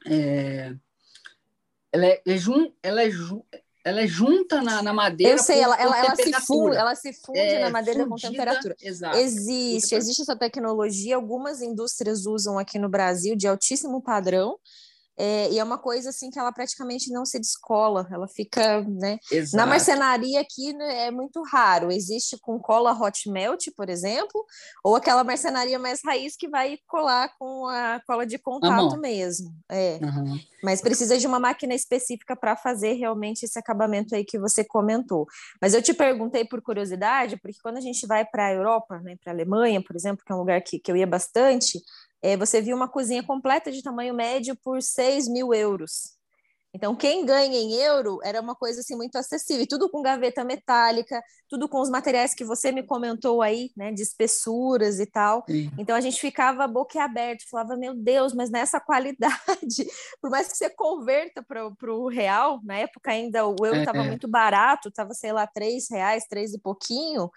É, 0.07 0.75
ela 1.95 2.07
é, 2.07 2.21
é, 2.27 2.37
jun, 2.37 2.73
ela 2.83 3.03
é, 3.03 3.11
jun, 3.11 3.41
ela 3.85 4.01
é 4.01 4.07
junta 4.07 4.61
na, 4.61 4.83
na 4.83 4.93
madeira. 4.93 5.35
Eu 5.35 5.39
sei, 5.39 5.61
ela, 5.61 5.81
ela, 5.81 5.97
ela, 5.97 6.17
se 6.17 6.33
funde, 6.45 6.77
ela 6.77 6.95
se 6.97 7.13
funde 7.13 7.39
é, 7.39 7.61
na 7.61 7.71
madeira 7.71 8.05
fundida, 8.05 8.27
com 8.27 8.33
temperatura. 8.33 8.77
Exato. 8.83 9.17
Existe, 9.17 9.95
existe 9.95 10.23
essa 10.23 10.35
tecnologia. 10.35 11.15
Algumas 11.15 11.63
indústrias 11.63 12.27
usam 12.27 12.59
aqui 12.59 12.81
no 12.81 12.89
Brasil 12.89 13.37
de 13.37 13.47
altíssimo 13.47 14.03
padrão. 14.03 14.59
É, 15.17 15.51
e 15.51 15.59
é 15.59 15.65
uma 15.65 15.79
coisa 15.79 16.11
assim 16.11 16.29
que 16.31 16.39
ela 16.39 16.53
praticamente 16.53 17.13
não 17.13 17.25
se 17.25 17.39
descola, 17.39 18.07
ela 18.11 18.27
fica, 18.27 18.83
né? 18.83 19.19
Exato. 19.31 19.57
Na 19.57 19.67
marcenaria 19.67 20.41
aqui 20.41 20.73
né, 20.73 21.07
é 21.07 21.11
muito 21.11 21.43
raro. 21.43 21.93
Existe 21.93 22.37
com 22.41 22.59
cola 22.59 22.93
hot 22.93 23.31
melt, 23.31 23.69
por 23.77 23.89
exemplo, 23.89 24.45
ou 24.83 24.97
aquela 24.97 25.23
marcenaria 25.23 25.79
mais 25.79 26.01
raiz 26.05 26.37
que 26.37 26.49
vai 26.49 26.79
colar 26.87 27.31
com 27.39 27.67
a 27.69 28.01
cola 28.07 28.27
de 28.27 28.39
contato 28.39 28.99
mesmo. 28.99 29.55
É. 29.71 30.01
Uhum. 30.03 30.39
Mas 30.63 30.81
precisa 30.81 31.17
de 31.17 31.27
uma 31.27 31.39
máquina 31.39 31.75
específica 31.75 32.35
para 32.35 32.57
fazer 32.57 32.95
realmente 32.95 33.45
esse 33.45 33.59
acabamento 33.59 34.15
aí 34.15 34.25
que 34.25 34.39
você 34.39 34.65
comentou. 34.65 35.27
Mas 35.61 35.75
eu 35.75 35.83
te 35.83 35.95
perguntei 35.95 36.45
por 36.45 36.61
curiosidade, 36.61 37.37
porque 37.37 37.59
quando 37.63 37.77
a 37.77 37.81
gente 37.81 38.07
vai 38.07 38.25
para 38.25 38.47
a 38.47 38.53
Europa, 38.53 38.99
né, 39.01 39.17
para 39.23 39.33
a 39.33 39.35
Alemanha, 39.35 39.83
por 39.83 39.95
exemplo, 39.95 40.25
que 40.25 40.33
é 40.33 40.35
um 40.35 40.39
lugar 40.39 40.61
que, 40.63 40.79
que 40.79 40.91
eu 40.91 40.97
ia 40.97 41.07
bastante, 41.07 41.81
é, 42.25 42.39
você 42.39 42.63
viu 42.63 42.75
uma 42.75 42.89
cozinha 42.89 43.23
completa 43.23 43.71
de 43.71 43.83
tamanho 43.83 44.15
médio 44.15 44.57
por 44.65 44.83
6 44.83 45.29
mil 45.29 45.53
euros. 45.53 46.15
Então, 46.73 46.97
quem 46.97 47.25
ganha 47.25 47.55
em 47.55 47.75
euro 47.75 48.19
era 48.25 48.41
uma 48.41 48.55
coisa 48.57 48.81
assim 48.81 48.97
muito 48.97 49.17
acessível, 49.17 49.67
tudo 49.69 49.91
com 49.91 50.03
gaveta 50.03 50.43
metálica, 50.43 51.23
tudo 51.51 51.69
com 51.69 51.81
os 51.81 51.91
materiais 51.91 52.35
que 52.35 52.43
você 52.43 52.73
me 52.73 52.83
comentou 52.83 53.43
aí, 53.43 53.71
né, 53.77 53.93
de 53.93 54.01
espessuras 54.03 54.99
e 54.99 55.07
tal. 55.07 55.45
Sim. 55.47 55.71
Então 55.79 55.95
a 55.95 56.01
gente 56.01 56.19
ficava 56.19 56.67
boquiaberto, 56.67 57.45
falava, 57.49 57.77
meu 57.77 57.95
Deus, 57.95 58.33
mas 58.33 58.51
nessa 58.51 58.81
qualidade, 58.81 59.87
por 60.19 60.31
mais 60.31 60.49
que 60.49 60.57
você 60.57 60.71
converta 60.71 61.43
para 61.43 61.95
o 61.95 62.09
real, 62.09 62.59
na 62.65 62.79
época 62.79 63.11
ainda 63.13 63.47
o 63.47 63.55
euro 63.65 63.81
estava 63.81 63.99
é, 63.99 64.07
é. 64.07 64.09
muito 64.09 64.27
barato, 64.27 64.89
estava, 64.89 65.13
sei 65.13 65.31
lá, 65.31 65.47
três 65.47 65.89
reais, 65.91 66.25
três 66.27 66.55
e 66.55 66.59
pouquinho 66.59 67.31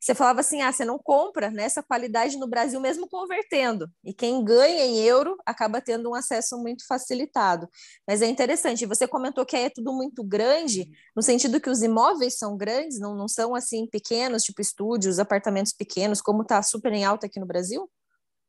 você 0.00 0.14
falava 0.14 0.40
assim: 0.40 0.62
ah, 0.62 0.72
você 0.72 0.84
não 0.84 0.98
compra 0.98 1.50
nessa 1.50 1.82
qualidade 1.82 2.38
no 2.38 2.48
Brasil, 2.48 2.80
mesmo 2.80 3.06
convertendo. 3.06 3.88
E 4.02 4.14
quem 4.14 4.42
ganha 4.42 4.86
em 4.86 4.98
euro 5.00 5.36
acaba 5.44 5.80
tendo 5.80 6.08
um 6.08 6.14
acesso 6.14 6.56
muito 6.56 6.86
facilitado. 6.86 7.68
Mas 8.08 8.22
é 8.22 8.26
interessante, 8.26 8.86
você 8.86 9.06
comentou 9.06 9.44
que 9.44 9.56
é 9.56 9.68
tudo 9.68 9.92
muito 9.92 10.24
grande, 10.24 10.90
no 11.14 11.22
sentido 11.22 11.60
que 11.60 11.68
os 11.68 11.82
imóveis 11.82 12.38
são 12.38 12.56
grandes, 12.56 12.98
não, 12.98 13.14
não 13.14 13.28
são 13.28 13.54
assim 13.54 13.86
pequenos, 13.86 14.42
tipo 14.42 14.62
estúdios, 14.62 15.18
apartamentos 15.18 15.72
pequenos, 15.72 16.22
como 16.22 16.42
está 16.42 16.62
super 16.62 16.92
em 16.92 17.04
alta 17.04 17.26
aqui 17.26 17.38
no 17.38 17.46
Brasil? 17.46 17.90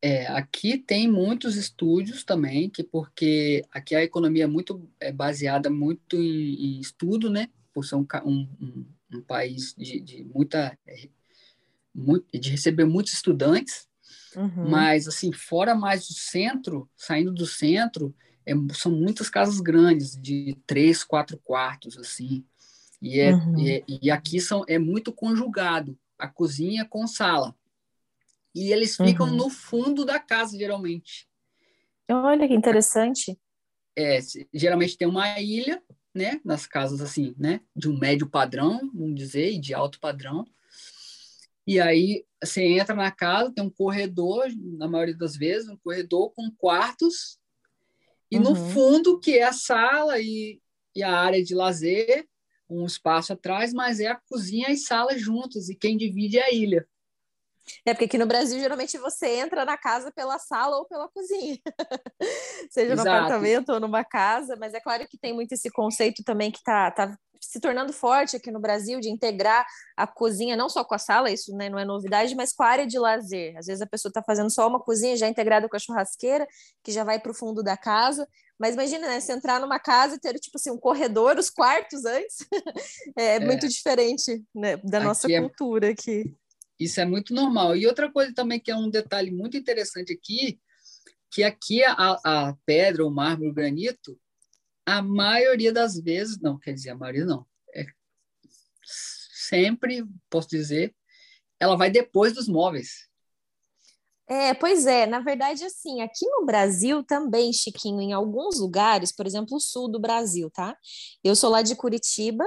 É, 0.01 0.25
aqui 0.27 0.77
tem 0.77 1.07
muitos 1.07 1.57
estúdios 1.57 2.23
também, 2.23 2.69
que 2.69 2.83
porque 2.83 3.63
aqui 3.69 3.93
a 3.93 4.03
economia 4.03 4.45
é 4.45 4.47
muito 4.47 4.89
é 4.99 5.11
baseada 5.11 5.69
muito 5.69 6.15
em, 6.15 6.77
em 6.77 6.79
estudo, 6.79 7.29
né? 7.29 7.49
Por 7.73 7.85
ser 7.85 7.95
um, 7.95 8.07
um, 8.25 8.85
um 9.13 9.21
país 9.21 9.75
de, 9.77 9.99
de 9.99 10.23
muita 10.23 10.75
muito, 11.93 12.25
de 12.33 12.49
receber 12.49 12.85
muitos 12.85 13.13
estudantes, 13.13 13.87
uhum. 14.35 14.69
mas 14.69 15.07
assim 15.07 15.31
fora 15.31 15.75
mais 15.75 16.07
do 16.07 16.13
centro, 16.13 16.89
saindo 16.95 17.31
do 17.31 17.45
centro, 17.45 18.15
é, 18.45 18.53
são 18.73 18.91
muitas 18.91 19.29
casas 19.29 19.59
grandes 19.59 20.19
de 20.19 20.57
três, 20.65 21.03
quatro 21.03 21.39
quartos 21.43 21.97
assim, 21.97 22.45
e, 23.01 23.19
é, 23.19 23.33
uhum. 23.33 23.59
e, 23.59 23.71
é, 23.71 23.83
e, 23.87 24.11
aqui 24.11 24.39
são 24.39 24.63
é 24.67 24.77
muito 24.77 25.11
conjugado 25.11 25.97
a 26.17 26.27
cozinha 26.27 26.85
com 26.85 27.07
sala 27.07 27.55
e 28.53 28.71
eles 28.71 28.95
ficam 28.95 29.27
uhum. 29.27 29.35
no 29.35 29.49
fundo 29.49 30.05
da 30.05 30.19
casa 30.19 30.57
geralmente. 30.57 31.27
Olha 32.09 32.47
que 32.47 32.53
interessante. 32.53 33.39
É, 33.97 34.19
geralmente 34.53 34.97
tem 34.97 35.07
uma 35.07 35.39
ilha, 35.39 35.81
né, 36.13 36.39
nas 36.43 36.67
casas 36.67 37.01
assim, 37.01 37.33
né, 37.37 37.61
de 37.75 37.89
um 37.89 37.97
médio 37.97 38.29
padrão, 38.29 38.79
vamos 38.93 39.15
dizer, 39.15 39.51
e 39.51 39.59
de 39.59 39.73
alto 39.73 39.99
padrão. 39.99 40.45
E 41.65 41.79
aí 41.79 42.25
você 42.43 42.63
entra 42.63 42.95
na 42.95 43.11
casa, 43.11 43.53
tem 43.53 43.63
um 43.63 43.69
corredor, 43.69 44.47
na 44.55 44.87
maioria 44.87 45.15
das 45.15 45.35
vezes, 45.35 45.69
um 45.69 45.77
corredor 45.77 46.31
com 46.33 46.49
quartos, 46.57 47.39
e 48.31 48.37
uhum. 48.37 48.43
no 48.43 48.55
fundo, 48.55 49.19
que 49.19 49.37
é 49.37 49.43
a 49.43 49.53
sala 49.53 50.19
e, 50.19 50.61
e 50.95 51.03
a 51.03 51.13
área 51.13 51.43
de 51.43 51.53
lazer, 51.53 52.25
um 52.69 52.85
espaço 52.85 53.33
atrás, 53.33 53.73
mas 53.73 53.99
é 53.99 54.07
a 54.07 54.19
cozinha 54.29 54.69
e 54.69 54.77
sala 54.77 55.17
juntos, 55.17 55.69
e 55.69 55.75
quem 55.75 55.97
divide 55.97 56.39
é 56.39 56.45
a 56.45 56.53
ilha. 56.53 56.87
É 57.85 57.93
porque 57.93 58.05
aqui 58.05 58.17
no 58.17 58.25
Brasil 58.25 58.59
geralmente 58.59 58.97
você 58.97 59.27
entra 59.39 59.65
na 59.65 59.77
casa 59.77 60.11
pela 60.11 60.39
sala 60.39 60.77
ou 60.77 60.85
pela 60.85 61.07
cozinha, 61.09 61.59
seja 62.71 62.93
Exato. 62.93 63.09
no 63.09 63.15
apartamento 63.15 63.71
ou 63.71 63.79
numa 63.79 64.03
casa, 64.03 64.55
mas 64.55 64.73
é 64.73 64.79
claro 64.79 65.07
que 65.07 65.17
tem 65.17 65.33
muito 65.33 65.51
esse 65.51 65.69
conceito 65.69 66.23
também 66.23 66.49
que 66.49 66.57
está 66.57 66.89
tá 66.89 67.17
se 67.41 67.59
tornando 67.59 67.91
forte 67.91 68.35
aqui 68.35 68.51
no 68.51 68.59
Brasil 68.59 68.99
de 68.99 69.09
integrar 69.09 69.65
a 69.97 70.05
cozinha 70.05 70.55
não 70.55 70.69
só 70.69 70.83
com 70.83 70.93
a 70.93 70.99
sala, 70.99 71.31
isso 71.31 71.55
né, 71.55 71.69
não 71.69 71.79
é 71.79 71.83
novidade, 71.83 72.35
mas 72.35 72.53
com 72.53 72.63
a 72.63 72.67
área 72.67 72.87
de 72.87 72.99
lazer. 72.99 73.57
Às 73.57 73.65
vezes 73.65 73.81
a 73.81 73.87
pessoa 73.87 74.09
está 74.09 74.21
fazendo 74.21 74.49
só 74.49 74.67
uma 74.67 74.79
cozinha 74.79 75.17
já 75.17 75.27
integrada 75.27 75.67
com 75.67 75.75
a 75.75 75.79
churrasqueira, 75.79 76.47
que 76.83 76.91
já 76.91 77.03
vai 77.03 77.19
para 77.19 77.31
o 77.31 77.35
fundo 77.35 77.63
da 77.63 77.75
casa. 77.75 78.27
Mas 78.59 78.75
imagina, 78.75 79.07
né, 79.07 79.19
se 79.19 79.33
entrar 79.33 79.59
numa 79.59 79.79
casa 79.79 80.15
e 80.15 80.19
ter 80.19 80.35
tipo 80.35 80.57
assim 80.57 80.69
um 80.69 80.77
corredor, 80.77 81.37
os 81.37 81.49
quartos 81.49 82.05
antes, 82.05 82.45
é, 83.17 83.35
é, 83.35 83.39
muito 83.39 83.67
diferente 83.67 84.43
né, 84.53 84.77
da 84.77 84.99
aqui 84.99 85.07
nossa 85.07 85.31
é... 85.31 85.41
cultura 85.41 85.89
aqui. 85.89 86.35
Isso 86.79 86.99
é 87.01 87.05
muito 87.05 87.33
normal. 87.33 87.75
E 87.75 87.87
outra 87.87 88.11
coisa 88.11 88.33
também 88.33 88.59
que 88.59 88.71
é 88.71 88.75
um 88.75 88.89
detalhe 88.89 89.31
muito 89.31 89.57
interessante 89.57 90.13
aqui, 90.13 90.59
que 91.31 91.43
aqui 91.43 91.83
a, 91.83 92.19
a 92.23 92.55
pedra, 92.65 93.05
o 93.05 93.11
mármore, 93.11 93.49
o 93.49 93.53
granito, 93.53 94.19
a 94.85 95.01
maioria 95.01 95.71
das 95.71 95.99
vezes, 95.99 96.39
não, 96.39 96.57
quer 96.57 96.73
dizer, 96.73 96.89
a 96.91 96.97
maioria 96.97 97.25
não, 97.25 97.45
é, 97.73 97.85
sempre, 98.83 100.05
posso 100.29 100.49
dizer, 100.49 100.95
ela 101.59 101.75
vai 101.77 101.89
depois 101.89 102.33
dos 102.33 102.47
móveis. 102.47 103.11
É, 104.27 104.53
pois 104.53 104.85
é, 104.85 105.05
na 105.05 105.19
verdade, 105.19 105.65
assim, 105.65 105.99
aqui 105.99 106.25
no 106.25 106.45
Brasil 106.45 107.03
também, 107.03 107.51
Chiquinho, 107.51 107.99
em 107.99 108.13
alguns 108.13 108.61
lugares, 108.61 109.11
por 109.13 109.27
exemplo, 109.27 109.57
o 109.57 109.59
sul 109.59 109.89
do 109.89 109.99
Brasil, 109.99 110.49
tá? 110.49 110.73
Eu 111.21 111.35
sou 111.35 111.49
lá 111.49 111.61
de 111.61 111.75
Curitiba, 111.75 112.45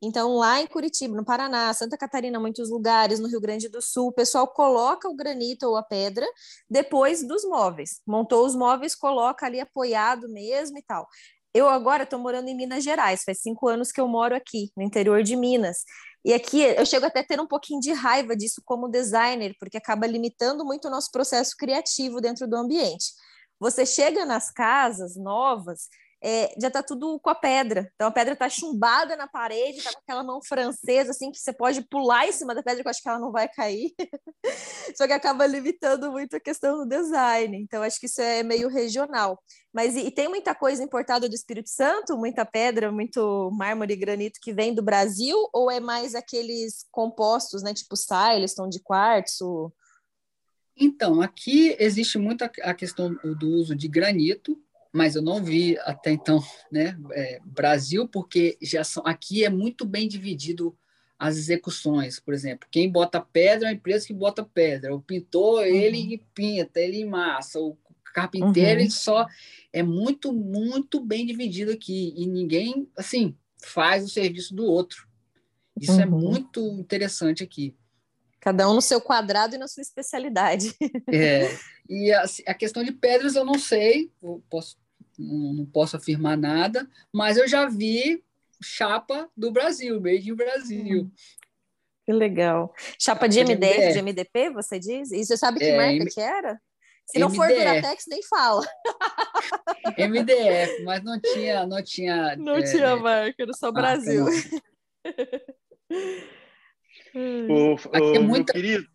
então 0.00 0.36
lá 0.36 0.60
em 0.60 0.66
Curitiba, 0.68 1.16
no 1.16 1.24
Paraná, 1.24 1.74
Santa 1.74 1.98
Catarina, 1.98 2.38
muitos 2.38 2.70
lugares, 2.70 3.18
no 3.18 3.26
Rio 3.26 3.40
Grande 3.40 3.68
do 3.68 3.82
Sul, 3.82 4.10
o 4.10 4.12
pessoal 4.12 4.46
coloca 4.46 5.08
o 5.08 5.16
granito 5.16 5.66
ou 5.66 5.76
a 5.76 5.82
pedra 5.82 6.24
depois 6.70 7.26
dos 7.26 7.44
móveis. 7.44 8.00
Montou 8.06 8.46
os 8.46 8.54
móveis, 8.54 8.94
coloca 8.94 9.44
ali 9.44 9.58
apoiado 9.58 10.28
mesmo 10.28 10.78
e 10.78 10.82
tal. 10.82 11.04
Eu 11.54 11.68
agora 11.68 12.02
estou 12.02 12.18
morando 12.18 12.48
em 12.48 12.56
Minas 12.56 12.82
Gerais, 12.82 13.22
faz 13.24 13.40
cinco 13.40 13.68
anos 13.68 13.92
que 13.92 14.00
eu 14.00 14.08
moro 14.08 14.34
aqui, 14.34 14.72
no 14.76 14.82
interior 14.82 15.22
de 15.22 15.36
Minas. 15.36 15.84
E 16.24 16.34
aqui 16.34 16.60
eu 16.60 16.84
chego 16.84 17.06
até 17.06 17.20
a 17.20 17.24
ter 17.24 17.40
um 17.40 17.46
pouquinho 17.46 17.78
de 17.78 17.92
raiva 17.92 18.34
disso 18.34 18.60
como 18.64 18.88
designer, 18.88 19.54
porque 19.60 19.76
acaba 19.76 20.04
limitando 20.04 20.64
muito 20.64 20.88
o 20.88 20.90
nosso 20.90 21.12
processo 21.12 21.54
criativo 21.56 22.20
dentro 22.20 22.48
do 22.48 22.56
ambiente. 22.56 23.12
Você 23.60 23.86
chega 23.86 24.26
nas 24.26 24.50
casas 24.50 25.14
novas 25.16 25.88
é, 26.24 26.54
já 26.58 26.68
está 26.68 26.82
tudo 26.82 27.20
com 27.20 27.28
a 27.28 27.34
pedra. 27.34 27.92
Então 27.94 28.08
a 28.08 28.10
pedra 28.10 28.32
está 28.32 28.48
chumbada 28.48 29.14
na 29.14 29.28
parede, 29.28 29.76
está 29.76 29.92
com 29.92 29.98
aquela 29.98 30.24
mão 30.24 30.40
francesa, 30.42 31.10
assim, 31.10 31.30
que 31.30 31.38
você 31.38 31.52
pode 31.52 31.82
pular 31.82 32.26
em 32.26 32.32
cima 32.32 32.54
da 32.54 32.62
pedra, 32.62 32.80
que 32.80 32.88
eu 32.88 32.90
acho 32.90 33.02
que 33.02 33.08
ela 33.10 33.18
não 33.18 33.30
vai 33.30 33.46
cair. 33.46 33.92
Só 34.96 35.06
que 35.06 35.12
acaba 35.12 35.46
limitando 35.46 36.10
muito 36.10 36.34
a 36.34 36.40
questão 36.40 36.78
do 36.78 36.88
design. 36.88 37.58
Então 37.58 37.82
acho 37.82 38.00
que 38.00 38.06
isso 38.06 38.22
é 38.22 38.42
meio 38.42 38.68
regional. 38.68 39.38
Mas 39.70 39.96
e, 39.96 40.06
e, 40.06 40.10
tem 40.10 40.26
muita 40.26 40.54
coisa 40.54 40.82
importada 40.82 41.28
do 41.28 41.34
Espírito 41.34 41.68
Santo, 41.68 42.16
muita 42.16 42.46
pedra, 42.46 42.90
muito 42.90 43.50
mármore 43.52 43.92
e 43.92 43.96
granito 43.96 44.40
que 44.40 44.52
vem 44.52 44.74
do 44.74 44.82
Brasil, 44.82 45.36
ou 45.52 45.70
é 45.70 45.78
mais 45.78 46.14
aqueles 46.14 46.86
compostos, 46.90 47.62
né, 47.62 47.74
tipo 47.74 47.96
Silestone 47.96 48.70
de 48.70 48.80
quartzo? 48.80 49.70
Então, 50.76 51.20
aqui 51.20 51.76
existe 51.78 52.16
muito 52.18 52.42
a 52.42 52.74
questão 52.74 53.14
do 53.14 53.48
uso 53.48 53.76
de 53.76 53.88
granito, 53.88 54.58
mas 54.94 55.16
eu 55.16 55.22
não 55.22 55.42
vi 55.42 55.76
até 55.80 56.12
então, 56.12 56.40
né, 56.70 56.96
é, 57.10 57.40
Brasil, 57.44 58.06
porque 58.06 58.56
já 58.62 58.84
são 58.84 59.04
aqui 59.04 59.44
é 59.44 59.50
muito 59.50 59.84
bem 59.84 60.06
dividido 60.06 60.74
as 61.18 61.36
execuções, 61.36 62.20
por 62.20 62.32
exemplo, 62.32 62.68
quem 62.70 62.90
bota 62.90 63.20
pedra 63.20 63.68
é 63.68 63.70
a 63.70 63.74
empresa 63.74 64.06
que 64.06 64.14
bota 64.14 64.44
pedra, 64.44 64.94
o 64.94 65.02
pintor 65.02 65.62
uhum. 65.62 65.64
ele 65.64 66.24
pinta, 66.32 66.78
ele 66.80 67.04
massa, 67.04 67.58
o 67.58 67.76
carpinteiro 68.14 68.78
uhum. 68.78 68.84
ele 68.84 68.90
só 68.90 69.26
é 69.72 69.82
muito 69.82 70.32
muito 70.32 71.00
bem 71.00 71.26
dividido 71.26 71.72
aqui 71.72 72.14
e 72.16 72.24
ninguém 72.24 72.88
assim 72.96 73.36
faz 73.60 74.04
o 74.04 74.08
serviço 74.08 74.54
do 74.54 74.64
outro. 74.64 75.08
Isso 75.80 75.92
é 75.92 75.96
uhum. 75.96 76.02
é 76.02 76.06
muito 76.06 76.60
interessante 76.78 77.42
aqui. 77.42 77.74
Cada 78.38 78.70
um 78.70 78.74
no 78.74 78.82
seu 78.82 79.00
quadrado 79.00 79.56
e 79.56 79.58
na 79.58 79.66
sua 79.66 79.80
especialidade. 79.80 80.72
É. 81.12 81.48
E 81.88 82.12
a, 82.12 82.24
a 82.46 82.54
questão 82.54 82.84
de 82.84 82.92
pedras 82.92 83.34
eu 83.34 83.44
não 83.44 83.58
sei, 83.58 84.10
eu 84.22 84.42
posso 84.48 84.76
não, 85.18 85.66
posso 85.66 85.96
afirmar 85.96 86.36
nada, 86.36 86.88
mas 87.12 87.36
eu 87.36 87.46
já 87.46 87.66
vi 87.66 88.22
chapa 88.62 89.28
do 89.36 89.50
Brasil, 89.50 90.00
made 90.00 90.30
in 90.30 90.34
Brasil. 90.34 91.02
Hum, 91.02 91.10
que 92.04 92.12
legal. 92.12 92.74
Chapa 92.98 93.28
de 93.28 93.40
MDF, 93.40 93.78
MDF, 93.78 93.92
de 93.92 94.02
MDP, 94.02 94.50
você 94.50 94.78
diz? 94.78 95.10
E 95.10 95.24
você 95.24 95.36
sabe 95.36 95.58
que 95.58 95.64
é, 95.64 95.76
marca 95.76 95.92
M... 95.92 96.10
que 96.10 96.20
era? 96.20 96.60
Se 97.06 97.18
não 97.18 97.28
MDF. 97.28 97.36
for 97.36 97.48
Duratex, 97.48 98.04
nem 98.08 98.22
fala. 98.22 98.66
MDF, 99.98 100.82
mas 100.84 101.02
não 101.02 101.20
tinha, 101.20 101.66
não 101.66 101.82
tinha. 101.82 102.36
Não 102.36 102.56
é, 102.56 102.62
tinha 102.62 102.96
marca, 102.96 103.42
era 103.42 103.52
só 103.52 103.70
Brasil. 103.70 104.24
o, 107.14 107.74
o, 107.74 107.76
é 108.16 108.18
muita... 108.18 108.52
querido, 108.52 108.86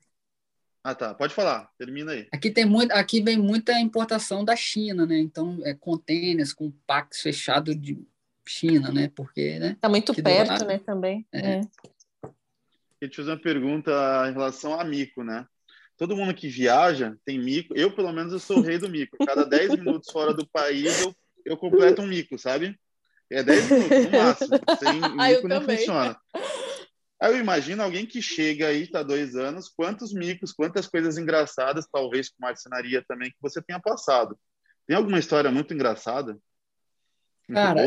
Ah, 0.84 0.96
tá. 0.96 1.14
Pode 1.14 1.34
falar. 1.34 1.70
Termina 1.78 2.14
aí. 2.14 2.28
Aqui 2.32 2.50
tem 2.50 2.66
muito, 2.66 2.92
aqui 2.92 3.22
vem 3.22 3.38
muita 3.38 3.80
importação 3.80 4.46
da 4.46 4.56
China, 4.56 5.06
né? 5.06 5.18
Então, 5.18 5.60
é 5.64 5.74
contêineres 5.74 6.54
com 6.54 6.72
packs 6.88 7.22
fechados 7.22 7.80
de 7.80 7.98
China, 8.48 8.92
né? 8.92 9.12
Porque, 9.14 9.60
né? 9.60 9.78
Tá 9.80 9.90
muito 9.90 10.14
perto, 10.14 10.66
né? 10.66 10.80
Também. 10.80 11.26
É. 11.32 11.40
é. 11.40 11.62
Queria 13.00 13.12
te 13.12 13.16
fazer 13.18 13.32
uma 13.32 13.42
pergunta 13.42 13.92
em 14.30 14.34
relação 14.34 14.80
a 14.80 14.84
mico, 14.84 15.24
né? 15.24 15.46
Todo 15.98 16.16
mundo 16.16 16.34
que 16.34 16.48
viaja 16.48 17.16
tem 17.26 17.38
mico. 17.38 17.76
Eu, 17.76 17.94
pelo 17.94 18.12
menos, 18.14 18.32
eu 18.32 18.40
sou 18.40 18.60
o 18.60 18.62
rei 18.62 18.78
do 18.78 18.90
mico. 18.90 19.18
Cada 19.26 19.46
10 19.46 19.72
minutos 19.76 20.10
fora 20.12 20.34
do 20.34 20.48
país, 20.48 21.02
eu, 21.02 21.16
eu 21.46 21.58
completo 21.58 22.02
um 22.02 22.08
mico, 22.08 22.38
sabe? 22.38 22.78
É 23.30 23.44
10 23.44 23.70
minutos, 23.70 24.06
no 24.06 24.12
máximo. 24.12 24.60
Sem 24.80 25.04
ah, 25.04 25.28
mico 25.28 25.48
não 25.48 25.62
funciona. 25.62 26.18
Aí 27.22 27.34
eu 27.34 27.40
imagino 27.40 27.84
alguém 27.84 28.06
que 28.06 28.22
chega 28.22 28.68
aí, 28.68 28.88
tá 28.88 29.04
dois 29.04 29.36
anos, 29.36 29.68
quantos 29.68 30.14
micos, 30.14 30.54
quantas 30.54 30.88
coisas 30.88 31.18
engraçadas, 31.18 31.86
talvez 31.92 32.30
com 32.30 32.38
marcenaria 32.40 33.04
também, 33.06 33.30
que 33.30 33.38
você 33.42 33.62
tenha 33.62 33.80
passado. 33.80 34.40
Tem 34.88 34.96
alguma 34.96 35.20
história 35.20 35.52
muito 35.52 35.74
engraçada? 35.74 36.40
Muito 37.48 37.62
Cara, 37.62 37.82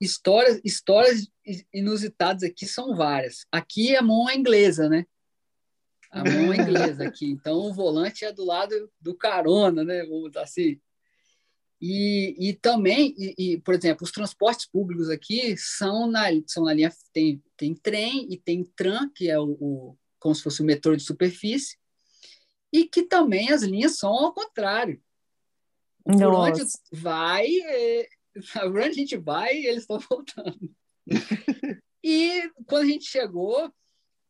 histórias, 0.00 0.60
histórias 0.64 1.28
inusitadas 1.72 2.42
aqui 2.42 2.66
são 2.66 2.96
várias. 2.96 3.46
Aqui 3.52 3.94
a 3.94 4.02
mão 4.02 4.28
é 4.28 4.34
inglesa, 4.34 4.88
né? 4.88 5.04
A 6.10 6.24
mão 6.24 6.52
é 6.52 6.56
inglesa 6.56 7.06
aqui. 7.06 7.26
Então 7.32 7.58
o 7.58 7.72
volante 7.72 8.24
é 8.24 8.32
do 8.32 8.44
lado 8.44 8.90
do 9.00 9.14
carona, 9.14 9.84
né? 9.84 10.04
Vamos 10.04 10.36
assim. 10.36 10.80
E, 11.80 12.34
e 12.38 12.54
também, 12.54 13.14
e, 13.18 13.34
e, 13.36 13.60
por 13.60 13.74
exemplo, 13.74 14.04
os 14.04 14.12
transportes 14.12 14.66
públicos 14.66 15.10
aqui 15.10 15.56
são 15.56 16.06
na, 16.06 16.24
são 16.46 16.64
na 16.64 16.72
linha, 16.72 16.92
tem, 17.12 17.42
tem 17.56 17.74
trem 17.74 18.32
e 18.32 18.38
tem 18.38 18.64
tram, 18.64 19.10
que 19.10 19.28
é 19.28 19.38
o, 19.38 19.56
o 19.60 19.98
como 20.18 20.34
se 20.34 20.42
fosse 20.42 20.62
o 20.62 20.64
metrô 20.64 20.96
de 20.96 21.02
superfície, 21.02 21.76
e 22.72 22.86
que 22.86 23.02
também 23.02 23.50
as 23.50 23.62
linhas 23.62 23.98
são 23.98 24.10
ao 24.10 24.32
contrário. 24.32 25.00
Por 26.02 26.34
onde 26.34 26.62
vai, 26.90 27.46
é, 27.46 28.08
por 28.52 28.78
onde 28.78 28.88
a 28.88 28.92
gente 28.92 29.16
vai, 29.16 29.54
eles 29.56 29.82
estão 29.82 29.98
voltando. 29.98 30.74
e 32.02 32.50
quando 32.66 32.84
a 32.84 32.86
gente 32.86 33.04
chegou, 33.04 33.70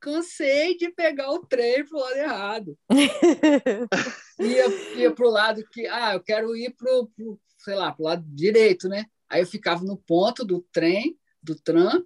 cansei 0.05 0.76
de 0.76 0.90
pegar 0.90 1.30
o 1.30 1.46
trem 1.46 1.82
pro 1.86 1.98
lado 1.98 2.16
errado. 2.16 2.78
ia, 4.38 4.98
ia 4.98 5.11
pro 5.11 5.30
lado 5.30 5.66
que, 5.72 5.86
ah, 5.86 6.12
eu 6.12 6.20
quero 6.20 6.55
ir 6.55 6.74
pro, 6.76 7.07
pro 7.16 7.40
sei 7.59 7.74
lá, 7.74 7.90
pro 7.90 8.05
lado 8.05 8.22
direito, 8.26 8.86
né? 8.86 9.07
Aí 9.30 9.40
eu 9.40 9.46
ficava 9.46 9.82
no 9.82 9.96
ponto 9.96 10.44
do 10.44 10.61
trem, 10.70 11.18
do 11.42 11.55
tram, 11.55 12.05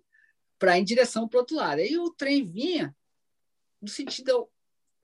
para 0.60 0.78
ir 0.78 0.82
em 0.82 0.84
direção 0.84 1.28
para 1.28 1.40
outro 1.40 1.56
lado. 1.56 1.80
Aí 1.80 1.98
o 1.98 2.10
trem 2.10 2.44
vinha 2.44 2.94
no 3.82 3.88
sentido 3.88 4.48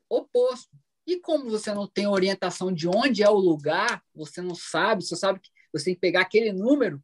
oposto. 0.09 0.71
E 1.05 1.19
como 1.19 1.51
você 1.51 1.75
não 1.75 1.89
tem 1.89 2.07
orientação 2.07 2.73
de 2.73 2.87
onde 2.87 3.25
é 3.25 3.29
o 3.29 3.35
lugar, 3.35 4.05
você 4.15 4.41
não 4.41 4.55
sabe, 4.55 5.05
você 5.05 5.17
sabe 5.17 5.41
que 5.41 5.51
você 5.73 5.87
tem 5.87 5.95
que 5.95 6.01
pegar 6.01 6.21
aquele 6.21 6.53
número, 6.53 7.03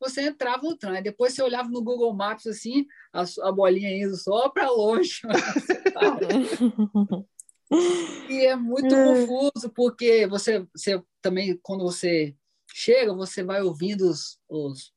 você 0.00 0.22
entrava 0.22 0.62
no 0.62 0.76
trem. 0.76 1.02
Depois 1.02 1.34
você 1.34 1.42
olhava 1.42 1.68
no 1.68 1.82
Google 1.82 2.14
Maps 2.14 2.46
assim, 2.46 2.86
a, 3.12 3.24
a 3.42 3.52
bolinha 3.52 3.90
indo 3.90 4.16
só 4.16 4.48
para 4.48 4.70
longe. 4.70 5.20
e 8.28 8.44
é 8.44 8.56
muito 8.56 8.94
é. 8.94 9.04
confuso, 9.04 9.70
porque 9.74 10.26
você, 10.26 10.66
você 10.74 11.02
também, 11.20 11.58
quando 11.62 11.82
você 11.82 12.34
chega, 12.72 13.14
você 13.14 13.42
vai 13.42 13.62
ouvindo 13.62 14.08
os, 14.08 14.38
os, 14.48 14.92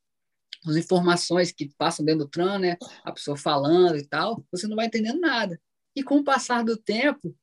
as 0.68 0.76
informações 0.76 1.52
que 1.52 1.72
passam 1.78 2.06
dentro 2.06 2.26
do 2.26 2.30
trem, 2.30 2.60
né? 2.60 2.78
A 3.04 3.12
pessoa 3.12 3.38
falando 3.38 3.98
e 3.98 4.06
tal, 4.06 4.44
você 4.52 4.68
não 4.68 4.76
vai 4.76 4.88
entendendo 4.88 5.20
nada. 5.20 5.60
E 5.96 6.04
com 6.04 6.18
o 6.18 6.24
passar 6.24 6.64
do 6.64 6.78
tempo, 6.78 7.36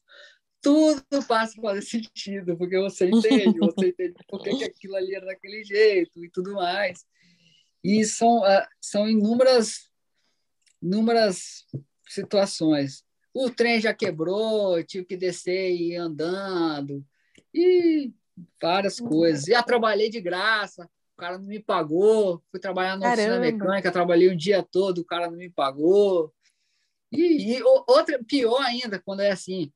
tudo 0.60 1.02
passa 1.26 1.58
a 1.58 1.62
fazer 1.62 1.82
sentido, 1.82 2.56
porque 2.56 2.78
você 2.78 3.08
entende, 3.08 3.58
você 3.58 3.88
entende 3.88 4.14
por 4.28 4.42
que 4.42 4.64
aquilo 4.64 4.96
ali 4.96 5.14
era 5.14 5.26
daquele 5.26 5.64
jeito 5.64 6.24
e 6.24 6.30
tudo 6.30 6.54
mais. 6.54 7.04
E 7.86 8.04
são, 8.04 8.38
uh, 8.40 8.66
são 8.80 9.08
inúmeras, 9.08 9.88
inúmeras 10.82 11.64
situações. 12.08 13.04
O 13.32 13.48
trem 13.48 13.80
já 13.80 13.94
quebrou, 13.94 14.82
tive 14.82 15.04
que 15.04 15.16
descer 15.16 15.70
e 15.70 15.92
ir 15.92 15.96
andando, 15.96 17.06
e 17.54 18.12
várias 18.60 18.98
coisas. 18.98 19.44
Já 19.44 19.62
trabalhei 19.62 20.10
de 20.10 20.20
graça, 20.20 20.90
o 21.14 21.16
cara 21.16 21.38
não 21.38 21.46
me 21.46 21.60
pagou. 21.60 22.42
Fui 22.50 22.58
trabalhar 22.58 22.96
na 22.96 23.12
oficina 23.12 23.38
mecânica, 23.38 23.92
trabalhei 23.92 24.30
o 24.30 24.36
dia 24.36 24.64
todo, 24.64 24.98
o 24.98 25.04
cara 25.04 25.30
não 25.30 25.38
me 25.38 25.48
pagou. 25.48 26.34
E, 27.12 27.56
e 27.56 27.62
outra, 27.62 28.20
pior 28.24 28.62
ainda, 28.62 28.98
quando 28.98 29.20
é 29.20 29.30
assim, 29.30 29.72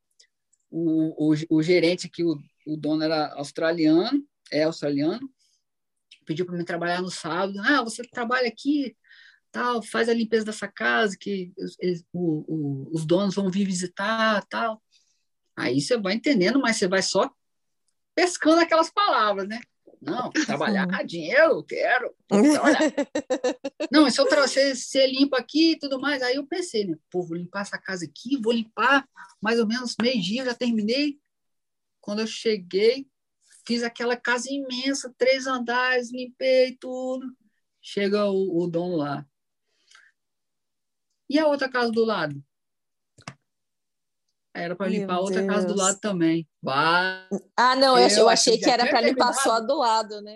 o, 0.68 1.30
o, 1.30 1.34
o 1.48 1.62
gerente 1.62 2.08
que 2.08 2.24
o, 2.24 2.36
o 2.66 2.76
dono 2.76 3.04
era 3.04 3.32
australiano, 3.34 4.26
é 4.50 4.64
australiano, 4.64 5.30
pediu 6.30 6.46
para 6.46 6.56
mim 6.56 6.64
trabalhar 6.64 7.02
no 7.02 7.10
sábado. 7.10 7.58
Ah, 7.58 7.82
você 7.82 8.04
trabalha 8.04 8.46
aqui, 8.46 8.96
tal, 9.50 9.82
faz 9.82 10.08
a 10.08 10.14
limpeza 10.14 10.44
dessa 10.44 10.68
casa 10.68 11.16
que 11.18 11.52
eles, 11.80 12.04
o, 12.12 12.44
o, 12.46 12.90
os 12.94 13.04
donos 13.04 13.34
vão 13.34 13.50
vir 13.50 13.66
visitar, 13.66 14.46
tal. 14.48 14.80
Aí 15.56 15.80
você 15.80 15.98
vai 15.98 16.14
entendendo, 16.14 16.60
mas 16.60 16.76
você 16.76 16.86
vai 16.86 17.02
só 17.02 17.28
pescando 18.14 18.60
aquelas 18.60 18.90
palavras, 18.92 19.48
né? 19.48 19.60
Não, 20.00 20.30
trabalhar, 20.30 20.86
dinheiro, 21.04 21.64
quero. 21.64 22.14
Não, 23.90 24.08
se 24.08 24.20
eu 24.20 24.30
você, 24.30 24.74
você 24.74 25.06
limpa 25.08 25.36
aqui 25.36 25.72
e 25.72 25.78
tudo 25.80 26.00
mais. 26.00 26.22
Aí 26.22 26.36
eu 26.36 26.46
pensei, 26.46 26.86
né? 26.86 26.96
Pô, 27.10 27.22
vou 27.22 27.36
limpar 27.36 27.62
essa 27.62 27.76
casa 27.76 28.04
aqui, 28.04 28.40
vou 28.40 28.52
limpar 28.52 29.04
mais 29.42 29.58
ou 29.58 29.66
menos 29.66 29.96
meio 30.00 30.22
dia, 30.22 30.44
já 30.44 30.54
terminei. 30.54 31.18
Quando 32.00 32.20
eu 32.20 32.26
cheguei, 32.26 33.09
fiz 33.70 33.84
aquela 33.84 34.16
casa 34.16 34.48
imensa, 34.50 35.14
três 35.16 35.46
andares, 35.46 36.10
limpei 36.10 36.76
tudo. 36.76 37.24
Chega 37.80 38.26
o, 38.26 38.64
o 38.64 38.66
dono 38.66 38.96
lá. 38.96 39.24
E 41.28 41.38
a 41.38 41.46
outra 41.46 41.70
casa 41.70 41.92
do 41.92 42.04
lado? 42.04 42.42
Era 44.52 44.74
para 44.74 44.88
limpar 44.88 45.14
Deus. 45.14 45.26
outra 45.26 45.46
casa 45.46 45.68
do 45.68 45.76
lado 45.76 46.00
também. 46.00 46.48
Vai. 46.60 47.28
Ah, 47.56 47.76
não, 47.76 47.96
eu, 47.96 48.08
eu 48.08 48.28
achei 48.28 48.58
que 48.58 48.68
era 48.68 48.88
para 48.88 49.02
limpar 49.02 49.32
só 49.34 49.60
do 49.60 49.78
lado, 49.78 50.20
né? 50.20 50.34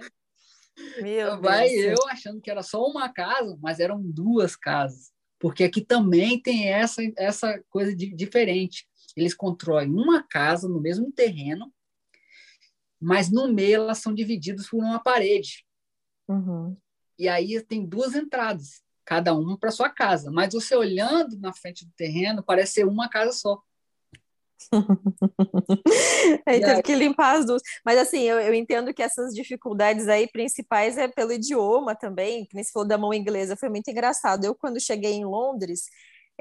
Meu 1.02 1.40
Vai 1.40 1.68
Deus. 1.68 1.98
eu 1.98 2.08
achando 2.08 2.40
que 2.40 2.48
era 2.48 2.62
só 2.62 2.86
uma 2.86 3.12
casa, 3.12 3.58
mas 3.60 3.80
eram 3.80 4.00
duas 4.00 4.54
casas. 4.54 5.12
Porque 5.40 5.64
aqui 5.64 5.80
também 5.80 6.40
tem 6.40 6.68
essa, 6.68 7.02
essa 7.18 7.60
coisa 7.68 7.94
de, 7.96 8.14
diferente. 8.14 8.86
Eles 9.16 9.34
constroem 9.34 9.90
uma 9.90 10.22
casa 10.22 10.68
no 10.68 10.80
mesmo 10.80 11.10
terreno, 11.10 11.72
mas 13.04 13.30
no 13.30 13.52
meio 13.52 13.76
elas 13.76 13.98
são 13.98 14.14
divididas 14.14 14.68
por 14.68 14.78
uma 14.78 15.02
parede. 15.02 15.64
Uhum. 16.28 16.76
E 17.18 17.28
aí 17.28 17.60
tem 17.62 17.84
duas 17.86 18.14
entradas, 18.14 18.82
cada 19.04 19.34
uma 19.34 19.58
para 19.58 19.70
sua 19.70 19.88
casa. 19.88 20.30
Mas 20.30 20.52
você 20.54 20.74
olhando 20.74 21.38
na 21.38 21.52
frente 21.52 21.84
do 21.84 21.92
terreno, 21.92 22.42
parece 22.42 22.72
ser 22.72 22.86
uma 22.86 23.08
casa 23.08 23.32
só. 23.32 23.60
aí 26.46 26.60
teve 26.60 26.82
que 26.82 26.94
limpar 26.94 27.38
as 27.38 27.46
duas. 27.46 27.62
Mas 27.84 27.98
assim, 27.98 28.22
eu, 28.22 28.40
eu, 28.40 28.54
entendo 28.54 28.94
que 28.94 29.02
essas 29.02 29.34
dificuldades 29.34 30.08
aí 30.08 30.26
principais 30.26 30.96
é 30.96 31.06
pelo 31.06 31.32
idioma 31.32 31.94
também, 31.94 32.46
que 32.46 32.54
nem 32.54 32.64
se 32.64 32.72
falou 32.72 32.88
da 32.88 32.96
mão 32.96 33.12
inglesa, 33.12 33.56
foi 33.56 33.68
muito 33.68 33.90
engraçado. 33.90 34.44
Eu, 34.44 34.54
quando 34.54 34.80
cheguei 34.80 35.12
em 35.12 35.24
Londres, 35.24 35.82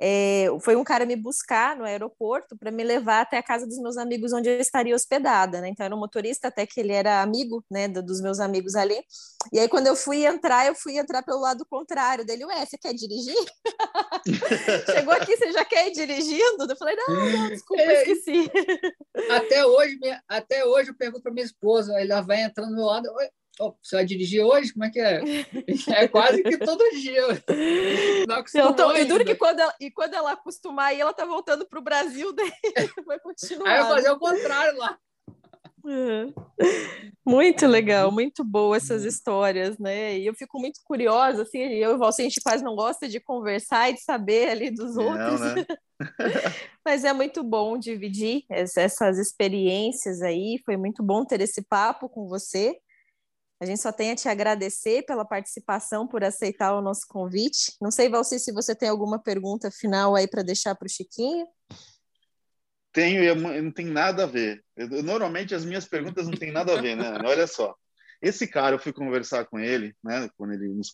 é, 0.02 0.48
foi 0.62 0.76
um 0.76 0.84
cara 0.84 1.06
me 1.06 1.16
buscar 1.16 1.76
no 1.76 1.84
aeroporto 1.84 2.58
para 2.58 2.72
me 2.72 2.84
levar 2.84 3.22
até 3.22 3.38
a 3.38 3.44
casa 3.44 3.68
dos 3.68 3.78
meus 3.78 3.98
amigos 3.98 4.34
onde 4.34 4.50
eu 4.50 4.60
estaria 4.60 4.96
hospedada, 4.96 5.62
né? 5.62 5.70
Então 5.70 5.86
era 5.86 5.96
um 5.96 6.00
motorista 6.00 6.48
até 6.48 6.66
que 6.66 6.80
ele 6.80 6.94
era 6.94 7.22
amigo, 7.22 7.64
né, 7.70 7.88
dos 7.88 8.22
meus 8.22 8.40
amigos 8.40 8.76
ali. 8.76 9.00
E 9.52 9.60
aí 9.60 9.70
quando 9.70 9.88
eu 9.88 9.96
fui 9.96 10.26
entrar, 10.26 10.66
eu 10.66 10.76
fui 10.76 10.98
entrar 10.98 11.22
pelo 11.22 11.40
lado 11.40 11.66
contrário 11.66 12.26
dele. 12.26 12.46
Ué, 12.46 12.66
você 12.66 12.78
quer 12.78 12.94
dirigir? 12.94 13.36
Chegou 14.92 15.14
aqui, 15.14 15.38
você 15.38 15.52
já 15.52 15.64
quer 15.64 15.88
ir 15.88 15.92
dirigindo? 15.92 16.66
Eu 16.68 16.78
falei, 16.78 16.96
não, 16.96 17.32
não 17.32 17.50
desculpa, 17.50 17.84
é, 17.84 18.02
esqueci. 18.02 18.52
até 19.30 19.66
hoje, 19.66 20.00
até 20.28 20.66
hoje 20.66 20.90
eu 20.90 20.96
pergunto 20.96 21.22
para 21.24 21.34
minha 21.34 21.46
esposa, 21.46 22.00
ela 22.00 22.22
vai 22.22 22.42
entrando 22.42 22.70
do 22.70 22.76
meu 22.76 22.86
lado, 22.86 23.10
Oh, 23.60 23.74
você 23.82 23.98
vai 23.98 24.06
dirigir 24.06 24.44
hoje? 24.44 24.74
Como 24.74 24.86
é 24.86 24.90
que 24.90 25.00
é? 25.00 25.22
É 25.96 26.08
quase 26.08 26.42
que 26.42 26.58
todo 26.58 26.84
dia. 26.92 27.22
Não 28.56 28.74
tô, 28.74 28.92
e 28.96 29.06
duro 29.06 29.24
que 29.24 29.36
quando 29.36 29.60
ela, 29.60 29.74
e 29.80 29.92
quando 29.92 30.14
ela 30.16 30.32
acostumar 30.32 30.88
aí, 30.88 31.00
ela 31.00 31.14
tá 31.14 31.26
voltando 31.26 31.66
para 31.66 31.80
o 31.80 31.84
Brasil, 31.84 32.34
daí 32.34 32.52
vai 33.06 33.20
continuar. 33.20 33.70
Aí 33.70 33.82
vai 33.82 33.92
fazer 33.96 34.12
o 34.12 34.20
contrário 34.20 34.78
lá. 34.78 34.98
É. 35.86 36.34
Muito 37.26 37.68
legal, 37.68 38.10
muito 38.10 38.44
boa 38.44 38.78
essas 38.78 39.04
histórias, 39.04 39.78
né? 39.78 40.18
E 40.18 40.26
eu 40.26 40.34
fico 40.34 40.58
muito 40.58 40.80
curiosa, 40.86 41.44
assim, 41.44 41.60
eu 41.60 41.96
e 41.96 41.98
você, 41.98 42.22
a 42.22 42.26
gente 42.26 42.42
quase 42.42 42.64
não 42.64 42.76
gosta 42.76 43.08
de 43.08 43.20
conversar 43.20 43.90
e 43.90 43.94
de 43.94 44.02
saber 44.02 44.50
ali 44.50 44.72
dos 44.72 44.96
não, 44.96 45.06
outros. 45.06 45.42
Né? 45.42 45.66
Mas 46.86 47.04
é 47.04 47.12
muito 47.12 47.44
bom 47.44 47.78
dividir 47.78 48.46
essas 48.50 49.18
experiências 49.18 50.22
aí, 50.22 50.62
foi 50.66 50.78
muito 50.78 51.04
bom 51.04 51.26
ter 51.26 51.42
esse 51.42 51.62
papo 51.62 52.08
com 52.08 52.28
você. 52.28 52.78
A 53.64 53.66
gente 53.66 53.82
só 53.82 53.94
tem 53.94 54.12
a 54.12 54.16
te 54.16 54.28
agradecer 54.28 55.06
pela 55.06 55.24
participação, 55.24 56.06
por 56.06 56.22
aceitar 56.22 56.76
o 56.76 56.82
nosso 56.82 57.08
convite. 57.08 57.72
Não 57.82 57.92
sei, 57.92 58.10
Valci, 58.10 58.38
se 58.38 58.52
você 58.52 58.76
tem 58.76 58.90
alguma 58.90 59.18
pergunta 59.18 59.72
final 59.72 60.18
aí 60.18 60.28
para 60.28 60.44
deixar 60.44 60.76
para 60.76 60.86
o 60.86 60.90
Chiquinho. 60.90 61.48
Tenho 62.92 63.24
e 63.24 63.62
não 63.62 63.72
tem 63.72 63.86
nada 63.86 64.24
a 64.24 64.28
ver. 64.28 64.62
Eu, 64.76 65.02
normalmente 65.02 65.56
as 65.56 65.64
minhas 65.64 65.86
perguntas 65.86 66.28
não 66.28 66.34
têm 66.34 66.52
nada 66.52 66.78
a 66.78 66.82
ver, 66.82 66.98
né? 66.98 67.18
Olha 67.24 67.48
só. 67.48 67.74
Esse 68.22 68.46
cara, 68.46 68.76
eu 68.76 68.80
fui 68.80 68.92
conversar 68.92 69.46
com 69.46 69.58
ele, 69.58 69.96
né? 70.04 70.30
Quando 70.36 70.52
ele 70.56 70.68
nos 70.68 70.94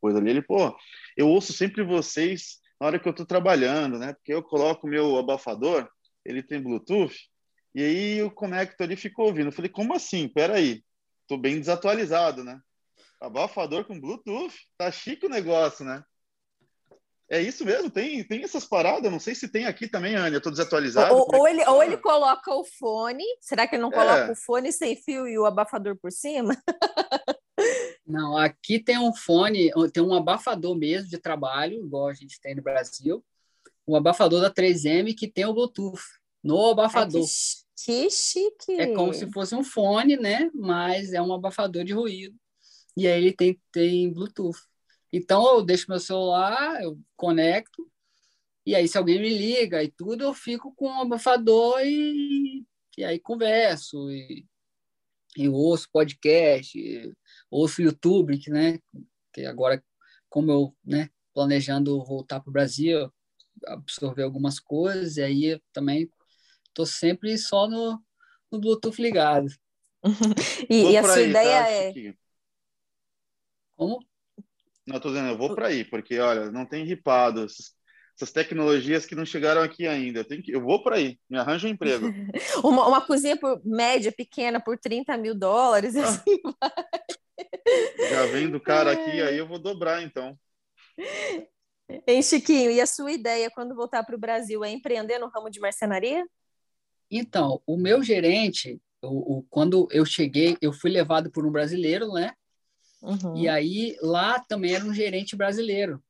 pôs 0.00 0.14
ali, 0.14 0.30
ele, 0.30 0.42
pô, 0.42 0.72
eu 1.16 1.28
ouço 1.28 1.52
sempre 1.52 1.82
vocês 1.82 2.60
na 2.80 2.86
hora 2.86 3.00
que 3.00 3.08
eu 3.08 3.10
estou 3.10 3.26
trabalhando, 3.26 3.98
né? 3.98 4.12
Porque 4.12 4.32
eu 4.32 4.40
coloco 4.40 4.86
meu 4.86 5.18
abafador, 5.18 5.88
ele 6.24 6.44
tem 6.44 6.62
Bluetooth, 6.62 7.28
e 7.74 7.82
aí 7.82 8.22
o 8.22 8.30
conecto 8.30 8.84
ali 8.84 8.94
ficou 8.94 9.26
ouvindo. 9.26 9.48
Eu 9.48 9.52
falei, 9.52 9.68
como 9.68 9.94
assim? 9.94 10.28
Peraí, 10.28 10.84
tô 11.26 11.36
bem 11.36 11.58
desatualizado, 11.58 12.44
né? 12.44 12.60
Abafador 13.20 13.84
com 13.84 14.00
Bluetooth, 14.00 14.54
tá 14.76 14.90
chique 14.90 15.26
o 15.26 15.30
negócio, 15.30 15.84
né? 15.84 16.04
É 17.28 17.40
isso 17.40 17.64
mesmo, 17.64 17.90
tem, 17.90 18.22
tem 18.22 18.44
essas 18.44 18.66
paradas. 18.66 19.10
Não 19.10 19.18
sei 19.18 19.34
se 19.34 19.48
tem 19.48 19.64
aqui 19.64 19.88
também, 19.88 20.14
Anne. 20.14 20.36
Eu 20.36 20.42
tô 20.42 20.50
desatualizado. 20.50 21.14
Ou, 21.14 21.26
ou, 21.34 21.48
ele, 21.48 21.64
ou 21.66 21.82
ele 21.82 21.96
coloca 21.96 22.54
o 22.54 22.64
fone. 22.64 23.24
Será 23.40 23.66
que 23.66 23.76
ele 23.76 23.82
não 23.82 23.90
coloca 23.90 24.26
é. 24.26 24.30
o 24.30 24.36
fone 24.36 24.70
sem 24.70 24.94
fio 24.94 25.26
e 25.26 25.38
o 25.38 25.46
abafador 25.46 25.96
por 25.96 26.12
cima? 26.12 26.54
Não, 28.06 28.36
aqui 28.36 28.78
tem 28.78 28.98
um 28.98 29.14
fone, 29.14 29.70
tem 29.90 30.02
um 30.02 30.12
abafador 30.12 30.76
mesmo 30.76 31.08
de 31.08 31.16
trabalho, 31.16 31.84
igual 31.84 32.08
a 32.08 32.12
gente 32.12 32.38
tem 32.38 32.54
no 32.54 32.62
Brasil. 32.62 33.24
Um 33.88 33.96
abafador 33.96 34.42
da 34.42 34.50
3M 34.50 35.14
que 35.16 35.26
tem 35.26 35.46
o 35.46 35.54
Bluetooth 35.54 36.02
no 36.42 36.70
abafador. 36.70 37.22
Ai, 37.22 37.63
que, 37.84 38.04
que 38.04 38.10
chique! 38.10 38.72
É 38.72 38.94
como 38.94 39.12
se 39.12 39.30
fosse 39.30 39.54
um 39.54 39.62
fone, 39.62 40.16
né? 40.16 40.50
Mas 40.54 41.12
é 41.12 41.20
um 41.20 41.32
abafador 41.34 41.84
de 41.84 41.92
ruído. 41.92 42.34
E 42.96 43.06
aí 43.06 43.22
ele 43.22 43.32
tem, 43.32 43.60
tem 43.70 44.12
Bluetooth. 44.12 44.58
Então 45.12 45.56
eu 45.56 45.62
deixo 45.62 45.86
meu 45.88 46.00
celular, 46.00 46.82
eu 46.82 46.98
conecto, 47.16 47.88
e 48.66 48.74
aí 48.74 48.88
se 48.88 48.98
alguém 48.98 49.20
me 49.20 49.28
liga 49.28 49.82
e 49.82 49.90
tudo, 49.90 50.24
eu 50.24 50.34
fico 50.34 50.74
com 50.74 50.86
o 50.86 51.02
abafador 51.02 51.80
e, 51.84 52.64
e 52.98 53.04
aí 53.04 53.20
converso, 53.20 54.10
e, 54.10 54.44
e 55.36 55.48
ouço 55.48 55.88
podcast, 55.92 56.76
ouço 57.48 57.80
YouTube, 57.82 58.40
né, 58.48 58.80
que 59.32 59.46
agora, 59.46 59.80
como 60.28 60.50
eu, 60.50 60.76
né, 60.84 61.10
planejando 61.32 62.04
voltar 62.04 62.40
para 62.40 62.50
o 62.50 62.52
Brasil, 62.52 63.12
absorver 63.66 64.24
algumas 64.24 64.58
coisas, 64.58 65.16
e 65.16 65.22
aí 65.22 65.62
também 65.72 66.10
estou 66.74 66.84
sempre 66.84 67.38
só 67.38 67.68
no, 67.68 68.02
no 68.50 68.60
Bluetooth 68.60 69.00
ligado. 69.00 69.48
e, 70.68 70.90
e, 70.90 70.96
a 70.96 71.02
sua 71.02 71.14
aí, 71.14 71.30
ideia 71.30 71.62
tá, 71.62 71.70
é... 71.70 72.14
Como? 73.76 74.04
Não, 74.86 74.96
estou 74.96 75.12
dizendo, 75.12 75.30
eu 75.30 75.38
vou 75.38 75.54
para 75.54 75.68
aí, 75.68 75.84
porque, 75.84 76.18
olha, 76.18 76.50
não 76.50 76.66
tem 76.66 76.84
ripado. 76.84 77.46
Essas 78.16 78.32
tecnologias 78.32 79.06
que 79.06 79.14
não 79.14 79.24
chegaram 79.24 79.62
aqui 79.62 79.86
ainda. 79.86 80.20
Eu, 80.20 80.24
tenho 80.24 80.42
que, 80.42 80.54
eu 80.54 80.60
vou 80.60 80.82
para 80.82 80.96
aí, 80.96 81.18
me 81.28 81.38
arranja 81.38 81.66
um 81.66 81.70
emprego. 81.70 82.06
uma, 82.62 82.86
uma 82.86 83.00
cozinha 83.00 83.36
por, 83.36 83.60
média, 83.64 84.12
pequena, 84.12 84.60
por 84.60 84.78
30 84.78 85.16
mil 85.16 85.34
dólares, 85.34 85.96
ah. 85.96 86.04
assim 86.04 86.40
vai. 86.60 88.10
Já 88.10 88.26
vem 88.26 88.50
do 88.50 88.60
cara 88.60 88.92
aqui, 88.92 89.22
aí 89.22 89.38
eu 89.38 89.48
vou 89.48 89.58
dobrar, 89.58 90.02
então. 90.02 90.38
Hein, 92.06 92.22
Chiquinho, 92.22 92.70
e 92.70 92.80
a 92.80 92.86
sua 92.86 93.10
ideia 93.10 93.50
quando 93.50 93.74
voltar 93.74 94.04
para 94.04 94.14
o 94.14 94.20
Brasil 94.20 94.64
é 94.64 94.70
empreender 94.70 95.18
no 95.18 95.28
ramo 95.28 95.50
de 95.50 95.60
marcenaria? 95.60 96.24
Então, 97.16 97.62
o 97.64 97.76
meu 97.76 98.02
gerente, 98.02 98.82
o, 99.00 99.36
o, 99.36 99.42
quando 99.44 99.86
eu 99.92 100.04
cheguei, 100.04 100.58
eu 100.60 100.72
fui 100.72 100.90
levado 100.90 101.30
por 101.30 101.46
um 101.46 101.52
brasileiro, 101.52 102.12
né? 102.12 102.32
Uhum. 103.00 103.36
E 103.36 103.48
aí 103.48 103.96
lá 104.02 104.40
também 104.40 104.74
era 104.74 104.84
um 104.84 104.92
gerente 104.92 105.36
brasileiro. 105.36 106.02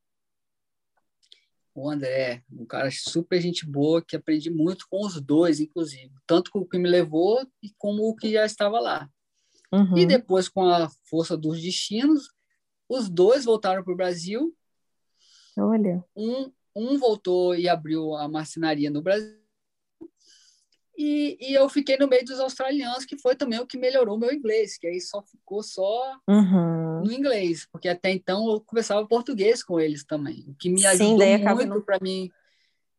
O 1.75 1.91
André, 1.91 2.43
um 2.51 2.65
cara 2.65 2.89
super 2.91 3.39
gente 3.39 3.67
boa, 3.67 4.03
que 4.03 4.17
aprendi 4.17 4.49
muito 4.49 4.87
com 4.89 5.05
os 5.05 5.21
dois, 5.21 5.61
inclusive. 5.61 6.11
Tanto 6.27 6.51
com 6.51 6.61
o 6.61 6.67
que 6.67 6.79
me 6.79 6.89
levou 6.89 7.47
e 7.63 7.71
como 7.77 8.09
o 8.09 8.17
que 8.17 8.33
já 8.33 8.47
estava 8.47 8.81
lá. 8.81 9.07
Uhum. 9.71 9.99
E 9.99 10.07
depois, 10.07 10.49
com 10.49 10.63
a 10.63 10.89
força 11.05 11.37
dos 11.37 11.61
destinos, 11.61 12.33
os 12.89 13.11
dois 13.11 13.45
voltaram 13.45 13.85
para 13.85 13.93
o 13.93 13.97
Brasil. 13.97 14.57
Olha. 15.59 16.03
Um, 16.17 16.51
um 16.75 16.97
voltou 16.97 17.55
e 17.55 17.69
abriu 17.69 18.15
a 18.15 18.27
marcenaria 18.27 18.89
no 18.89 19.03
Brasil 19.03 19.44
e, 20.97 21.37
e, 21.41 21.55
eu 21.55 21.69
fiquei 21.69 21.97
no 21.97 22.07
meio 22.07 22.25
dos 22.25 22.39
australianos, 22.39 23.05
que 23.05 23.19
foi 23.19 23.35
também 23.35 23.59
o 23.59 23.67
que 23.67 23.77
melhorou 23.77 24.19
meu 24.19 24.33
inglês, 24.33 24.79
que 24.79 24.87
aí 24.87 25.01
só 25.01 25.23
ficou 25.23 25.63
só 25.63 26.17
uhum. 26.29 27.03
no 27.05 27.13
inglês, 27.13 27.67
porque 27.71 27.89
até 27.89 28.11
então 28.11 28.49
eu 28.51 28.61
conversava 28.61 29.07
português 29.07 29.63
com 29.63 29.81
eles 29.81 30.05
também, 30.05 30.45
o 30.49 30.55
que 30.55 30.71
me 30.71 30.87
ajudou 30.87 31.21
Sim, 31.21 31.45
muito 31.45 31.67
no... 31.67 31.83
para 31.83 31.99
mim 32.01 32.31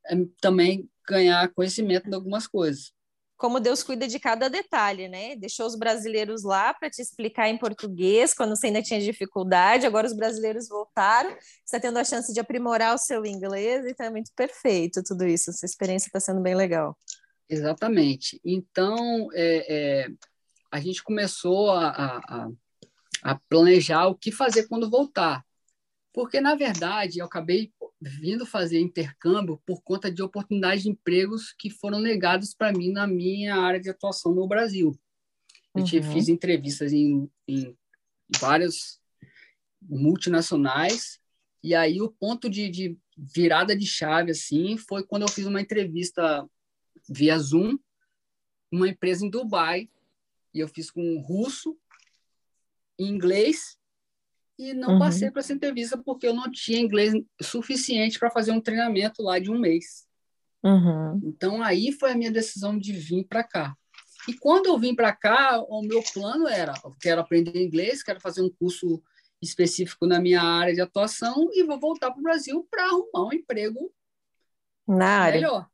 é, 0.08 0.16
também 0.42 0.90
ganhar 1.08 1.48
conhecimento 1.54 2.10
de 2.10 2.16
algumas 2.16 2.48
coisas. 2.48 2.94
Como 3.38 3.60
Deus 3.60 3.84
cuida 3.84 4.08
de 4.08 4.18
cada 4.18 4.50
detalhe, 4.50 5.10
né? 5.10 5.36
Deixou 5.36 5.68
os 5.68 5.76
brasileiros 5.76 6.44
lá 6.44 6.74
para 6.74 6.90
te 6.90 7.02
explicar 7.02 7.50
em 7.50 7.58
português 7.58 8.34
quando 8.34 8.56
você 8.56 8.68
ainda 8.68 8.82
tinha 8.82 9.00
dificuldade. 9.00 9.86
Agora 9.86 10.08
os 10.08 10.14
brasileiros 10.14 10.70
voltaram, 10.70 11.32
você 11.32 11.38
está 11.66 11.80
tendo 11.80 12.00
a 12.00 12.04
chance 12.06 12.34
de 12.34 12.40
aprimorar 12.40 12.96
o 12.96 12.98
seu 12.98 13.26
inglês, 13.26 13.86
então 13.86 14.06
é 14.06 14.10
muito 14.10 14.32
perfeito 14.34 15.04
tudo 15.04 15.26
isso. 15.28 15.50
Essa 15.50 15.66
experiência 15.66 16.08
está 16.08 16.20
sendo 16.20 16.42
bem 16.42 16.56
legal. 16.56 16.98
Exatamente. 17.50 18.40
Então, 18.44 19.30
é, 19.34 19.66
é, 19.74 20.10
a 20.72 20.80
gente 20.80 21.04
começou 21.04 21.72
a, 21.72 21.90
a, 21.90 22.50
a, 23.24 23.40
planejar 23.50 24.08
o 24.08 24.16
que 24.16 24.32
fazer 24.32 24.68
quando 24.68 24.90
voltar. 24.90 25.46
Porque, 26.14 26.40
na 26.40 26.56
verdade, 26.56 27.20
eu 27.20 27.26
acabei 27.26 27.72
vindo 28.02 28.46
fazer 28.46 28.80
intercâmbio 28.80 29.62
por 29.66 29.82
conta 29.84 30.12
de 30.12 30.22
oportunidades 30.22 30.84
de 30.84 30.90
empregos 30.90 31.54
que 31.58 31.70
foram 31.70 32.00
negados 32.00 32.54
para 32.54 32.72
mim 32.72 32.92
na 32.92 33.06
minha 33.06 33.56
área 33.56 33.80
de 33.80 33.90
atuação 33.90 34.34
no 34.34 34.48
Brasil. 34.48 34.98
Eu 35.76 35.82
uhum. 35.82 36.14
fiz 36.14 36.30
entrevistas 36.30 36.94
em, 36.94 37.30
em 37.48 37.76
várias 38.40 39.00
multinacionais, 39.82 41.20
e 41.62 41.76
aí 41.76 42.02
o 42.02 42.10
ponto 42.10 42.50
de, 42.50 42.70
de 42.70 42.98
virada 43.18 43.76
de 43.76 43.86
chave 43.86 44.32
assim 44.32 44.78
foi 44.78 45.04
quando 45.04 45.24
eu 45.24 45.30
fiz 45.30 45.46
uma 45.46 45.62
entrevista 45.62 46.48
via 47.08 47.38
Zoom, 47.38 47.78
uma 48.72 48.88
empresa 48.88 49.26
em 49.26 49.30
Dubai, 49.30 49.90
e 50.54 50.60
eu 50.60 50.68
fiz 50.68 50.90
com 50.90 51.02
um 51.02 51.22
russo, 51.22 51.78
em 52.98 53.08
inglês, 53.08 53.78
e 54.58 54.74
não 54.74 54.94
uhum. 54.94 55.00
passei 55.00 55.30
para 55.30 55.42
essa 55.42 55.54
entrevista 55.54 55.98
porque 55.98 56.28
eu 56.28 56.34
não 56.34 56.50
tinha 56.50 56.80
inglês 56.80 57.14
suficiente 57.42 58.18
para 58.18 58.32
fazer 58.32 58.52
um 58.52 58.62
treinamento 58.62 59.22
lá 59.22 59.38
de 59.38 59.52
um 59.52 59.60
mês. 59.60 60.08
Uhum. 60.64 61.22
Então 61.24 61.62
aí 61.62 61.92
foi 61.92 62.12
a 62.12 62.18
minha 62.18 62.32
decisão 62.32 62.78
de 62.78 62.94
vir 62.94 63.26
para 63.26 63.44
cá. 63.44 63.76
E 64.28 64.34
quando 64.34 64.68
eu 64.68 64.80
vim 64.80 64.96
para 64.96 65.14
cá, 65.14 65.62
o 65.62 65.82
meu 65.82 66.02
plano 66.14 66.48
era: 66.48 66.74
quero 67.00 67.22
aprender 67.22 67.62
inglês, 67.62 68.02
quero 68.02 68.20
fazer 68.20 68.42
um 68.42 68.50
curso 68.50 69.04
específico 69.42 70.08
na 70.08 70.20
minha 70.20 70.42
área 70.42 70.74
de 70.74 70.82
atuação 70.82 71.50
e 71.52 71.64
vou 71.64 71.80
voltar 71.80 72.10
para 72.12 72.20
o 72.20 72.24
Brasil 72.24 72.68
para 72.72 72.86
arrumar 72.86 73.28
um 73.28 73.34
emprego 73.34 73.94
na 74.88 75.20
área. 75.20 75.40
melhor. 75.40 75.70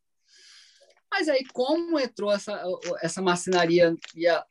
Mas 1.12 1.28
aí, 1.28 1.45
como 1.53 1.99
entrou 1.99 2.32
essa, 2.32 2.64
essa 3.01 3.22
marcenaria 3.22 3.93
e, 4.16 4.28
a, 4.28 4.45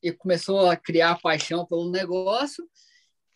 e 0.00 0.12
começou 0.12 0.70
a 0.70 0.76
criar 0.76 1.20
paixão 1.20 1.66
pelo 1.66 1.90
negócio, 1.90 2.68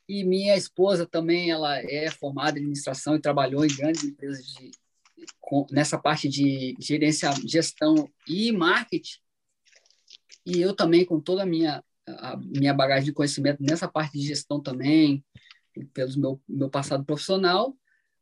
e 0.09 0.25
minha 0.25 0.57
esposa 0.57 1.05
também 1.05 1.51
ela 1.51 1.79
é 1.79 2.11
formada 2.11 2.59
em 2.59 2.63
administração 2.63 3.17
e 3.17 3.21
trabalhou 3.21 3.65
em 3.65 3.77
grandes 3.77 4.05
empresas 4.05 4.47
de, 4.47 4.71
nessa 5.71 5.99
parte 5.99 6.29
de 6.29 6.75
gerência, 6.79 7.31
gestão 7.45 8.09
e 8.27 8.53
marketing. 8.53 9.19
E 10.47 10.61
eu 10.61 10.75
também, 10.75 11.05
com 11.05 11.21
toda 11.21 11.43
a 11.43 11.47
minha, 11.47 11.85
a 12.07 12.37
minha 12.37 12.73
bagagem 12.73 13.07
de 13.07 13.13
conhecimento 13.13 13.63
nessa 13.63 13.89
parte 13.89 14.17
de 14.17 14.27
gestão 14.27 14.63
também, 14.63 15.23
pelo 15.93 16.19
meu, 16.19 16.43
meu 16.49 16.71
passado 16.71 17.05
profissional, 17.05 17.77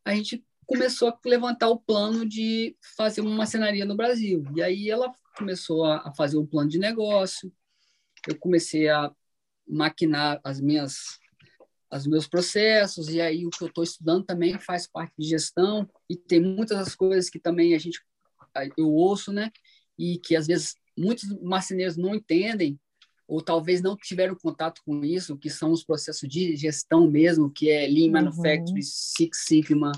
a 0.04 0.14
gente 0.14 0.44
começou 0.66 1.08
a 1.08 1.18
levantar 1.24 1.68
o 1.68 1.78
plano 1.78 2.26
de 2.26 2.76
fazer 2.96 3.20
uma 3.20 3.34
marcenaria 3.34 3.84
no 3.84 3.96
Brasil. 3.96 4.44
E 4.54 4.62
aí 4.62 4.90
ela 4.90 5.12
começou 5.36 5.84
a, 5.84 6.12
fazer 6.14 6.38
um 6.38 6.46
plano 6.46 6.68
de 6.68 6.78
negócio, 6.78 7.52
eu 8.26 8.36
comecei 8.38 8.88
a 8.88 9.12
maquinar 9.66 10.40
as 10.44 10.60
minhas 10.60 11.18
os 11.88 12.06
meus 12.06 12.26
processos 12.26 13.08
e 13.08 13.20
aí 13.20 13.46
o 13.46 13.50
que 13.50 13.62
eu 13.62 13.68
estou 13.68 13.84
estudando 13.84 14.24
também 14.24 14.58
faz 14.58 14.86
parte 14.86 15.14
de 15.16 15.28
gestão 15.28 15.88
e 16.10 16.16
tem 16.16 16.40
muitas 16.40 16.76
das 16.76 16.94
coisas 16.94 17.30
que 17.30 17.38
também 17.38 17.74
a 17.74 17.78
gente 17.78 18.00
eu 18.76 18.92
ouço 18.92 19.32
né 19.32 19.50
e 19.96 20.18
que 20.18 20.34
às 20.34 20.46
vezes 20.46 20.74
muitos 20.98 21.24
marceneiros 21.40 21.96
não 21.96 22.14
entendem 22.14 22.78
ou 23.26 23.40
talvez 23.40 23.80
não 23.80 23.96
tiveram 23.96 24.34
contato 24.34 24.82
com 24.84 25.04
isso 25.04 25.38
que 25.38 25.48
são 25.48 25.70
os 25.70 25.84
processos 25.84 26.28
de 26.28 26.56
gestão 26.56 27.08
mesmo 27.08 27.50
que 27.50 27.70
é 27.70 27.86
Lean 27.86 28.06
uhum. 28.06 28.12
Manufacturing 28.12 28.82
Six 28.82 29.44
Sigma 29.46 29.92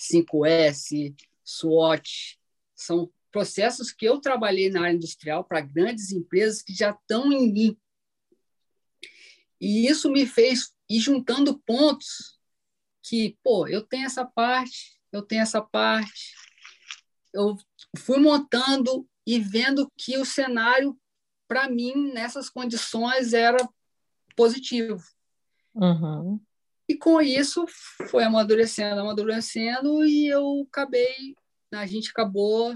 5S, 0.00 1.14
SWOT, 1.44 2.38
são 2.74 3.12
processos 3.30 3.92
que 3.92 4.06
eu 4.06 4.20
trabalhei 4.20 4.70
na 4.70 4.82
área 4.82 4.94
industrial 4.94 5.44
para 5.44 5.60
grandes 5.60 6.10
empresas 6.10 6.62
que 6.62 6.74
já 6.74 6.90
estão 6.90 7.32
em 7.32 7.52
mim. 7.52 7.78
E 9.60 9.86
isso 9.86 10.10
me 10.10 10.26
fez 10.26 10.72
ir 10.88 11.00
juntando 11.00 11.58
pontos 11.60 12.38
que, 13.02 13.36
pô, 13.42 13.68
eu 13.68 13.82
tenho 13.82 14.06
essa 14.06 14.24
parte, 14.24 14.98
eu 15.12 15.22
tenho 15.22 15.42
essa 15.42 15.60
parte. 15.60 16.34
Eu 17.32 17.56
fui 17.96 18.18
montando 18.18 19.06
e 19.26 19.38
vendo 19.38 19.90
que 19.96 20.16
o 20.16 20.24
cenário, 20.24 20.98
para 21.46 21.68
mim, 21.68 22.12
nessas 22.12 22.48
condições, 22.48 23.32
era 23.32 23.58
positivo. 24.34 25.02
Uhum. 25.74 26.40
E 26.90 26.96
com 26.96 27.20
isso 27.20 27.64
foi 28.08 28.24
amadurecendo, 28.24 29.00
amadurecendo, 29.00 30.04
e 30.04 30.26
eu 30.26 30.66
acabei, 30.68 31.36
a 31.72 31.86
gente 31.86 32.10
acabou 32.10 32.74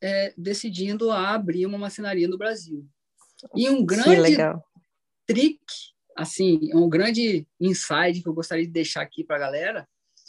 é, 0.00 0.32
decidindo 0.38 1.10
abrir 1.10 1.66
uma 1.66 1.76
marcenaria 1.76 2.28
no 2.28 2.38
Brasil. 2.38 2.88
E 3.56 3.68
um 3.68 3.84
grande 3.84 4.36
trick, 5.26 5.58
assim, 6.16 6.70
um 6.72 6.88
grande 6.88 7.48
insight 7.60 8.22
que 8.22 8.28
eu 8.28 8.32
gostaria 8.32 8.64
de 8.64 8.70
deixar 8.70 9.02
aqui 9.02 9.24
para 9.24 9.34
a 9.34 9.40
galera, 9.40 9.88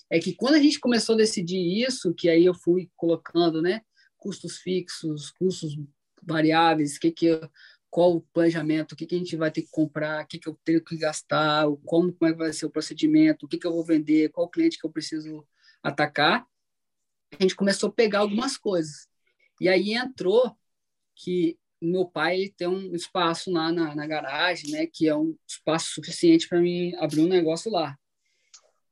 é 0.10 0.18
que 0.18 0.34
quando 0.34 0.56
a 0.56 0.60
gente 0.60 0.80
começou 0.80 1.14
a 1.14 1.20
decidir 1.20 1.86
isso, 1.86 2.16
que 2.16 2.30
aí 2.30 2.46
eu 2.46 2.56
fui 2.56 2.90
colocando, 2.96 3.62
né, 3.62 3.82
custos 4.18 4.58
fixos, 4.58 5.30
custos 5.38 5.78
variáveis, 6.24 6.98
que 6.98 7.12
que 7.12 7.40
qual 7.90 8.16
o 8.16 8.22
planejamento, 8.22 8.92
o 8.92 8.96
que, 8.96 9.06
que 9.06 9.16
a 9.16 9.18
gente 9.18 9.36
vai 9.36 9.52
ter 9.52 9.64
que 9.64 9.72
comprar, 9.72 10.24
o 10.24 10.28
que, 10.28 10.38
que 10.38 10.48
eu 10.48 10.60
tenho 10.64 10.84
que 10.84 10.98
gastar, 10.98 11.66
como, 11.86 12.14
como 12.14 12.30
é 12.30 12.32
que 12.32 12.38
vai 12.38 12.54
ser 12.54 12.66
o 12.66 12.70
procedimento, 12.70 13.46
o 13.46 13.50
que, 13.50 13.58
que 13.58 13.66
eu 13.66 13.74
vou 13.74 13.84
vender, 13.84 14.30
qual 14.30 14.50
cliente 14.50 14.78
que 14.78 14.86
eu 14.86 14.92
preciso 14.92 15.46
atacar, 15.82 16.46
a 17.32 17.44
gente 17.44 17.56
começou 17.56 17.90
a 17.90 17.94
pegar 17.94 18.20
algumas 18.20 18.58
coisas. 18.58 19.08
E 19.60 19.68
aí 19.68 19.94
entrou 19.94 20.56
que 21.16 21.58
meu 21.82 22.06
pai 22.06 22.54
tem 22.58 22.68
um 22.68 22.94
espaço 22.94 23.52
lá 23.52 23.72
na, 23.72 23.96
na 23.96 24.06
garagem, 24.06 24.72
né, 24.72 24.86
que 24.86 25.08
é 25.08 25.16
um 25.16 25.38
espaço 25.48 25.94
suficiente 25.94 26.48
para 26.48 26.60
mim 26.60 26.94
abrir 26.96 27.22
um 27.22 27.28
negócio 27.28 27.72
lá. 27.72 27.98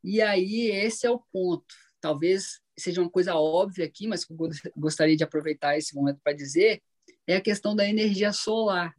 E 0.03 0.21
aí 0.21 0.71
esse 0.71 1.05
é 1.05 1.11
o 1.11 1.19
ponto. 1.31 1.75
Talvez 1.99 2.61
seja 2.77 3.01
uma 3.01 3.09
coisa 3.09 3.35
óbvia 3.35 3.85
aqui, 3.85 4.07
mas 4.07 4.25
eu 4.29 4.37
gostaria 4.75 5.17
de 5.17 5.23
aproveitar 5.23 5.77
esse 5.77 5.95
momento 5.95 6.19
para 6.23 6.33
dizer, 6.33 6.81
é 7.27 7.35
a 7.35 7.41
questão 7.41 7.75
da 7.75 7.87
energia 7.87 8.31
solar. 8.31 8.95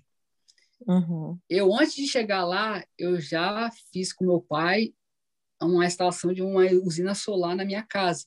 Uhum. 0.86 1.38
Eu, 1.48 1.74
antes 1.74 1.94
de 1.94 2.06
chegar 2.06 2.44
lá, 2.44 2.84
eu 2.96 3.20
já 3.20 3.70
fiz 3.92 4.12
com 4.12 4.24
meu 4.24 4.40
pai 4.40 4.94
uma 5.60 5.86
instalação 5.86 6.32
de 6.32 6.42
uma 6.42 6.62
usina 6.84 7.14
solar 7.14 7.56
na 7.56 7.64
minha 7.64 7.82
casa, 7.82 8.26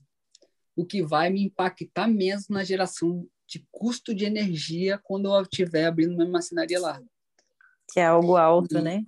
o 0.76 0.86
que 0.86 1.02
vai 1.02 1.30
me 1.30 1.44
impactar 1.44 2.08
menos 2.08 2.50
na 2.50 2.64
geração 2.64 3.26
de 3.48 3.66
custo 3.72 4.14
de 4.14 4.26
energia 4.26 5.00
quando 5.04 5.34
eu 5.34 5.42
estiver 5.42 5.86
abrindo 5.86 6.16
uma 6.16 6.28
maquinaria 6.28 6.80
lá. 6.80 7.02
Que 7.94 8.00
é 8.00 8.06
algo 8.06 8.36
alto, 8.36 8.78
e, 8.78 8.82
né? 8.82 9.06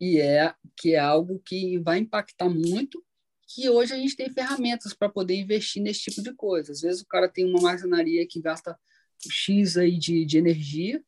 E 0.00 0.20
é 0.20 0.54
que 0.76 0.94
é 0.94 0.98
algo 0.98 1.40
que 1.44 1.78
vai 1.78 1.98
impactar 1.98 2.48
muito, 2.48 3.02
que 3.46 3.68
hoje 3.68 3.92
a 3.92 3.96
gente 3.96 4.16
tem 4.16 4.30
ferramentas 4.30 4.92
para 4.92 5.08
poder 5.08 5.36
investir 5.36 5.82
nesse 5.82 6.00
tipo 6.00 6.22
de 6.22 6.34
coisa. 6.34 6.72
Às 6.72 6.80
vezes 6.80 7.02
o 7.02 7.06
cara 7.06 7.28
tem 7.28 7.44
uma 7.44 7.60
marcenaria 7.60 8.26
que 8.26 8.40
gasta 8.40 8.78
X 9.28 9.76
aí 9.76 9.98
de, 9.98 10.24
de 10.24 10.38
energia 10.38 11.02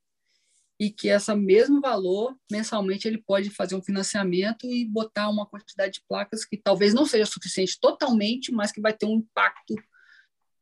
e 0.79 0.91
que 0.91 1.09
essa 1.09 1.35
mesmo 1.35 1.81
valor 1.81 2.37
mensalmente 2.51 3.09
ele 3.09 3.19
pode 3.19 3.51
fazer 3.51 3.75
um 3.75 3.83
financiamento 3.83 4.67
e 4.67 4.85
botar 4.85 5.31
uma 5.31 5.47
quantidade 5.47 5.95
de 5.95 6.05
placas 6.07 6.45
que 6.45 6.57
talvez 6.57 6.93
não 6.93 7.07
seja 7.07 7.25
suficiente 7.25 7.79
totalmente, 7.81 8.53
mas 8.53 8.71
que 8.71 8.81
vai 8.81 8.93
ter 8.93 9.07
um 9.07 9.17
impacto 9.17 9.75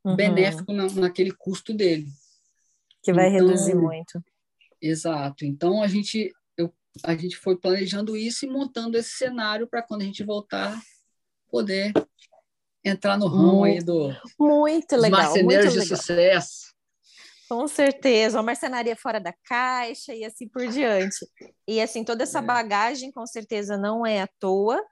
uhum. 0.05 0.15
benéfico 0.15 0.73
na, 0.73 0.87
naquele 0.87 1.33
custo 1.33 1.75
dele. 1.75 2.07
Que 3.03 3.13
vai 3.13 3.29
então, 3.29 3.49
reduzir 3.49 3.75
muito. 3.75 4.23
Exato. 4.81 5.45
Então 5.45 5.83
a 5.83 5.89
gente 5.89 6.33
eu, 6.57 6.73
a 7.03 7.17
gente 7.17 7.37
foi 7.37 7.57
planejando 7.57 8.17
isso 8.17 8.45
e 8.45 8.49
montando 8.49 8.97
esse 8.97 9.11
cenário 9.11 9.67
para 9.67 9.83
quando 9.83 10.03
a 10.03 10.05
gente 10.05 10.23
voltar 10.23 10.81
poder 11.51 11.93
entrar 12.85 13.17
no 13.17 13.27
ramo 13.27 13.65
aí 13.65 13.79
do 13.79 14.15
muito 14.39 14.97
legal, 14.97 15.23
marceneiros 15.23 15.73
de 15.73 15.79
legal. 15.79 15.97
sucesso. 15.97 16.74
Com 17.55 17.69
certeza, 17.69 18.37
uma 18.37 18.43
marcenaria 18.43 18.97
fora 18.97 19.21
da 19.21 19.33
caixa 19.45 20.13
e 20.13 20.25
assim 20.25 20.49
por 20.49 20.67
diante. 20.67 21.25
E 21.69 21.81
assim, 21.81 22.03
toda 22.03 22.25
essa 22.25 22.41
é. 22.41 22.43
bagagem 22.43 23.13
com 23.13 23.25
certeza 23.25 23.77
não 23.77 24.05
é 24.05 24.23
à 24.23 24.29
toa. 24.41 24.83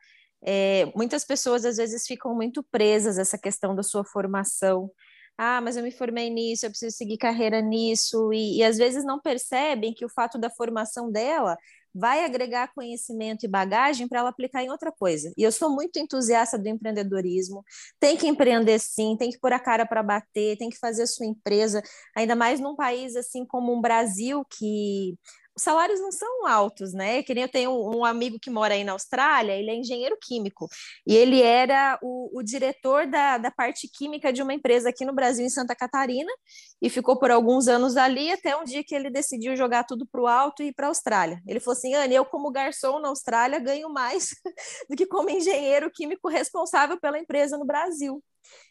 É, 0.44 0.86
muitas 0.94 1.24
pessoas 1.24 1.64
às 1.64 1.76
vezes 1.76 2.06
ficam 2.06 2.32
muito 2.36 2.62
presas 2.70 3.18
a 3.18 3.22
essa 3.22 3.36
questão 3.36 3.74
da 3.74 3.82
sua 3.82 4.04
formação. 4.04 4.88
Ah, 5.36 5.60
mas 5.60 5.76
eu 5.76 5.82
me 5.82 5.90
formei 5.90 6.30
nisso, 6.30 6.64
eu 6.64 6.70
preciso 6.70 6.96
seguir 6.96 7.16
carreira 7.16 7.60
nisso, 7.60 8.32
e, 8.32 8.58
e 8.58 8.64
às 8.64 8.78
vezes 8.78 9.04
não 9.04 9.20
percebem 9.20 9.92
que 9.92 10.04
o 10.04 10.08
fato 10.08 10.38
da 10.38 10.48
formação 10.48 11.10
dela 11.10 11.56
vai 11.94 12.24
agregar 12.24 12.72
conhecimento 12.74 13.44
e 13.44 13.48
bagagem 13.48 14.08
para 14.08 14.20
ela 14.20 14.30
aplicar 14.30 14.62
em 14.62 14.70
outra 14.70 14.90
coisa. 14.90 15.32
E 15.36 15.42
eu 15.42 15.52
sou 15.52 15.70
muito 15.70 15.98
entusiasta 15.98 16.58
do 16.58 16.68
empreendedorismo. 16.68 17.64
Tem 18.00 18.16
que 18.16 18.26
empreender 18.26 18.78
sim, 18.78 19.16
tem 19.18 19.30
que 19.30 19.38
pôr 19.38 19.52
a 19.52 19.58
cara 19.58 19.86
para 19.86 20.02
bater, 20.02 20.56
tem 20.56 20.70
que 20.70 20.78
fazer 20.78 21.02
a 21.02 21.06
sua 21.06 21.26
empresa, 21.26 21.82
ainda 22.16 22.34
mais 22.34 22.60
num 22.60 22.74
país 22.74 23.16
assim 23.16 23.44
como 23.44 23.72
o 23.72 23.80
Brasil 23.80 24.44
que 24.50 25.16
salários 25.62 26.00
não 26.00 26.12
são 26.12 26.46
altos, 26.46 26.92
né? 26.92 27.22
Que 27.22 27.34
nem 27.34 27.42
eu 27.42 27.48
tenho 27.48 27.70
um 27.70 28.04
amigo 28.04 28.38
que 28.40 28.50
mora 28.50 28.74
aí 28.74 28.84
na 28.84 28.92
Austrália, 28.92 29.52
ele 29.52 29.70
é 29.70 29.74
engenheiro 29.74 30.16
químico, 30.20 30.68
e 31.06 31.16
ele 31.16 31.42
era 31.42 31.98
o, 32.02 32.38
o, 32.38 32.42
diretor 32.42 33.06
da, 33.06 33.38
da 33.38 33.50
parte 33.50 33.88
química 33.88 34.32
de 34.32 34.42
uma 34.42 34.52
empresa 34.52 34.90
aqui 34.90 35.04
no 35.04 35.14
Brasil, 35.14 35.44
em 35.44 35.50
Santa 35.50 35.74
Catarina, 35.74 36.32
e 36.80 36.90
ficou 36.90 37.18
por 37.18 37.30
alguns 37.30 37.68
anos 37.68 37.96
ali, 37.96 38.30
até 38.30 38.56
um 38.56 38.64
dia 38.64 38.84
que 38.84 38.94
ele 38.94 39.10
decidiu 39.10 39.56
jogar 39.56 39.84
tudo 39.84 40.06
para 40.06 40.20
o 40.20 40.26
alto 40.26 40.62
e 40.62 40.68
ir 40.68 40.74
para 40.74 40.86
a 40.86 40.90
Austrália. 40.90 41.40
Ele 41.46 41.60
falou 41.60 41.76
assim: 41.76 41.94
Anne, 41.94 42.14
eu, 42.14 42.24
como 42.24 42.50
garçom 42.50 42.98
na 43.00 43.08
Austrália, 43.08 43.58
ganho 43.58 43.88
mais 43.88 44.30
do 44.88 44.96
que 44.96 45.06
como 45.06 45.30
engenheiro 45.30 45.90
químico 45.90 46.28
responsável 46.28 46.98
pela 47.00 47.18
empresa 47.18 47.56
no 47.56 47.64
Brasil. 47.64 48.22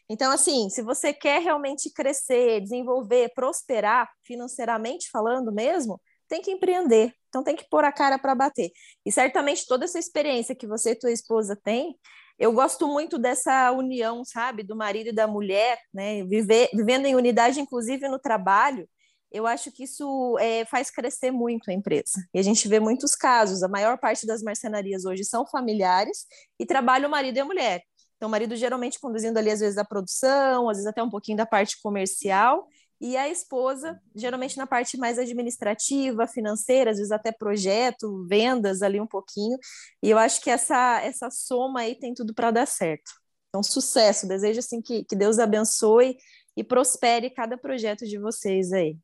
Então, 0.08 0.30
assim, 0.30 0.68
se 0.68 0.82
você 0.82 1.12
quer 1.12 1.40
realmente 1.40 1.90
crescer, 1.90 2.60
desenvolver, 2.60 3.32
prosperar 3.34 4.10
financeiramente 4.22 5.08
falando 5.10 5.52
mesmo, 5.52 6.00
tem 6.32 6.40
que 6.40 6.50
empreender, 6.50 7.12
então 7.28 7.44
tem 7.44 7.54
que 7.54 7.68
pôr 7.68 7.84
a 7.84 7.92
cara 7.92 8.18
para 8.18 8.34
bater. 8.34 8.70
E 9.04 9.12
certamente 9.12 9.66
toda 9.66 9.84
essa 9.84 9.98
experiência 9.98 10.54
que 10.54 10.66
você 10.66 10.92
e 10.92 10.98
tua 10.98 11.12
esposa 11.12 11.54
têm, 11.54 11.94
eu 12.38 12.50
gosto 12.54 12.88
muito 12.88 13.18
dessa 13.18 13.70
união, 13.70 14.24
sabe, 14.24 14.62
do 14.62 14.74
marido 14.74 15.10
e 15.10 15.12
da 15.12 15.26
mulher, 15.26 15.78
né, 15.92 16.24
Viver, 16.24 16.70
vivendo 16.72 17.04
em 17.04 17.14
unidade, 17.14 17.60
inclusive 17.60 18.08
no 18.08 18.18
trabalho, 18.18 18.88
eu 19.30 19.46
acho 19.46 19.70
que 19.70 19.84
isso 19.84 20.38
é, 20.38 20.64
faz 20.64 20.90
crescer 20.90 21.30
muito 21.30 21.70
a 21.70 21.74
empresa. 21.74 22.26
E 22.32 22.38
a 22.38 22.42
gente 22.42 22.66
vê 22.66 22.80
muitos 22.80 23.14
casos, 23.14 23.62
a 23.62 23.68
maior 23.68 23.98
parte 23.98 24.26
das 24.26 24.42
marcenarias 24.42 25.04
hoje 25.04 25.24
são 25.24 25.46
familiares 25.46 26.24
e 26.58 26.64
trabalham 26.64 27.08
o 27.08 27.10
marido 27.10 27.36
e 27.36 27.40
a 27.40 27.44
mulher. 27.44 27.82
Então, 28.16 28.28
o 28.28 28.30
marido 28.30 28.56
geralmente 28.56 28.98
conduzindo 28.98 29.36
ali, 29.36 29.50
às 29.50 29.60
vezes, 29.60 29.76
a 29.76 29.84
produção, 29.84 30.70
às 30.70 30.78
vezes 30.78 30.86
até 30.86 31.02
um 31.02 31.10
pouquinho 31.10 31.36
da 31.36 31.44
parte 31.44 31.78
comercial, 31.82 32.66
e 33.02 33.16
a 33.16 33.28
esposa, 33.28 34.00
geralmente 34.14 34.56
na 34.56 34.64
parte 34.64 34.96
mais 34.96 35.18
administrativa, 35.18 36.24
financeira, 36.28 36.92
às 36.92 36.98
vezes 36.98 37.10
até 37.10 37.32
projeto, 37.32 38.24
vendas 38.28 38.80
ali 38.80 39.00
um 39.00 39.08
pouquinho. 39.08 39.58
E 40.00 40.08
eu 40.08 40.16
acho 40.16 40.40
que 40.40 40.48
essa, 40.48 41.00
essa 41.02 41.28
soma 41.28 41.80
aí 41.80 41.96
tem 41.96 42.14
tudo 42.14 42.32
para 42.32 42.52
dar 42.52 42.66
certo. 42.66 43.10
Então, 43.48 43.60
sucesso. 43.60 44.28
Desejo 44.28 44.60
assim 44.60 44.80
que, 44.80 45.02
que 45.02 45.16
Deus 45.16 45.40
abençoe 45.40 46.16
e 46.56 46.62
prospere 46.62 47.28
cada 47.28 47.58
projeto 47.58 48.06
de 48.06 48.20
vocês 48.20 48.72
aí. 48.72 48.96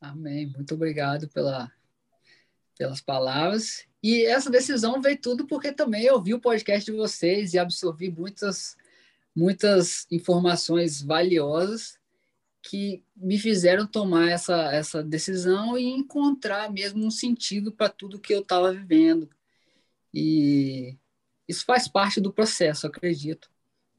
Amém. 0.00 0.48
Muito 0.48 0.74
obrigado 0.74 1.28
pela, 1.28 1.70
pelas 2.76 3.00
palavras. 3.00 3.86
E 4.02 4.24
essa 4.24 4.50
decisão 4.50 5.00
veio 5.00 5.20
tudo 5.20 5.46
porque 5.46 5.70
também 5.70 6.02
eu 6.02 6.20
vi 6.20 6.34
o 6.34 6.40
podcast 6.40 6.90
de 6.90 6.96
vocês 6.96 7.54
e 7.54 7.58
absorvi 7.60 8.10
muitas, 8.10 8.76
muitas 9.32 10.08
informações 10.10 11.00
valiosas 11.00 12.04
que 12.68 13.04
me 13.16 13.38
fizeram 13.38 13.86
tomar 13.86 14.28
essa, 14.28 14.72
essa 14.72 15.02
decisão 15.02 15.78
e 15.78 15.84
encontrar 15.84 16.70
mesmo 16.70 17.06
um 17.06 17.12
sentido 17.12 17.70
para 17.70 17.88
tudo 17.88 18.18
que 18.18 18.34
eu 18.34 18.40
estava 18.40 18.72
vivendo. 18.72 19.30
E 20.12 20.96
isso 21.46 21.64
faz 21.64 21.86
parte 21.86 22.20
do 22.20 22.32
processo, 22.32 22.86
acredito, 22.86 23.48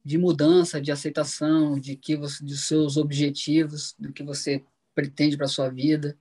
de 0.04 0.18
mudança, 0.18 0.82
de 0.82 0.92
aceitação, 0.92 1.80
de 1.80 1.96
que 1.96 2.18
você, 2.18 2.44
de 2.44 2.58
seus 2.58 2.98
objetivos, 2.98 3.96
do 3.98 4.12
que 4.12 4.22
você 4.22 4.62
pretende 4.94 5.38
para 5.38 5.48
sua 5.48 5.70
vida, 5.70 6.18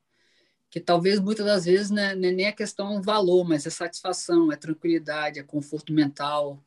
que 0.71 0.79
talvez 0.79 1.19
muitas 1.19 1.47
das 1.47 1.65
vezes 1.65 1.91
né, 1.91 2.15
não 2.15 2.29
é 2.29 2.33
nem 2.33 2.47
a 2.47 2.53
questão 2.53 3.03
valor, 3.03 3.45
mas 3.45 3.67
é 3.67 3.71
satisfação, 3.71 4.53
é 4.53 4.57
tranquilidade, 4.57 5.41
é 5.41 5.43
conforto 5.43 5.93
mental, 5.93 6.65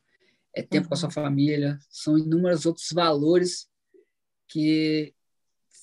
é 0.54 0.62
tempo 0.62 0.86
uhum. 0.86 0.90
com 0.90 0.94
a 0.96 0.98
sua 0.98 1.08
uhum. 1.08 1.14
família, 1.14 1.80
são 1.90 2.18
inúmeros 2.18 2.66
outros 2.66 2.92
valores 2.92 3.70
que 4.46 5.14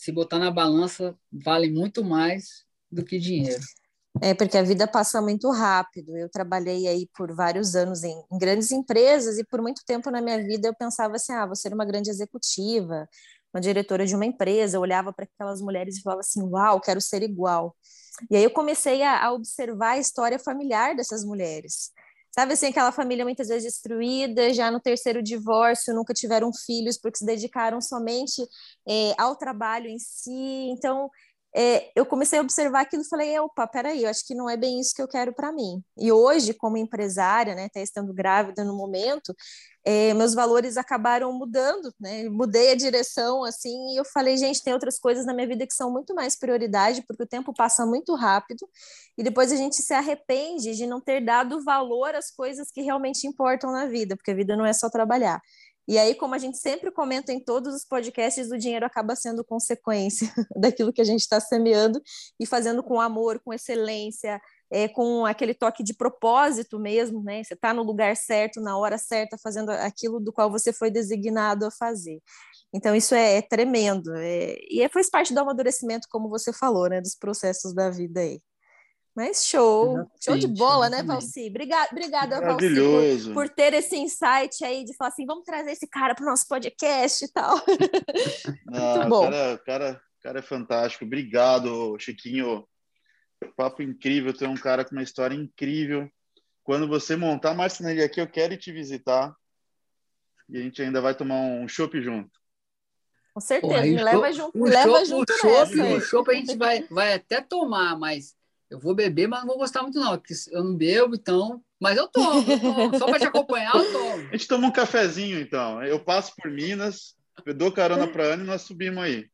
se 0.07 0.13
botar 0.13 0.39
na 0.39 0.53
balança, 0.53 1.17
vale 1.33 1.69
muito 1.69 2.05
mais 2.05 2.65
do 2.89 3.05
que 3.05 3.19
dinheiro. 3.19 3.61
É, 4.23 4.35
porque 4.35 4.57
a 4.57 4.63
vida 4.63 4.87
passa 4.87 5.21
muito 5.21 5.51
rápido. 5.51 6.17
Eu 6.17 6.31
trabalhei 6.31 6.87
aí 6.87 7.09
por 7.13 7.35
vários 7.35 7.75
anos 7.75 8.05
em, 8.05 8.17
em, 8.33 8.39
grandes 8.39 8.71
empresas 8.71 9.37
e 9.37 9.45
por 9.45 9.61
muito 9.61 9.83
tempo 9.85 10.09
na 10.09 10.23
minha 10.23 10.39
vida 10.39 10.69
eu 10.69 10.75
pensava 10.77 11.17
assim: 11.17 11.33
ah, 11.33 11.45
vou 11.45 11.57
ser 11.57 11.75
uma 11.75 11.85
grande 11.85 12.09
executiva, 12.09 13.09
uma 13.53 13.61
diretora 13.61 14.07
de 14.07 14.15
uma 14.15 14.25
empresa. 14.25 14.77
Eu 14.77 14.81
olhava 14.81 15.13
para 15.13 15.25
aquelas 15.25 15.61
mulheres 15.61 15.97
e 15.97 16.03
falava 16.03 16.21
assim: 16.21 16.41
uau, 16.45 16.81
quero 16.81 17.01
ser 17.01 17.25
igual. 17.25 17.75
E 18.31 18.37
aí 18.37 18.45
eu 18.45 18.51
comecei 18.51 19.03
a, 19.03 19.25
a 19.25 19.33
observar 19.33 19.95
a 19.95 19.99
história 19.99 20.39
familiar 20.39 20.95
dessas 20.95 21.25
mulheres. 21.25 21.91
Sabe 22.39 22.53
assim, 22.53 22.66
aquela 22.66 22.93
família 22.93 23.24
muitas 23.24 23.49
vezes 23.49 23.64
destruída, 23.64 24.53
já 24.53 24.70
no 24.70 24.78
terceiro 24.78 25.22
divórcio, 25.22 25.95
nunca 25.95 26.12
tiveram 26.12 26.51
filhos 26.53 26.99
porque 26.99 27.18
se 27.18 27.24
dedicaram 27.24 27.80
somente 27.80 28.43
é, 28.87 29.14
ao 29.18 29.37
trabalho 29.37 29.87
em 29.89 29.99
si. 29.99 30.30
Então, 30.70 31.11
é, 31.59 31.91
eu 31.97 32.05
comecei 32.05 32.39
a 32.39 32.43
observar 32.43 32.83
aquilo 32.83 33.03
e 33.03 33.09
falei, 33.09 33.39
opa, 33.39 33.67
peraí, 33.67 34.03
eu 34.03 34.11
acho 34.11 34.27
que 34.27 34.35
não 34.35 34.49
é 34.49 34.59
bem 34.59 34.79
isso 34.79 34.95
que 34.95 35.01
eu 35.01 35.09
quero 35.09 35.33
para 35.33 35.51
mim. 35.51 35.83
E 35.97 36.13
hoje, 36.13 36.53
como 36.53 36.77
empresária, 36.77 37.55
né, 37.55 37.65
até 37.65 37.83
estando 37.83 38.13
grávida 38.13 38.63
no 38.63 38.77
momento, 38.77 39.35
é, 39.83 40.13
meus 40.13 40.35
valores 40.35 40.77
acabaram 40.77 41.33
mudando, 41.33 41.95
né? 41.99 42.29
Mudei 42.29 42.73
a 42.73 42.75
direção, 42.75 43.43
assim, 43.43 43.95
e 43.95 43.97
eu 43.97 44.05
falei, 44.05 44.37
gente, 44.37 44.63
tem 44.63 44.75
outras 44.75 44.99
coisas 44.99 45.25
na 45.25 45.33
minha 45.33 45.47
vida 45.47 45.67
que 45.67 45.73
são 45.73 45.91
muito 45.91 46.15
mais 46.15 46.37
prioridade, 46.37 47.03
porque 47.07 47.23
o 47.23 47.27
tempo 47.27 47.55
passa 47.55 47.87
muito 47.87 48.15
rápido, 48.15 48.69
e 49.17 49.23
depois 49.23 49.51
a 49.51 49.57
gente 49.57 49.77
se 49.77 49.95
arrepende 49.95 50.75
de 50.75 50.87
não 50.87 51.01
ter 51.01 51.25
dado 51.25 51.63
valor 51.65 52.15
às 52.15 52.31
coisas 52.31 52.71
que 52.71 52.83
realmente 52.83 53.27
importam 53.27 53.73
na 53.73 53.87
vida, 53.87 54.17
porque 54.17 54.33
a 54.33 54.35
vida 54.35 54.57
não 54.57 54.67
é 54.67 54.73
só 54.73 54.91
trabalhar. 54.91 55.41
E 55.89 55.99
aí, 55.99 56.14
como 56.14 56.34
a 56.34 56.39
gente 56.39 56.59
sempre 56.59 56.91
comenta 56.91 57.32
em 57.32 57.39
todos 57.39 57.74
os 57.74 57.84
podcasts, 57.84 58.51
o 58.51 58.59
dinheiro 58.59 58.84
acaba 58.84 59.14
sendo 59.14 59.45
consequência 59.45 60.32
daquilo 60.57 60.93
que 60.93 61.01
a 61.01 61.05
gente 61.05 61.20
está 61.20 61.39
semeando 61.39 62.01
e 62.41 62.47
fazendo 62.47 62.82
com 62.82 63.01
amor, 63.01 63.41
com 63.45 63.55
excelência, 63.55 64.41
é, 64.70 64.89
com 64.89 65.24
aquele 65.24 65.55
toque 65.55 65.84
de 65.84 65.95
propósito 65.95 66.78
mesmo, 66.78 67.22
né? 67.22 67.43
Você 67.45 67.55
está 67.55 67.72
no 67.72 67.84
lugar 67.84 68.16
certo, 68.16 68.61
na 68.61 68.76
hora 68.76 68.99
certa, 68.99 69.39
fazendo 69.39 69.70
aquilo 69.70 70.18
do 70.18 70.32
qual 70.32 70.51
você 70.51 70.72
foi 70.72 70.91
designado 70.91 71.64
a 71.64 71.70
fazer. 71.70 72.20
Então, 72.74 72.95
isso 72.95 73.14
é, 73.14 73.37
é 73.37 73.43
tremendo. 73.43 74.12
É, 74.16 74.57
e 74.68 74.82
é, 74.82 74.89
faz 74.89 75.09
parte 75.09 75.32
do 75.32 75.39
amadurecimento, 75.39 76.09
como 76.11 76.28
você 76.28 76.53
falou, 76.53 76.89
né? 76.89 77.01
Dos 77.01 77.14
processos 77.14 77.72
da 77.72 77.91
vida 77.91 78.20
aí. 78.20 78.41
Mas 79.17 79.47
show, 79.47 79.93
exatamente, 79.93 80.25
show 80.25 80.37
de 80.37 80.47
bola, 80.47 80.91
né, 80.91 81.03
Valci? 81.03 81.49
Obrigada, 81.49 81.89
obrigada 81.91 82.39
Valci, 82.39 83.25
por, 83.25 83.33
por, 83.33 83.49
ter 83.49 83.73
esse 83.73 83.97
insight 83.97 84.62
aí 84.62 84.85
de 84.85 84.95
falar 84.95 85.09
assim, 85.09 85.25
vamos 85.25 85.43
trazer 85.43 85.71
esse 85.71 85.87
cara 85.87 86.14
para 86.14 86.23
o 86.23 86.29
nosso 86.29 86.47
podcast 86.47 87.25
e 87.25 87.33
tal. 87.33 87.57
Ah, 88.75 88.97
Muito 88.99 89.09
bom. 89.09 89.23
Cara, 89.23 89.59
cara, 89.64 90.03
cara 90.23 90.39
é 90.41 90.43
fantástico. 90.43 91.07
Obrigado, 91.07 91.97
Chiquinho. 91.99 92.69
Papo 93.57 93.83
incrível, 93.83 94.37
tem 94.37 94.49
um 94.49 94.55
cara 94.55 94.85
com 94.85 94.95
uma 94.95 95.03
história 95.03 95.35
incrível. 95.35 96.11
Quando 96.62 96.87
você 96.87 97.17
montar 97.17 97.53
a 97.53 97.55
marcenaria 97.55 98.05
aqui, 98.05 98.21
eu 98.21 98.27
quero 98.27 98.53
ir 98.53 98.59
te 98.59 98.71
visitar. 98.71 99.35
E 100.47 100.59
a 100.59 100.61
gente 100.61 100.83
ainda 100.83 101.01
vai 101.01 101.14
tomar 101.14 101.37
um 101.37 101.67
chopp 101.67 101.99
junto. 102.03 102.39
Com 103.33 103.41
certeza, 103.41 103.75
Pô, 103.75 103.81
me 103.81 104.03
leva 104.03 104.33
junto, 104.33 104.59
me 104.59 104.69
leva 104.69 105.05
junto 105.07 105.33
o 105.33 105.39
chopp, 105.39 105.81
O 105.81 106.01
chopp 106.01 106.31
a 106.31 106.35
gente 106.35 106.57
vai, 106.57 106.83
vai 106.91 107.14
até 107.14 107.41
tomar, 107.41 107.99
mas 107.99 108.36
eu 108.71 108.79
vou 108.79 108.95
beber, 108.95 109.29
mas 109.29 109.41
não 109.41 109.49
vou 109.49 109.59
gostar 109.59 109.83
muito, 109.83 109.99
não, 109.99 110.19
porque 110.19 110.35
eu 110.51 110.64
não 110.64 110.75
bebo, 110.75 111.14
então. 111.14 111.62
Mas 111.81 111.97
eu 111.97 112.09
tomo, 112.09 112.51
eu 112.51 112.61
tomo. 112.61 112.99
só 112.99 113.07
para 113.07 113.19
te 113.19 113.27
acompanhar, 113.27 113.75
eu 113.75 113.93
tomo. 113.93 114.29
A 114.29 114.33
gente 114.33 114.49
toma 114.49 114.67
um 114.67 114.73
cafezinho, 114.73 115.41
então. 115.41 115.83
Eu 115.83 116.01
passo 116.01 116.33
por 116.37 116.51
Minas, 116.51 117.14
eu 117.45 117.55
dou 117.55 117.71
carona 117.71 118.09
para 118.09 118.25
Ana 118.25 118.43
e 118.43 118.47
nós 118.47 118.62
subimos 118.62 119.05
aí. 119.05 119.27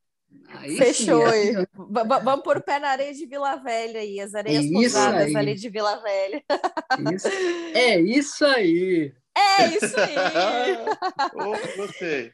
aí 0.49 0.76
Fechou. 0.76 1.26
Sim, 1.28 1.33
aí. 1.33 1.66
Vamos 2.24 2.43
pôr 2.43 2.59
o 2.59 2.62
pé 2.62 2.78
na 2.78 2.89
areia 2.89 3.14
de 3.14 3.26
Vila 3.26 3.57
Velha 3.57 4.01
aí, 4.01 4.20
as 4.20 4.35
areias 4.35 4.70
pousadas 4.70 5.35
ali 5.35 5.55
de 5.55 5.68
Vila 5.70 6.03
Velha. 6.03 6.43
Isso. 7.14 7.28
É 7.74 8.01
isso 8.01 8.45
aí. 8.45 9.12
É 9.37 9.66
isso 9.66 9.99
aí! 9.99 10.14
oh, 11.35 11.76
gostei! 11.76 12.33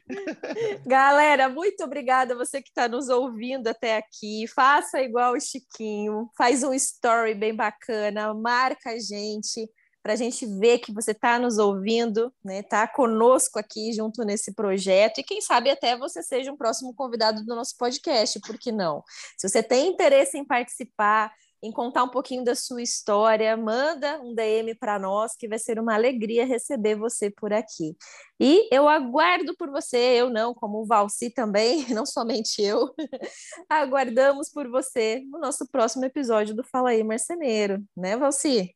Galera, 0.85 1.47
muito 1.47 1.83
obrigada 1.83 2.35
você 2.35 2.61
que 2.61 2.69
está 2.69 2.87
nos 2.87 3.09
ouvindo 3.09 3.67
até 3.67 3.97
aqui. 3.97 4.45
Faça 4.47 5.01
igual 5.01 5.33
o 5.33 5.39
Chiquinho, 5.39 6.29
faz 6.37 6.63
um 6.63 6.73
story 6.73 7.33
bem 7.33 7.55
bacana, 7.55 8.33
marca 8.33 8.91
a 8.91 8.99
gente 8.99 9.69
para 10.01 10.13
a 10.13 10.15
gente 10.15 10.45
ver 10.45 10.79
que 10.79 10.93
você 10.93 11.11
está 11.11 11.37
nos 11.37 11.57
ouvindo, 11.57 12.33
né? 12.43 12.63
Tá 12.63 12.87
conosco 12.87 13.59
aqui 13.59 13.91
junto 13.93 14.23
nesse 14.23 14.53
projeto 14.53 15.19
e 15.19 15.23
quem 15.23 15.41
sabe 15.41 15.69
até 15.69 15.97
você 15.97 16.23
seja 16.23 16.51
um 16.51 16.57
próximo 16.57 16.93
convidado 16.93 17.43
do 17.43 17.55
nosso 17.55 17.75
podcast, 17.77 18.39
por 18.39 18.57
que 18.57 18.71
não? 18.71 19.03
Se 19.37 19.47
você 19.47 19.61
tem 19.61 19.89
interesse 19.89 20.37
em 20.37 20.45
participar, 20.45 21.33
em 21.61 21.71
contar 21.71 22.03
um 22.03 22.09
pouquinho 22.09 22.43
da 22.43 22.55
sua 22.55 22.81
história, 22.81 23.55
manda 23.57 24.19
um 24.21 24.33
DM 24.33 24.73
para 24.75 24.97
nós, 24.97 25.35
que 25.35 25.47
vai 25.47 25.59
ser 25.59 25.79
uma 25.79 25.93
alegria 25.93 26.45
receber 26.45 26.95
você 26.95 27.29
por 27.29 27.51
aqui. 27.51 27.95
E 28.39 28.67
eu 28.71 28.87
aguardo 28.87 29.55
por 29.57 29.69
você, 29.69 29.97
eu 29.97 30.29
não, 30.29 30.53
como 30.53 30.81
o 30.81 30.85
Valci 30.85 31.29
também, 31.29 31.85
não 31.93 32.05
somente 32.05 32.61
eu, 32.61 32.93
aguardamos 33.69 34.49
por 34.49 34.69
você 34.69 35.21
no 35.29 35.39
nosso 35.39 35.67
próximo 35.67 36.05
episódio 36.05 36.55
do 36.55 36.63
Fala 36.63 36.91
aí 36.91 37.03
Marceneiro, 37.03 37.83
né, 37.95 38.15
Valci? 38.15 38.73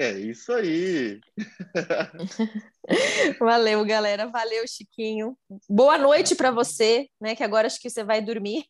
É 0.00 0.12
isso 0.12 0.52
aí. 0.52 1.18
Valeu, 3.40 3.84
galera. 3.84 4.28
Valeu, 4.28 4.64
Chiquinho. 4.64 5.36
Boa 5.68 5.98
noite 5.98 6.36
para 6.36 6.52
você, 6.52 7.08
né? 7.20 7.34
Que 7.34 7.42
agora 7.42 7.66
acho 7.66 7.80
que 7.80 7.90
você 7.90 8.04
vai 8.04 8.22
dormir, 8.22 8.64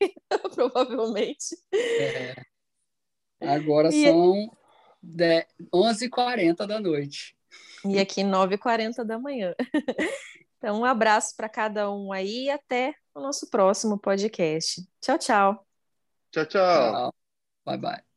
provavelmente. 0.54 1.54
É. 1.70 2.34
Agora 3.40 3.88
e... 3.88 4.04
são 4.04 4.50
11h40 5.72 6.66
da 6.66 6.80
noite. 6.80 7.36
E 7.84 7.98
aqui 7.98 8.22
9h40 8.22 9.04
da 9.04 9.18
manhã. 9.18 9.54
Então, 10.58 10.80
um 10.80 10.84
abraço 10.84 11.36
para 11.36 11.48
cada 11.48 11.88
um 11.88 12.12
aí 12.12 12.46
e 12.46 12.50
até 12.50 12.92
o 13.14 13.20
nosso 13.20 13.48
próximo 13.48 13.96
podcast. 13.96 14.82
Tchau, 15.00 15.16
tchau. 15.16 15.66
Tchau, 16.32 16.46
tchau. 16.46 16.92
tchau. 16.92 17.14
Bye, 17.64 17.78
bye. 17.78 18.07